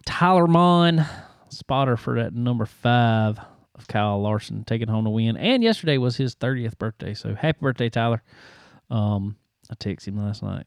[0.05, 1.05] Tyler Monn,
[1.49, 3.39] spotter for that number five
[3.75, 5.37] of Kyle Larson, taking home the win.
[5.37, 7.13] And yesterday was his 30th birthday.
[7.13, 8.23] So happy birthday, Tyler.
[8.89, 9.37] Um,
[9.71, 10.67] I texted him last night.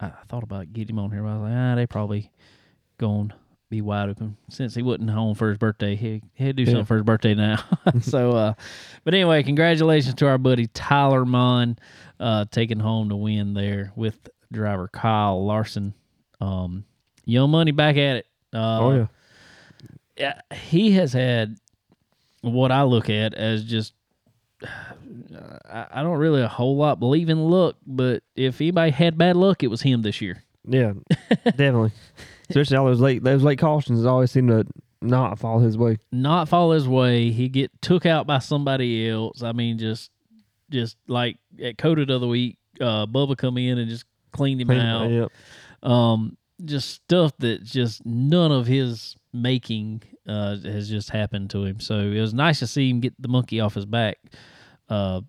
[0.00, 2.30] I, thought about getting him on here, but I was like, ah, they probably
[2.98, 3.34] going to
[3.68, 4.36] be wide open.
[4.48, 6.70] Since he wasn't home for his birthday, he, he'd do Yeah.
[6.70, 7.62] something for his birthday now.
[8.00, 8.54] so, uh,
[9.04, 11.78] but anyway, congratulations to our buddy Tyler Monn
[12.18, 15.94] uh, taking home the win there with driver Kyle Larson.
[16.40, 16.84] Um,
[17.26, 18.26] Young Money back at it.
[18.52, 19.06] Uh, oh yeah.
[20.50, 21.56] yeah, he has had
[22.40, 23.92] what I look at as just.
[25.68, 29.36] I, I don't really a whole lot believe in luck, but if anybody had bad
[29.36, 30.42] luck, it was him this year.
[30.66, 30.92] Yeah,
[31.44, 31.92] definitely.
[32.48, 34.66] Especially all those late those late cautions always seem to
[35.00, 35.98] not fall his way.
[36.12, 37.30] Not fall his way.
[37.30, 39.42] He get took out by somebody else.
[39.42, 40.10] I mean, just
[40.70, 44.70] just like at COTA the other week, uh, Bubba come in and just cleaned him
[44.70, 45.10] out.
[45.10, 45.32] Yep.
[45.82, 51.80] um just stuff that just none of his making uh has just happened to him
[51.80, 54.18] so it was nice to see him get the monkey off his back
[54.90, 55.20] uh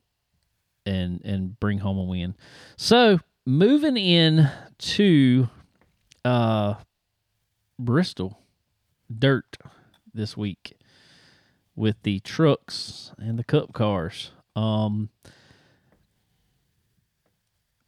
[0.85, 2.35] and and bring home a win
[2.75, 5.47] so moving in to
[6.25, 6.73] uh
[7.79, 8.39] bristol
[9.17, 9.57] dirt
[10.13, 10.73] this week
[11.75, 15.09] with the trucks and the cup cars um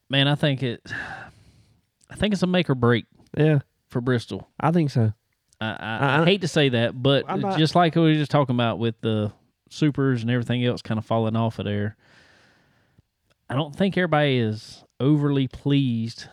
[0.10, 0.82] man i think it
[2.10, 3.06] I think it's a make or break
[3.36, 4.48] Yeah, for Bristol.
[4.60, 5.14] I think so.
[5.60, 8.56] I, I, I- hate to say that, but not- just like we were just talking
[8.56, 9.32] about with the
[9.74, 11.96] supers and everything else kind of falling off of there,
[13.50, 16.28] I don't think everybody is overly pleased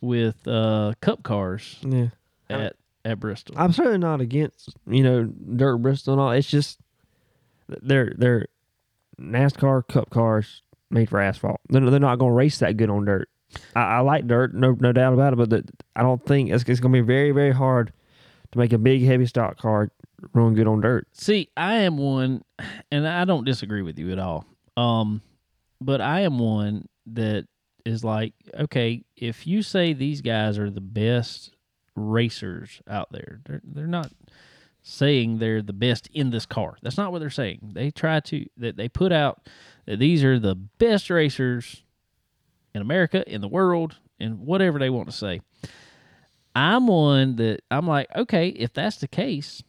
[0.00, 2.08] with uh, cup cars Yeah.
[2.50, 3.54] At at Bristol.
[3.58, 6.30] I'm certainly not against you know dirt Bristol and all.
[6.32, 6.78] It's just
[7.68, 8.46] they're they're
[9.20, 11.60] NASCAR Cup cars made for asphalt.
[11.68, 13.28] They're, they're not going to race that good on dirt.
[13.74, 15.64] I, I like dirt, no no doubt about it, but the,
[15.96, 17.92] I don't think it's, it's going to be very very hard
[18.52, 19.90] to make a big heavy stock car
[20.32, 21.06] run good on dirt.
[21.12, 22.42] See, I am one,
[22.90, 24.44] and I don't disagree with you at all.
[24.76, 25.22] Um,
[25.80, 27.46] but I am one that
[27.84, 31.54] is like, okay, if you say these guys are the best
[31.94, 34.10] racers out there, they're they're not
[34.82, 36.76] saying they're the best in this car.
[36.82, 37.72] That's not what they're saying.
[37.74, 39.48] They try to that they put out
[39.86, 41.84] that these are the best racers
[42.74, 45.40] in America, in the world, and whatever they want to say.
[46.54, 49.62] I'm one that I'm like, okay, if that's the case,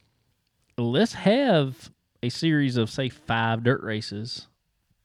[0.77, 1.91] let's have
[2.21, 4.47] a series of say five dirt races,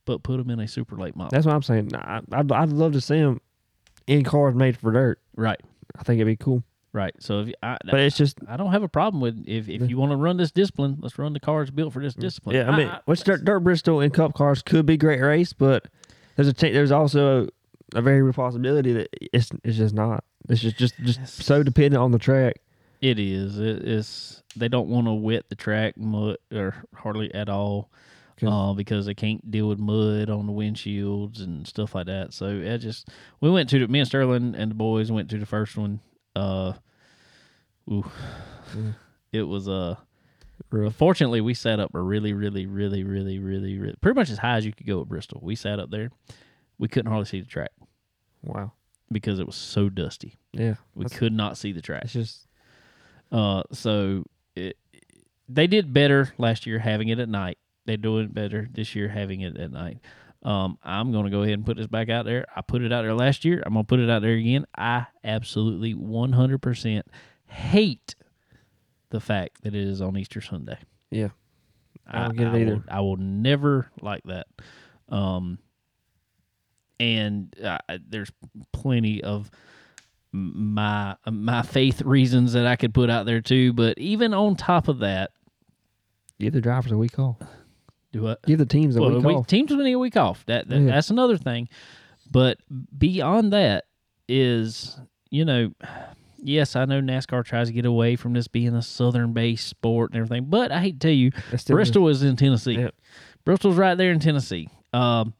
[0.05, 1.31] but put them in a super late model.
[1.31, 1.93] That's what I'm saying.
[1.95, 3.41] I, I'd, I'd love to see them
[4.07, 5.19] in cars made for dirt.
[5.35, 5.59] right,
[5.97, 6.63] I think it'd be cool.
[6.93, 7.13] right.
[7.19, 9.89] So if I, But it's just I don't have a problem with if if mm-hmm.
[9.89, 12.55] you want to run this discipline, let's run the cars built for this mm, discipline.
[12.55, 15.87] Yeah, I mean, which dirt, dirt Bristol and Cup cars could be great race, but
[16.35, 17.47] there's a ch- there's also
[17.93, 20.23] a, a very real possibility that it's it's just not.
[20.47, 22.61] It's just just just so dependent on the track.
[23.01, 23.59] It is.
[23.59, 24.43] It is.
[24.55, 27.89] They don't want to wet the track mud or hardly at all,
[28.45, 32.33] uh, because they can't deal with mud on the windshields and stuff like that.
[32.33, 33.07] So it just
[33.39, 36.01] we went to the me and Sterling and the boys went to the first one.
[36.35, 36.73] Uh,
[37.91, 38.05] ooh,
[39.31, 39.95] it was uh.
[40.71, 40.93] Rough.
[40.95, 44.57] Fortunately, we sat up a really, really, really, really, really, really, pretty much as high
[44.57, 45.39] as you could go at Bristol.
[45.41, 46.09] We sat up there.
[46.77, 47.71] We couldn't hardly see the track
[48.43, 48.73] Wow.
[49.09, 50.37] because it was so dusty.
[50.51, 50.75] Yeah.
[50.95, 52.03] We could not see the track.
[52.03, 52.45] It's just
[53.31, 54.23] Uh, so
[54.55, 54.77] it,
[55.47, 57.57] they did better last year having it at night.
[57.85, 59.99] They're doing better this year having it at night.
[60.43, 62.45] Um, I'm going to go ahead and put this back out there.
[62.55, 63.61] I put it out there last year.
[63.65, 64.65] I'm going to put it out there again.
[64.77, 67.01] I absolutely 100%
[67.47, 68.15] hate
[69.09, 70.77] the fact that it is on Easter Sunday.
[71.11, 71.29] yeah.
[72.11, 72.75] I don't I, get it I either.
[72.75, 74.47] Will, I will never like that.
[75.09, 75.59] Um,
[76.99, 77.77] and uh,
[78.07, 78.31] there's
[78.71, 79.51] plenty of
[80.31, 83.73] my my faith reasons that I could put out there too.
[83.73, 85.31] But even on top of that,
[86.39, 87.37] Give the drivers a week off.
[88.13, 88.41] do what?
[88.43, 89.47] Give the teams a Well, week we, off.
[89.47, 90.45] teams will need a week off.
[90.45, 90.85] That, that Yeah.
[90.91, 91.67] that's another thing.
[92.31, 92.57] But
[92.97, 93.85] beyond that
[94.27, 94.99] is
[95.29, 95.71] you know.
[96.41, 100.21] Yes, I know NASCAR tries to get away from this being a southern-based sport and
[100.21, 101.31] everything, but I hate to tell you,
[101.67, 102.75] Bristol is in Tennessee.
[102.77, 102.95] Yep.
[103.43, 104.69] Bristol's right there in Tennessee.
[104.93, 105.33] Um,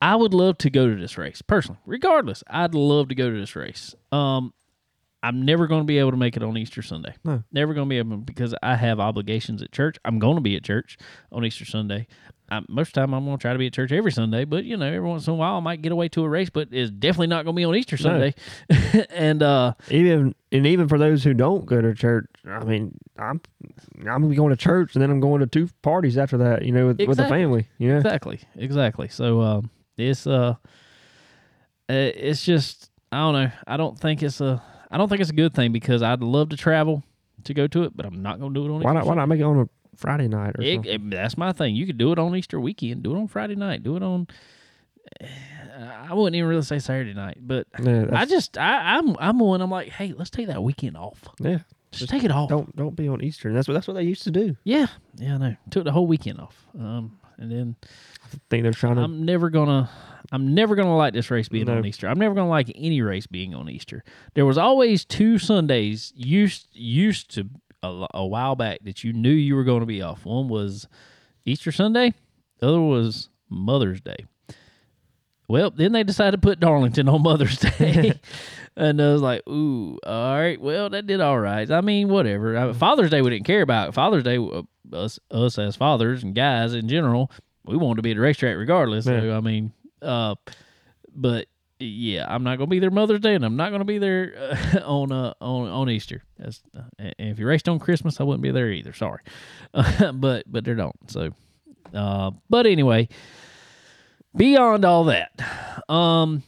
[0.00, 1.80] I would love to go to this race personally.
[1.86, 3.94] Regardless, I'd love to go to this race.
[4.12, 4.52] Um,
[5.22, 7.14] I'm never going to be able to make it on Easter Sunday.
[7.24, 7.42] No.
[7.50, 9.96] Never going to be able because I have obligations at church.
[10.04, 10.98] I'm going to be at church
[11.32, 12.06] on Easter Sunday.
[12.48, 14.44] I, most of the time, I'm going to try to be at church every Sunday,
[14.44, 16.48] but you know, every once in a while, I might get away to a race,
[16.48, 18.34] but it's definitely not going to be on Easter Sunday.
[19.10, 23.40] and uh, even and even for those who don't go to church, I mean, I'm
[23.98, 26.64] I'm gonna be going to church and then I'm going to two parties after that.
[26.64, 27.38] You know, with, with the Exactly.
[27.38, 27.68] family.
[27.78, 29.08] You know, Exactly, exactly.
[29.08, 30.54] So um, it's uh,
[31.88, 33.50] uh, it's just I don't know.
[33.66, 36.50] I don't think it's a I don't think it's a good thing because I'd love
[36.50, 37.02] to travel
[37.44, 38.80] to go to it, but I'm not going to do it on.
[38.82, 39.06] why Easter not?
[39.06, 40.92] Why not make it on a Friday night or It, something?
[40.92, 41.74] it- that's my thing.
[41.76, 43.02] You could do it on Easter weekend.
[43.02, 43.82] Do it on Friday night.
[43.82, 44.26] Do it on.
[45.78, 49.60] I wouldn't even really say Saturday night, but Yeah, I just I, I'm I'm one.
[49.60, 51.20] I'm like, hey, let's take that weekend off.
[51.38, 51.58] yeah.
[51.92, 52.48] Just take it off.
[52.50, 53.48] Don't don't be on Easter.
[53.48, 54.56] And that's what that's what they used to do.
[54.64, 54.86] Yeah,
[55.16, 55.56] yeah, I know.
[55.70, 56.66] Took the whole weekend off.
[56.78, 57.76] Um, and then
[58.24, 59.02] I think they're trying to.
[59.02, 59.90] I'm never gonna
[60.32, 61.76] I'm never gonna like this race being No.
[61.76, 62.08] on Easter.
[62.08, 64.02] I'm never gonna like any race being on Easter.
[64.34, 67.48] There was always two Sundays used used to
[67.82, 70.24] a, a while back that you knew you were going to be off.
[70.24, 70.88] One was
[71.44, 72.14] Easter Sunday,
[72.58, 74.26] the other was Mother's Day.
[75.48, 78.18] Well, then they decided to put Darlington on Mother's Day.
[78.76, 81.70] and I was like, ooh, all right, well, that did all right.
[81.70, 82.56] I mean, whatever.
[82.56, 83.94] I Father's Day, we didn't care about.
[83.94, 84.62] Father's Day, uh,
[84.92, 87.30] us, us as fathers and guys in general,
[87.64, 89.04] we wanted to be at the racetrack regardless.
[89.04, 90.34] So, I mean, uh,
[91.14, 91.46] but
[91.78, 93.98] yeah, I'm not going to be there Mother's Day, and I'm not going to be
[93.98, 96.22] there uh, on uh, on on Easter.
[96.38, 98.92] That's, uh, and if you raced on Christmas, I wouldn't be there either.
[98.92, 99.20] Sorry,
[99.72, 101.10] but but they don't.
[101.10, 101.30] So,
[101.92, 103.08] uh, but anyway,
[104.36, 105.32] beyond all that,
[105.88, 106.42] um,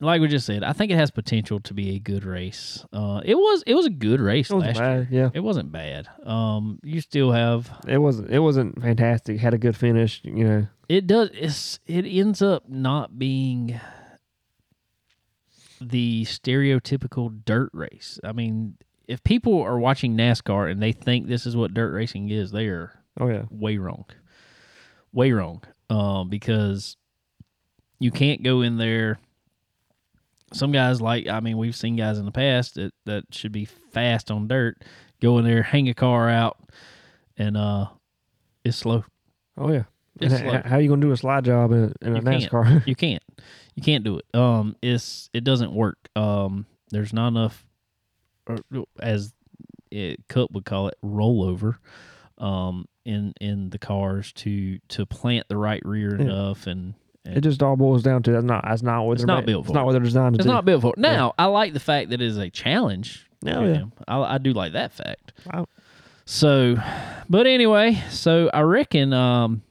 [0.00, 2.84] like we just said, I think it has potential to be a good race.
[2.92, 5.04] Uh, it was it was a good race it wasn't last year.
[5.04, 5.08] bad.
[5.10, 6.08] Yeah, It wasn't bad.
[6.24, 8.30] Um, you still have it wasn't.
[8.30, 9.38] It wasn't fantastic.
[9.38, 10.20] Had a good finish.
[10.22, 10.66] You know.
[10.88, 13.80] it does it's it ends up not being
[15.80, 18.18] the stereotypical dirt race.
[18.24, 18.76] I mean,
[19.08, 22.66] if people are watching NASCAR and they think this is what dirt racing is, they
[22.66, 23.44] are Oh yeah.
[23.50, 24.04] way wrong.
[25.12, 25.62] Way wrong.
[25.88, 26.96] Um, because
[27.98, 29.18] you can't go in there.
[30.52, 33.64] Some guys like I mean, we've seen guys in the past that, that should be
[33.64, 34.82] fast on dirt,
[35.20, 36.56] go in there, hang a car out,
[37.36, 37.86] and uh
[38.64, 39.04] it's slow.
[39.56, 39.84] Oh yeah.
[40.20, 40.62] It's And slow.
[40.64, 42.22] how you gonna do a slide job in a, in a.
[42.22, 42.84] NASCAR?
[42.86, 43.22] You can't.
[43.74, 44.24] You can't do it.
[44.34, 45.98] Um it's it doesn't work.
[46.14, 47.64] Um there's not enough
[48.46, 48.58] or,
[49.00, 49.32] as
[49.90, 51.76] it Cup would call it, rollover
[52.38, 56.22] um in in the cars to to plant the right rear Yeah.
[56.24, 56.94] enough and
[57.24, 59.46] it just all boils down to that's not that's not what It's they're not ma-
[59.46, 60.52] built It's not what they're designed to It's do.
[60.52, 60.94] not built for.
[60.96, 63.26] Now, I like the fact that it is a challenge.
[63.44, 63.84] Oh, yeah.
[64.06, 65.32] I, I do like that fact.
[65.52, 65.66] Wow.
[66.24, 66.76] So,
[67.28, 69.62] but anyway, so I reckon um,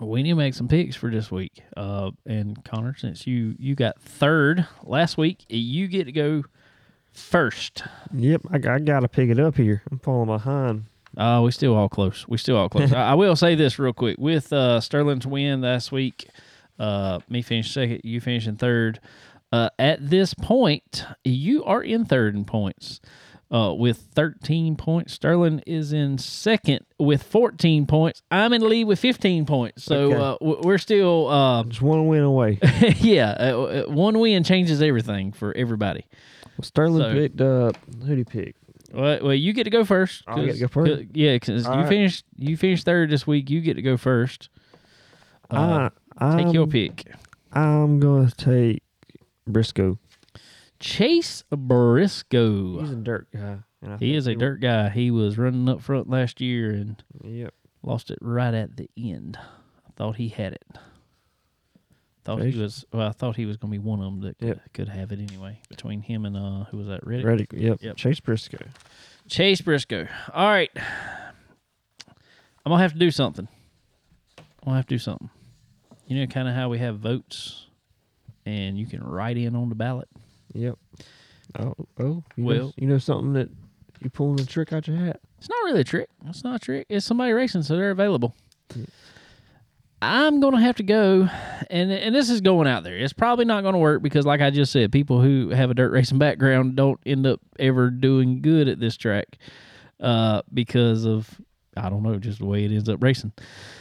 [0.00, 1.62] we need to make some picks for this week.
[1.76, 6.42] Uh, and Connor, since you you got third last week, you get to go
[7.12, 7.84] first.
[8.14, 9.82] Yep, I, I got to pick it up here.
[9.90, 10.84] I'm falling behind.
[11.16, 12.26] Uh, we still all close.
[12.28, 12.92] We still all close.
[12.94, 14.16] I, I will say this real quick.
[14.18, 16.28] With uh, Sterling's win last week,
[16.78, 19.00] uh, me finishing second, you finishing third.
[19.52, 23.00] Uh, at this point, you are in third in points.
[23.50, 28.22] Uh, with 13 points, Sterling is in second with 14 points.
[28.30, 29.84] I'm in lead with 15 points.
[29.84, 30.16] So Okay.
[30.16, 32.58] uh, we're still, uh, Just one win away.
[32.96, 36.06] yeah, uh, uh, one win changes everything for everybody.
[36.56, 37.76] Well, Sterling So- picked up.
[38.00, 38.56] Who would he pick?
[38.92, 40.22] Well, well, you get to go first.
[40.26, 41.02] I get to go first?
[41.14, 41.88] yeah, because you right.
[41.88, 43.48] finished you finished third this week.
[43.50, 44.48] You get to go first.
[45.50, 47.06] Uh, I, take your pick.
[47.52, 48.82] I'm gonna take
[49.46, 49.98] Briscoe.
[50.80, 52.80] Chase Briscoe.
[52.80, 53.58] He's a dirt guy.
[53.98, 54.88] He is a dirt guy.
[54.90, 57.52] He was running up front last year and Yep.
[57.82, 59.38] lost it right at the end.
[59.86, 60.64] I thought he had it.
[62.24, 63.08] Thought he was well.
[63.08, 64.60] I thought he was going to be one of them that could, Yep.
[64.74, 65.60] could have it anyway.
[65.68, 67.04] Between him and uh, who was that?
[67.06, 67.26] Reddick.
[67.26, 67.46] Ready?
[67.52, 67.78] Yep.
[67.82, 67.96] Yep.
[67.96, 68.64] Chase Briscoe.
[69.28, 70.06] Chase Briscoe.
[70.32, 70.70] All right.
[72.64, 73.48] I'm gonna have to do something.
[74.38, 75.30] I'm gonna have to do something.
[76.06, 77.66] You know, kind of how we have votes,
[78.46, 80.08] and you can write in on the ballot.
[80.52, 80.78] Yep.
[81.58, 82.22] Oh, oh.
[82.36, 83.48] You know, Well- you know something that
[84.00, 85.20] you pulling a trick out your hat.
[85.38, 86.08] It's not really a trick.
[86.26, 86.86] It's not a trick.
[86.88, 88.36] It's somebody racing, so they're available.
[88.76, 88.84] Yeah.
[90.02, 91.28] I'm gonna have to go,
[91.70, 92.96] and and this is going out there.
[92.96, 95.92] It's probably not gonna work because, like I just said, people who have a dirt
[95.92, 99.38] racing background don't end up ever doing good at this track,
[100.00, 101.40] uh, because of
[101.76, 103.32] I don't know, just the way it ends up racing.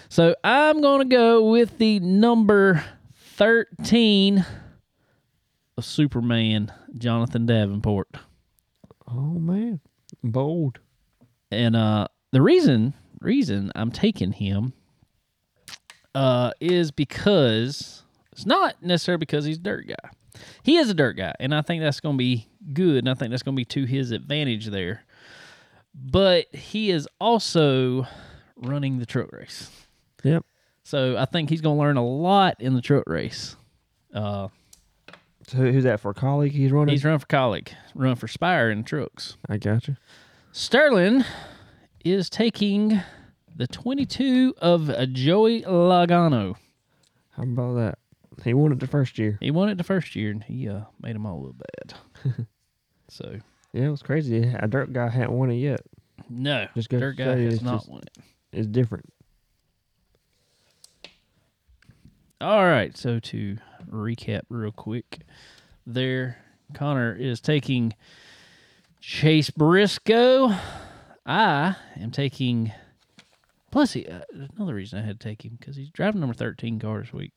[0.10, 2.84] So I'm gonna go with the number
[3.16, 4.46] thirteen
[5.76, 8.10] of Superman, Jonathan Davenport.
[9.08, 9.80] Oh man,
[10.24, 10.78] bold.
[11.50, 14.74] and uh the reason reason I'm taking him
[16.16, 20.10] uh is because it's not necessarily because he's a dirt guy.
[20.64, 23.14] He is a dirt guy, and I think that's going to be good, and I
[23.14, 25.04] think that's going to be to his advantage there.
[25.94, 28.08] But he is also
[28.56, 29.70] running the truck race,
[30.24, 30.46] Yep.
[30.84, 33.56] so I think he's going to learn a lot in the truck race.
[34.14, 34.48] Uh,
[35.48, 36.14] So who's that for?
[36.14, 36.52] Kaulig?
[36.52, 36.94] He's running.
[36.94, 39.36] he's running for Kaulig, run for Spire in trucks.
[39.50, 39.98] I got you.
[40.54, 41.26] Sterling
[42.06, 43.02] is taking
[43.56, 46.56] the 22 of Joey Logano.
[47.32, 47.98] How about that?
[48.44, 49.38] He won it the first year.
[49.42, 52.46] He won it the first year, and he uh, made them all look bad.
[53.10, 53.40] so,
[53.74, 54.44] Yeah, it was crazy.
[54.58, 55.82] A dirt guy hadn't won it yet.
[56.30, 58.18] no, Just goes Dirt Guy has not just- won it.
[58.54, 59.06] It's different.
[62.40, 63.58] All right, so to
[63.90, 65.20] recap real quick,
[65.86, 66.38] there,
[66.74, 67.94] Connor is taking
[69.00, 70.52] Chase Briscoe.
[71.26, 72.72] I am taking.
[73.72, 74.20] Plus, he, uh,
[74.58, 77.32] another reason I had to take him because he's driving number thirteen car this week.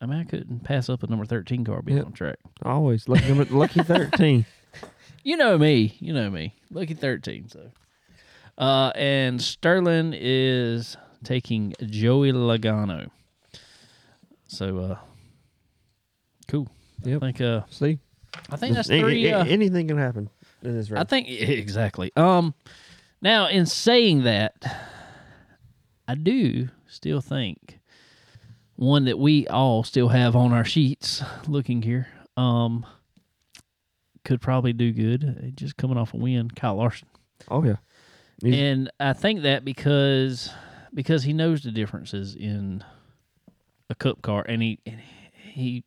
[0.00, 2.06] I mean, I couldn't pass up a number thirteen car being Yep.
[2.06, 2.36] on track.
[2.62, 4.46] Always lucky number, lucky thirteen.
[5.22, 5.96] You know me.
[6.00, 6.54] You know me.
[6.70, 7.48] Lucky 13.
[7.50, 7.70] So,
[8.56, 13.10] uh, and Sterling is taking Joey Logano.
[14.46, 14.98] So, uh,
[16.48, 16.68] cool.
[17.04, 17.22] Yep.
[17.22, 17.98] I think, uh, See,
[18.50, 19.30] I think that's A- a- three.
[19.30, 20.30] Uh, anything can happen
[20.62, 21.00] in this race.
[21.00, 22.12] I think exactly.
[22.16, 22.54] Um,
[23.20, 24.54] now in saying that,
[26.10, 27.78] I do still think
[28.76, 31.22] one that we all still have on our sheets.
[31.46, 32.84] Looking here, um,
[34.24, 35.24] could probably do good.
[35.24, 37.08] uh, Just coming off a win, Kyle Larson.
[37.48, 37.76] oh yeah,
[38.42, 40.50] He's- and I think that because
[40.92, 42.82] because he knows the differences in
[43.88, 45.00] a cup car, and he and
[45.52, 45.84] he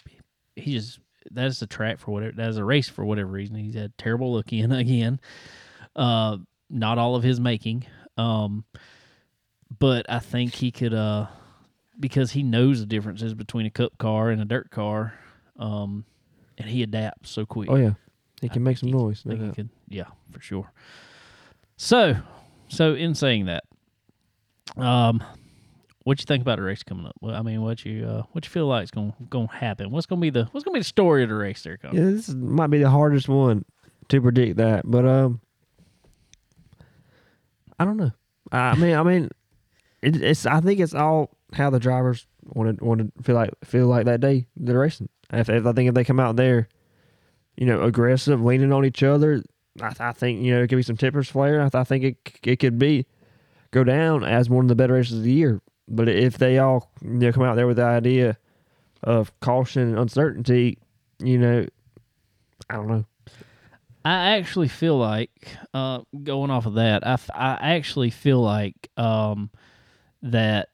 [0.56, 1.00] he just
[1.32, 3.56] that's a track for whatever that's a race for whatever reason.
[3.56, 5.20] He's had terrible look in again.
[5.95, 6.38] Uh,
[6.70, 7.86] not all of his making,
[8.18, 8.64] um,
[9.80, 11.28] but I think he could uh
[12.00, 15.14] because he knows the differences between a cup car and a dirt car,
[15.58, 16.06] um,
[16.58, 17.70] and he adapts so quick.
[17.70, 17.94] oh yeah,
[18.41, 19.24] he can I make some he- noise.
[19.26, 20.72] No think he could, yeah, for sure.
[21.78, 22.16] So,
[22.68, 23.64] so in saying that,
[24.78, 25.24] um,
[26.04, 27.16] what you think about the race coming up?
[27.22, 29.91] Well, I mean, what you uh, what you feel like is going going to happen?
[29.91, 31.78] What's going to be the what's going to be the story of the race there
[31.78, 31.98] coming?
[31.98, 33.66] Yeah, this is- might be the hardest one
[34.10, 35.41] to predict that, but um,
[37.80, 38.12] I don't know.
[38.52, 39.30] I mean, I mean,
[40.04, 40.46] it, it's.
[40.46, 44.06] I think it's all how the drivers want to want to feel like feel like
[44.06, 45.10] that day they're racing.
[45.32, 46.68] If, if I think if they come out there,
[47.56, 49.44] you know, aggressive, leaning on each other,
[49.82, 51.62] I, I think you know it could be some tippers flare.
[51.62, 53.06] I, I think it it could be
[53.72, 55.62] go down as one of the better races of the year.
[55.88, 58.38] But if they all you know come out there with the idea
[59.04, 60.78] of caution and uncertainty,
[61.20, 61.66] you know,
[62.70, 63.06] I don't know.
[64.06, 67.08] I actually feel like uh, going off of that.
[67.08, 69.50] I, I actually feel like um,
[70.24, 70.70] that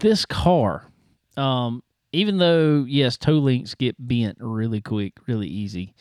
[0.00, 0.90] this car,
[1.36, 1.82] um,
[2.12, 5.94] even though yes, toe links get bent really quick, really easy.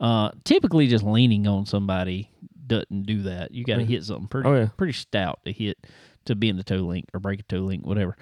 [0.00, 2.30] Uh, typically, just leaning on somebody
[2.66, 3.52] doesn't do that.
[3.52, 3.86] You got to Yeah.
[3.88, 4.68] hit something pretty Oh, yeah.
[4.76, 5.78] pretty stout to hit
[6.24, 8.16] to bend the toe link or break a toe link, whatever.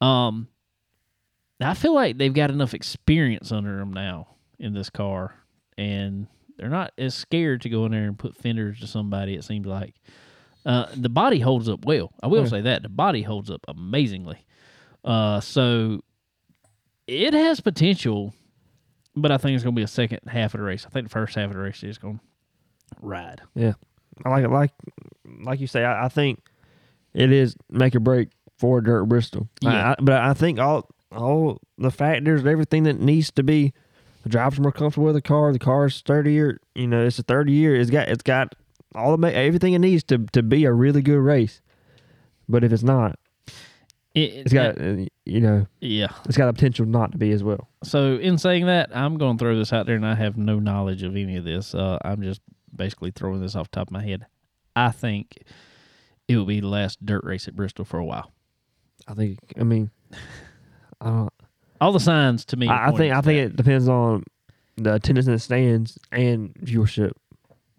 [0.00, 0.48] Um,
[1.60, 5.34] I feel like they've got enough experience under them now in this car,
[5.76, 6.26] and
[6.56, 9.34] they're not as scared to go in there and put fenders to somebody.
[9.34, 9.94] It seems like
[10.66, 12.12] uh, the body holds up well.
[12.22, 12.48] I will Yeah.
[12.48, 14.44] say that the body holds up amazingly.
[15.04, 16.00] Uh, so
[17.06, 18.34] it has potential,
[19.16, 20.84] but I think it's going to be a second half of the race.
[20.86, 22.24] I think the first half of the race is going to
[23.00, 23.40] ride.
[23.54, 23.72] Yeah,
[24.24, 24.72] I like it, like
[25.42, 25.84] like you say.
[25.84, 26.40] I, I think
[27.14, 28.28] it is make or break
[28.58, 29.48] for Dirt Bristol.
[29.62, 29.92] Yeah.
[29.92, 33.72] I, but I think all all the factors, everything that needs to be,
[34.22, 35.52] the driver's more comfortable with the car.
[35.52, 36.58] The car's sturdier.
[36.74, 37.74] You know, it's a thirty year.
[37.74, 38.54] It's got it's got
[38.94, 41.60] all the everything it needs to to be a really good race.
[42.48, 43.18] But if it's not,
[44.14, 46.08] It, it's got uh, you know yeah.
[46.24, 47.68] it's got the potential not to be as well.
[47.84, 50.58] So, in saying that, I'm going to throw this out there, and I have no
[50.58, 51.74] knowledge of any of this.
[51.74, 52.40] Uh, I'm just
[52.74, 54.26] basically throwing this off the top of my head.
[54.74, 55.38] I think
[56.26, 58.32] it will be the last dirt race at Bristol for a while.
[59.06, 59.38] I think.
[59.58, 59.90] I mean,
[61.00, 61.32] I don't.
[61.80, 62.68] All the signs to me.
[62.68, 63.54] I, I think I think that.
[63.54, 64.24] it depends on
[64.76, 67.12] the attendance in the stands and viewership.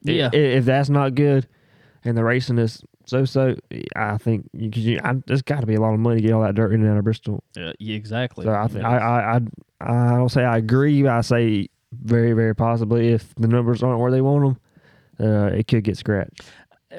[0.03, 0.29] Yeah.
[0.33, 1.47] i- If, that's not good,
[2.03, 3.55] and the racing is so so,
[3.95, 6.33] I think you, you I, there's got to be a lot of money to get
[6.33, 7.43] all that dirt in and out of Bristol.
[7.57, 8.45] Uh, yeah, exactly.
[8.45, 8.89] So I think Yeah.
[8.89, 9.39] I, I
[9.81, 11.01] I I don't say I agree.
[11.03, 14.57] But I say very very possibly if the numbers aren't where they want
[15.19, 16.41] them, uh, it could get scratched.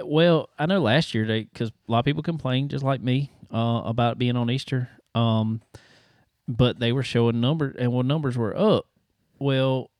[0.04, 3.30] Well, I know last year they because a lot of people complained, just like me,
[3.52, 4.88] uh, about being on Easter.
[5.14, 5.60] Um,
[6.48, 8.86] but they were showing numbers, and when numbers were up,
[9.38, 9.90] well,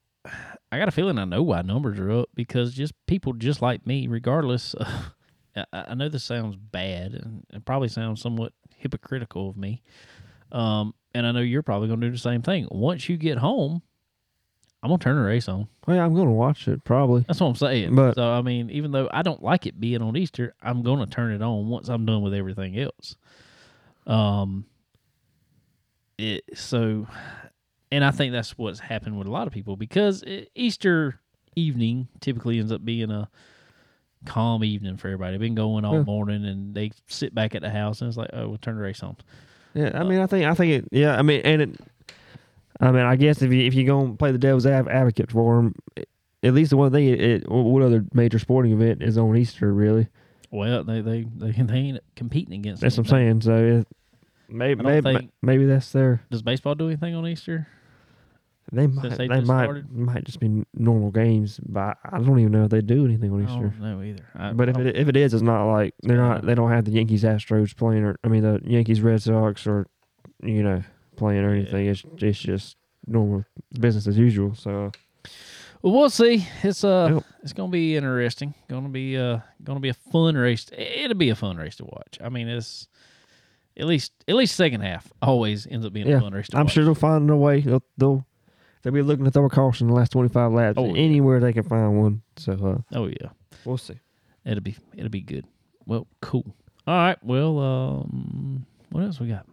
[0.73, 3.87] I got a feeling I know why numbers are up because just people just like
[3.87, 4.75] me, regardless.
[5.57, 9.83] I, I know this sounds bad, and it probably sounds somewhat hypocritical of me.
[10.51, 12.67] Um, and I know you're probably going to do the same thing.
[12.71, 13.83] Once you get home,
[14.83, 15.69] I'm gonna turn the race on.
[15.87, 17.25] Well, yeah, I'm gonna watch it probably.
[17.29, 17.95] That's what I'm saying.
[17.95, 21.07] But- so I mean, even though I don't like it being on Easter, I'm gonna
[21.07, 23.17] turn it on once I'm done with everything else.
[24.07, 24.65] Um.
[26.19, 27.07] It so,
[27.93, 30.25] and I think that's what's happened with a lot of people because
[30.55, 31.21] Easter
[31.55, 33.29] evening typically ends up being a
[34.25, 35.37] calm evening for everybody.
[35.37, 36.05] Been going all Yeah.
[36.05, 38.83] morning, and they sit back at the house, and it's like, oh, we'll turn the
[38.83, 39.17] race on.
[39.75, 40.89] Yeah, I uh, mean, I think, I think it.
[40.91, 41.81] Yeah, I mean, and it.
[42.81, 45.75] I mean, I guess if you if you gonna play the devil's advocate for them,
[46.43, 49.73] at least the one thing, it, it what other major sporting event is on Easter?
[49.73, 50.09] Really,
[50.51, 52.81] Well, they they they, they ain't competing against.
[52.81, 53.07] that's what.
[53.07, 53.41] I'm saying.
[53.43, 53.89] So it,
[54.49, 56.23] maybe maybe maybe that's their.
[56.31, 57.69] Does baseball do anything on Easter?
[58.71, 59.91] They might they they, just might started?
[59.93, 63.41] might just be normal games, but I don't even know if they do anything on
[63.43, 63.75] I Easter.
[63.77, 64.25] don't know either.
[64.35, 66.85] I, But if it if it is, it's not like they're not they don't have
[66.85, 69.87] the Yankees Astros playing or I mean the Yankees Red Sox or
[70.43, 70.83] you know
[71.17, 71.63] playing or Yeah.
[71.63, 71.87] anything.
[71.87, 72.77] It's it's just
[73.07, 73.45] normal
[73.79, 74.55] business as usual.
[74.55, 74.93] So
[75.83, 76.47] Well, we'll see.
[76.63, 77.25] It's uh, Yep.
[77.43, 78.55] it's gonna be interesting.
[78.69, 80.67] Gonna be uh, gonna be a fun race.
[80.77, 82.19] It'll be a fun race to watch.
[82.23, 82.87] I mean, it's
[83.77, 86.57] at least at least second half always ends up being Yeah, a fun race to
[86.57, 86.73] I'm watch.
[86.75, 87.61] sure they'll find a way.
[87.61, 88.25] They'll they'll
[88.83, 91.01] they'll be looking to throw a caution in the last 25 laps Oh, yeah.
[91.03, 92.23] anywhere they can find one.
[92.37, 92.53] So
[92.93, 93.29] uh, Oh yeah,
[93.65, 93.99] we'll see.
[94.45, 95.47] it'll be it'll be good.
[95.87, 96.45] Well, cool.
[96.87, 97.19] All right.
[97.25, 99.47] Well, um, what else we got?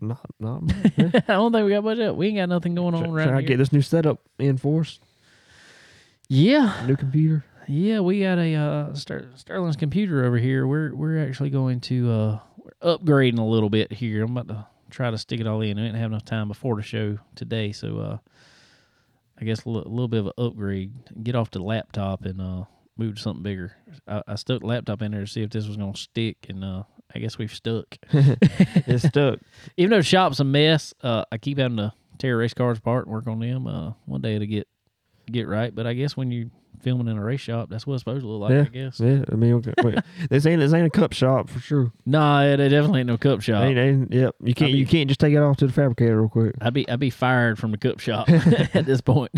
[0.00, 0.92] Not not much.
[0.98, 2.16] I don't think we got much else.
[2.16, 3.48] We ain't got nothing going on Try, right try to here.
[3.48, 4.98] get this new setup in force.
[6.28, 7.44] yeah, New computer.
[7.66, 10.66] Yeah, we got a uh, Ster- Sterling's computer over here.
[10.66, 14.22] We're we're actually going to uh, we're upgrading a little bit here.
[14.24, 15.78] I'm about to try to stick it all in.
[15.78, 18.18] I didn't have enough time before the show today, so uh,
[19.40, 20.92] I guess a little bit of an upgrade.
[21.22, 22.64] Get off the laptop and uh,
[22.96, 23.76] move to something bigger.
[24.06, 26.64] I, I stuck the laptop in there to see if this was gonna stick, and
[26.64, 26.84] uh,
[27.14, 27.96] I guess we've stuck.
[28.86, 29.40] It's stuck.
[29.76, 33.06] Even though the shop's a mess, uh, I keep having to tear race cars apart
[33.06, 33.66] and work on them.
[33.66, 34.68] Uh, one day it'll get
[35.26, 35.74] get right.
[35.74, 36.50] But I guess when you
[36.84, 38.52] filming in a race shop, that's what it's supposed to look like.
[38.52, 38.60] Yeah.
[38.60, 39.00] I guess.
[39.00, 39.72] Yeah, I mean, okay,
[40.30, 41.90] this ain't this ain't a cup shop for sure.
[42.06, 43.64] Nah, it, it definitely ain't no cup shop.
[43.64, 46.20] Ain't, ain't, yep, you can't be- you can't just take it off to the fabricator
[46.20, 46.54] real quick.
[46.60, 49.32] I'd be I'd be fired from the cup shop at this point.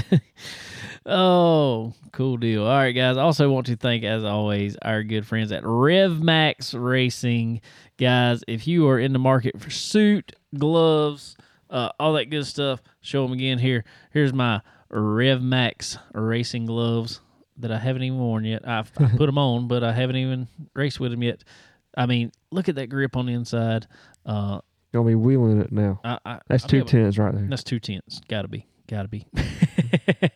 [1.06, 2.64] oh, cool deal.
[2.64, 3.16] All right, guys.
[3.16, 7.60] I also want to thank, as always, our good friends at RevMax Racing.
[7.97, 11.36] Guys, if you are in the market for suit, gloves,
[11.70, 13.85] uh, all that good stuff, show them again here.
[14.12, 14.60] Here's my
[14.93, 17.20] RevMax racing gloves
[17.59, 18.66] that I haven't even worn yet.
[18.66, 21.45] I've I put them on, but I haven't even raced with them yet.
[21.97, 23.87] I mean, look at that grip on the inside.
[24.24, 24.61] Uh,
[24.93, 26.01] Gonna be wheeling it now.
[26.05, 27.47] I, I, That's I'll two tenths right there.
[27.49, 28.20] that's two tenths.
[28.28, 28.66] Gotta be.
[28.89, 29.27] Gotta be.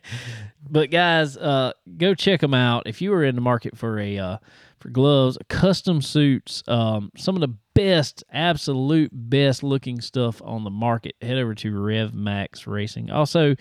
[0.70, 4.18] but guys, uh, go check them out if you are in the market for a
[4.18, 4.38] uh,
[4.78, 10.70] for gloves, custom suits, um, some of the best, absolute best looking stuff on the
[10.70, 11.14] market.
[11.22, 13.10] Head over to Rev Max Racing.
[13.10, 13.54] Also,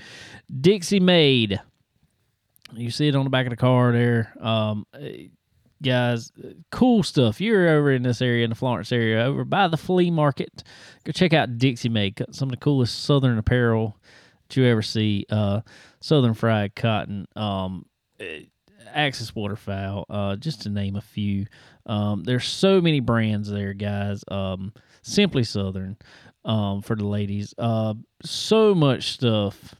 [0.62, 1.60] Dixie Made.
[2.74, 4.34] You see it on the back of the car there.
[4.40, 5.28] Um, eh,
[5.82, 7.42] guys, eh, cool stuff.
[7.42, 10.64] You're over in this area, in the Florence area, over by the flea market.
[11.04, 11.90] Go check out Dixie.
[12.12, 13.98] Got Some of the coolest Southern apparel
[14.48, 15.26] that you ever see.
[15.30, 15.62] Uh,
[16.02, 17.86] Southern Fried Cotton, um,
[18.20, 18.42] eh,
[18.94, 21.46] Axis Waterfowl, uh, just to name a few.
[21.86, 24.24] Um, there's so many brands there, guys.
[24.30, 25.98] Um, Simply Southern
[26.46, 27.54] um, for the ladies.
[27.58, 29.76] Uh, so much stuff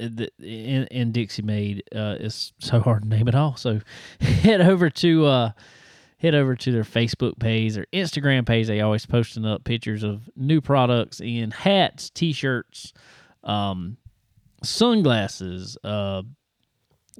[0.00, 3.56] that in, in Dixie Made uh, is so hard to name it all.
[3.56, 3.80] So
[4.20, 5.52] head over to uh,
[6.18, 8.66] head over to their Facebook page or Instagram page.
[8.66, 12.92] They always posting up pictures of new products in hats, t-shirts,
[13.44, 13.96] um,
[14.62, 16.22] sunglasses, uh,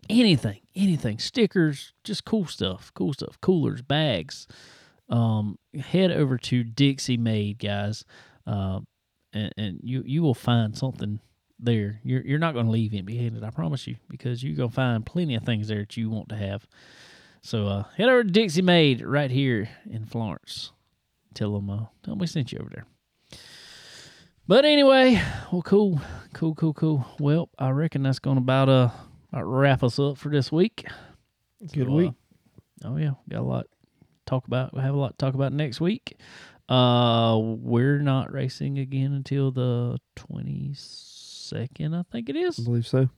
[0.08, 4.46] anything, anything, stickers, just cool stuff, cool stuff, coolers, bags.
[5.08, 8.04] Um, head over to Dixie Made, guys,
[8.46, 8.80] uh,
[9.32, 11.18] and, and you you will find something
[11.62, 12.00] there.
[12.04, 15.04] You're you're not going to leave empty handed, I promise you, because you're gonna find
[15.04, 16.66] plenty of things there that you want to have.
[17.42, 20.72] So uh, head over to Dixie Made right here in Florence.
[21.34, 22.86] Tell them uh, tell them we sent you over there.
[24.46, 25.22] But anyway,
[25.52, 26.00] well, cool,
[26.34, 27.06] cool, cool, cool.
[27.20, 28.90] Well, I reckon that's gonna about uh
[29.32, 30.86] about wrap us up for this week.
[31.72, 32.12] Good So, uh, week.
[32.84, 33.76] oh yeah, got a lot to
[34.26, 34.74] talk about.
[34.74, 36.16] We have a lot to talk about next week.
[36.68, 40.72] Uh, we're not racing again until the twenty
[41.50, 42.58] second, I think it is.
[42.58, 43.08] I believe so.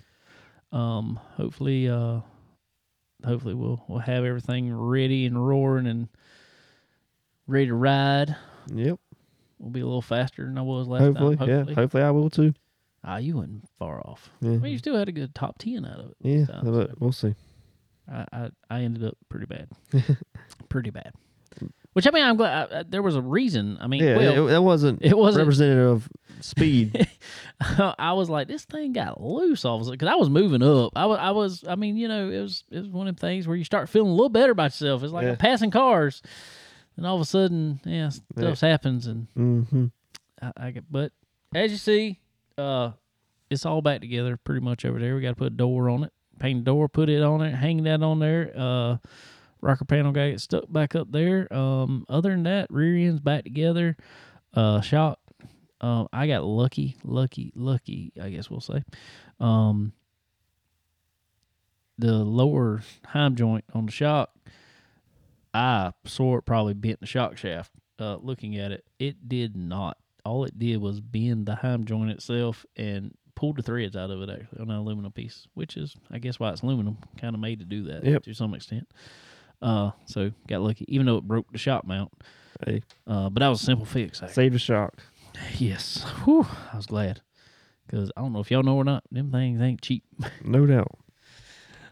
[0.73, 2.21] Um, hopefully, uh,
[3.25, 6.09] hopefully we'll we'll have everything ready and roaring and
[7.47, 8.35] ready to ride.
[8.75, 8.99] Yep.
[9.59, 11.49] We'll be a little faster than I was last Hopefully, time.
[11.49, 11.75] yeah.
[11.75, 12.53] Hopefully, I will too.
[13.05, 14.31] Ah, you wasn't far off.
[14.41, 14.53] Yeah.
[14.53, 16.17] I mean, you still had a good top ten out of it.
[16.21, 16.95] yeah, time, but so.
[16.99, 17.35] we'll see.
[18.11, 19.69] I, I, I ended up pretty bad,
[20.69, 21.13] pretty bad.
[21.95, 23.77] Which I mean, I'm glad I, I, there was a reason.
[23.81, 25.43] I mean, Yeah, well, it, it wasn't it wasn't.
[25.43, 26.09] representative of
[26.41, 27.07] speed.
[27.61, 30.63] I was like, this thing got loose all of a sudden because I was moving
[30.63, 30.93] up.
[30.97, 33.21] I was, I was, I mean, you know, it was, it was one of them
[33.29, 35.03] things where you start feeling a little better about yourself.
[35.03, 35.31] It's like Yeah.
[35.33, 36.23] I'm passing cars,
[36.97, 39.87] and all of a sudden, yeah, stuff happens, and hmm
[40.41, 40.91] I, I get.
[40.91, 41.13] But
[41.55, 42.19] as you see,
[42.57, 42.93] uh,
[43.51, 45.15] it's all back together pretty much over there.
[45.15, 47.55] We got to put a door on it, paint a door, put it on it,
[47.55, 48.51] hang that on there.
[48.57, 48.97] Uh,
[49.63, 51.51] rocker panel guy gets stuck back up there.
[51.53, 53.97] Um, other than that, rear ends back together.
[54.53, 55.19] Uh, shock.
[55.81, 58.13] Um, I got lucky, lucky, lucky.
[58.21, 58.83] I guess we'll say.
[59.41, 59.93] Um,
[61.99, 64.31] the lower heim joint on the shock,
[65.55, 67.71] I saw it probably bent the shock shaft.
[67.99, 69.97] Uh, looking at it, it did not.
[70.25, 74.23] All it did was bend the heim joint itself and pulled the threads out of
[74.23, 77.41] it actually on an aluminum piece, which is, I guess, why it's aluminum, kind of
[77.41, 78.23] made to do that Yep.
[78.25, 78.89] to some extent.
[79.63, 82.11] Uh, so got lucky, even though it broke the shock mount.
[82.67, 84.23] Hey, Uh, but that was a simple fix.
[84.23, 84.35] Actually.
[84.35, 84.95] save the shock.
[85.57, 87.23] Yes, Whew, I was glad
[87.87, 90.05] because I don't know if y'all know or not, them things ain't cheap.
[90.45, 90.91] No doubt.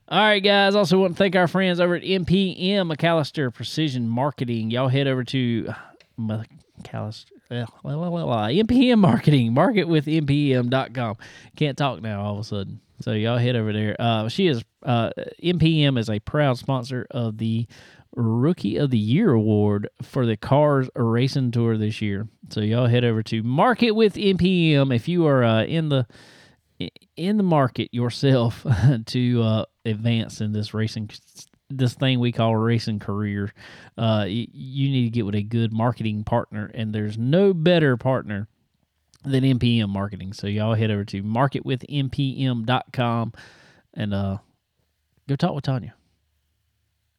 [0.09, 0.75] All right, guys.
[0.75, 4.71] Also, want to thank our friends over at MPM McAllister Precision Marketing.
[4.71, 5.73] Y'all head over to
[6.19, 7.27] McAllister.
[7.51, 9.55] uh, la, la, la, MPM Marketing.
[9.55, 11.17] Market with MPM.com.
[11.57, 12.81] Can't talk now all of a sudden.
[13.01, 13.97] So y'all head over there.
[13.99, 15.11] Uh, she is uh,
[15.43, 17.67] MPM is a proud sponsor of the
[18.15, 22.29] Rookie of the Year award for the Cars Racing Tour this year.
[22.51, 26.07] So y'all head over to Market with MPM if you are uh, in the
[27.17, 28.67] in the market yourself
[29.07, 31.11] to uh, advance in this racing
[31.69, 33.53] this thing we call racing career
[33.99, 38.49] uh, you need to get with a good marketing partner and there's no better partner
[39.25, 43.33] than mpm marketing so y'all head over to marketwithmpm.com
[43.95, 44.39] and uh,
[45.29, 45.95] go talk with tanya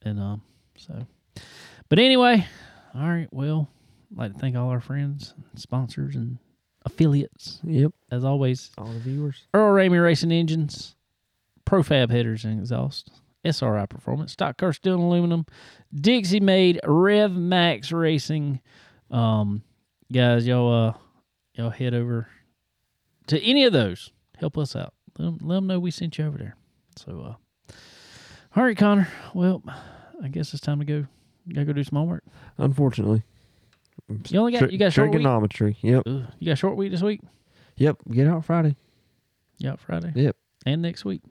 [0.03, 0.41] and um
[0.75, 1.05] so
[1.89, 2.45] but anyway
[2.95, 3.69] all right well
[4.13, 6.37] I'd like to thank all our friends sponsors and
[6.85, 7.93] affiliates Yep.
[8.11, 9.45] as always All the viewers.
[9.53, 10.95] Earl Ramey Racing Engines,
[11.65, 13.11] Profab headers and exhaust,
[13.45, 15.45] SRI Performance, Stock Car Steel and Aluminum,
[15.93, 18.59] Dixie Made, Rev Max Racing.
[19.11, 19.61] Um,
[20.11, 20.93] guys, y'all, uh,
[21.53, 22.27] y'all head over
[23.27, 24.11] to any of those.
[24.39, 24.93] Help us out.
[25.17, 26.55] Let them, let them know we sent you over there.
[26.97, 27.37] So,
[27.69, 27.73] uh,
[28.55, 29.07] all right, Connor.
[29.33, 29.63] Well,
[30.23, 31.05] I guess it's time to go.
[31.53, 32.23] Gotta go do some homework.
[32.57, 33.23] Unfortunately.
[34.29, 35.13] You only got you got short week.
[35.13, 35.77] trigonometry.
[35.81, 36.03] Yep.
[36.05, 37.21] Ugh, you got short week this week.
[37.77, 37.97] Yep.
[38.11, 38.75] Get out Friday.
[39.57, 40.11] Yeah, Friday.
[40.15, 40.35] Yep.
[40.65, 41.21] And next week.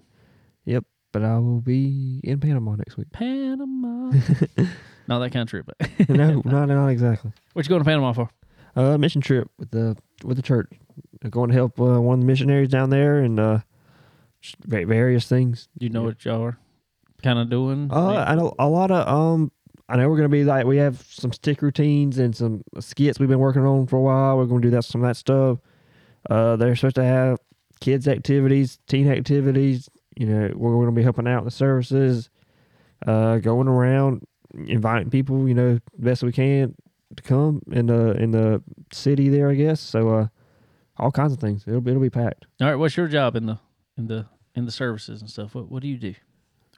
[0.64, 0.84] Yep.
[1.12, 3.10] But I will be in Panama next week.
[3.12, 4.12] Panama.
[5.08, 7.32] not that kind of trip, but no, not not exactly.
[7.52, 8.30] what you going to Panama for?
[8.76, 10.70] Uh, mission trip with the with the church.
[11.20, 13.58] They're going to help uh, one of the missionaries down there and uh,
[14.66, 15.68] various things.
[15.78, 16.58] You know what y'all are
[17.22, 17.90] kind of doing?
[17.90, 19.52] Uh, I know a lot of um.
[19.88, 23.28] I know we're gonna be like we have some stick routines and some skits we've
[23.28, 24.36] been working on for a while.
[24.36, 25.58] We're gonna do that some of that stuff.
[26.28, 27.38] Uh, they're supposed to have
[27.80, 29.88] kids activities, teen activities.
[30.16, 32.30] You know, we're gonna be helping out the services,
[33.04, 34.24] uh, going around,
[34.54, 35.48] inviting people.
[35.48, 36.76] You know, best we can
[37.16, 38.62] to come in the in the
[38.92, 39.50] city there.
[39.50, 40.08] I guess so.
[40.08, 40.26] Uh,
[40.96, 41.64] all kinds of things.
[41.66, 42.46] It'll be it'll be packed.
[42.60, 42.76] All right.
[42.76, 43.58] What's your job in the
[43.96, 45.54] in the in the services and stuff?
[45.54, 46.14] What what do you do?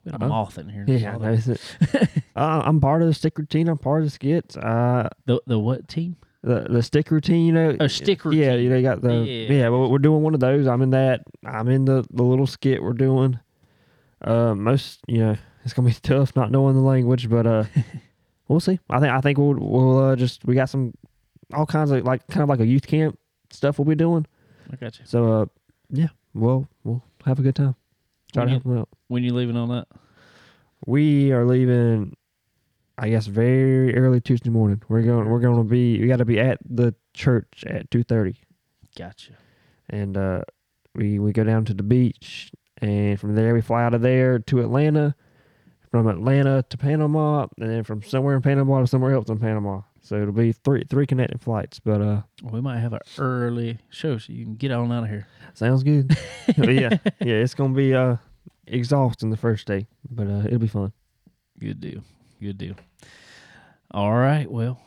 [0.04, 0.84] We got a Uh, moth in here.
[0.88, 1.60] Yeah, that's it.
[2.36, 3.68] uh, I'm part of the stick routine.
[3.68, 4.56] I'm part of the skits.
[4.56, 6.16] Uh, The the what team?
[6.44, 7.76] the the stick routine, you know.
[7.78, 8.40] Oh, stick routine.
[8.42, 9.52] Yeah, you know, you got the Yeah.
[9.52, 9.70] yeah.
[9.70, 10.66] but we're doing one of those.
[10.66, 11.22] I'm in that.
[11.46, 13.38] I'm in the the little skit we're doing.
[14.20, 17.64] Uh, most you know, it's gonna be tough not knowing the language, but uh,
[18.52, 18.78] we'll see.
[18.88, 20.94] I think I think we'll we'll uh, just we got some
[21.52, 23.18] all kinds of like kind of like a youth camp
[23.50, 24.26] stuff we'll be doing.
[24.72, 25.04] I got you.
[25.06, 25.46] So uh,
[25.90, 27.74] yeah, we'll we'll have a good time.
[28.32, 28.88] Try to When help them out.
[29.08, 29.88] When you leaving on that?
[30.86, 32.16] We are leaving.
[32.98, 34.82] I guess very early Tuesday morning.
[34.88, 35.28] We're going.
[35.28, 35.98] We're going to be.
[36.00, 38.36] We got to be at the church at two thirty.
[38.96, 39.32] Gotcha.
[39.88, 40.42] and uh,
[40.94, 44.38] we we go down to the beach, and from there we fly out of there
[44.40, 45.14] to Atlanta,
[45.92, 49.82] from Atlanta to Panama, and then from somewhere in Panama to somewhere else in Panama.
[50.00, 54.18] So it'll be three three connecting flights, but uh, We might have an early show
[54.18, 55.28] so you can get on out of here.
[55.54, 56.16] sounds good.
[56.58, 58.16] Yeah, yeah, it's gonna be uh
[58.66, 60.92] exhausting the first day, but uh, it'll be fun.
[61.60, 62.00] Good deal.
[62.40, 62.74] Good deal.
[63.92, 64.50] All right.
[64.50, 64.80] Well,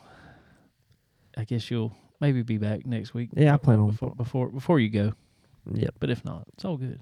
[1.38, 3.30] I guess you'll maybe be back next week.
[3.34, 5.12] Yeah, I plan on- before before, before you go.
[5.72, 7.00] Yep, But if not, it's all good.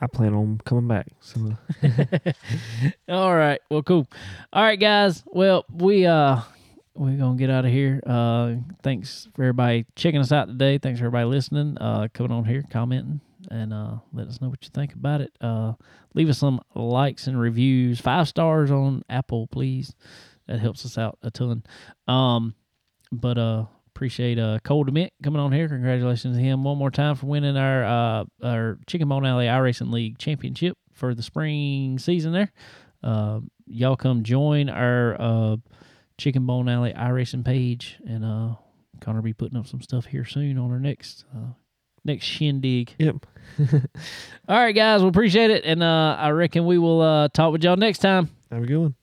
[0.00, 1.06] I plan on coming back.
[1.20, 1.40] So
[3.08, 3.60] All right.
[3.70, 4.06] Well, cool.
[4.52, 5.22] All right, guys.
[5.26, 6.40] Well, we uh
[6.94, 8.00] we're gonna get out of here.
[8.06, 10.78] Uh thanks for everybody checking us out today.
[10.78, 14.62] Thanks for everybody listening, uh coming on here, commenting, and uh let us know what
[14.64, 15.32] you think about it.
[15.40, 15.74] Uh
[16.14, 18.00] leave us some likes and reviews.
[18.00, 19.94] Five stars on Apple, please.
[20.46, 21.64] That helps us out a ton.
[22.08, 22.54] Um
[23.12, 23.66] but uh
[23.96, 25.68] appreciate uh Cole DeMint coming on here.
[25.68, 29.90] Congratulations to him one more time for winning our uh our Chicken Bone Alley iRacing
[29.90, 32.52] League championship for the spring season there.
[33.02, 35.56] Uh, y'all come join our uh
[36.18, 38.54] Chicken Bone Alley iRacing page and uh
[39.00, 41.52] Connor be putting up some stuff here soon on our next uh
[42.04, 42.94] next shindig.
[42.98, 43.24] yep,
[44.48, 47.64] All right guys, we appreciate it and uh I reckon we will uh talk with
[47.64, 48.28] y'all next time.
[48.50, 48.94] have a good one.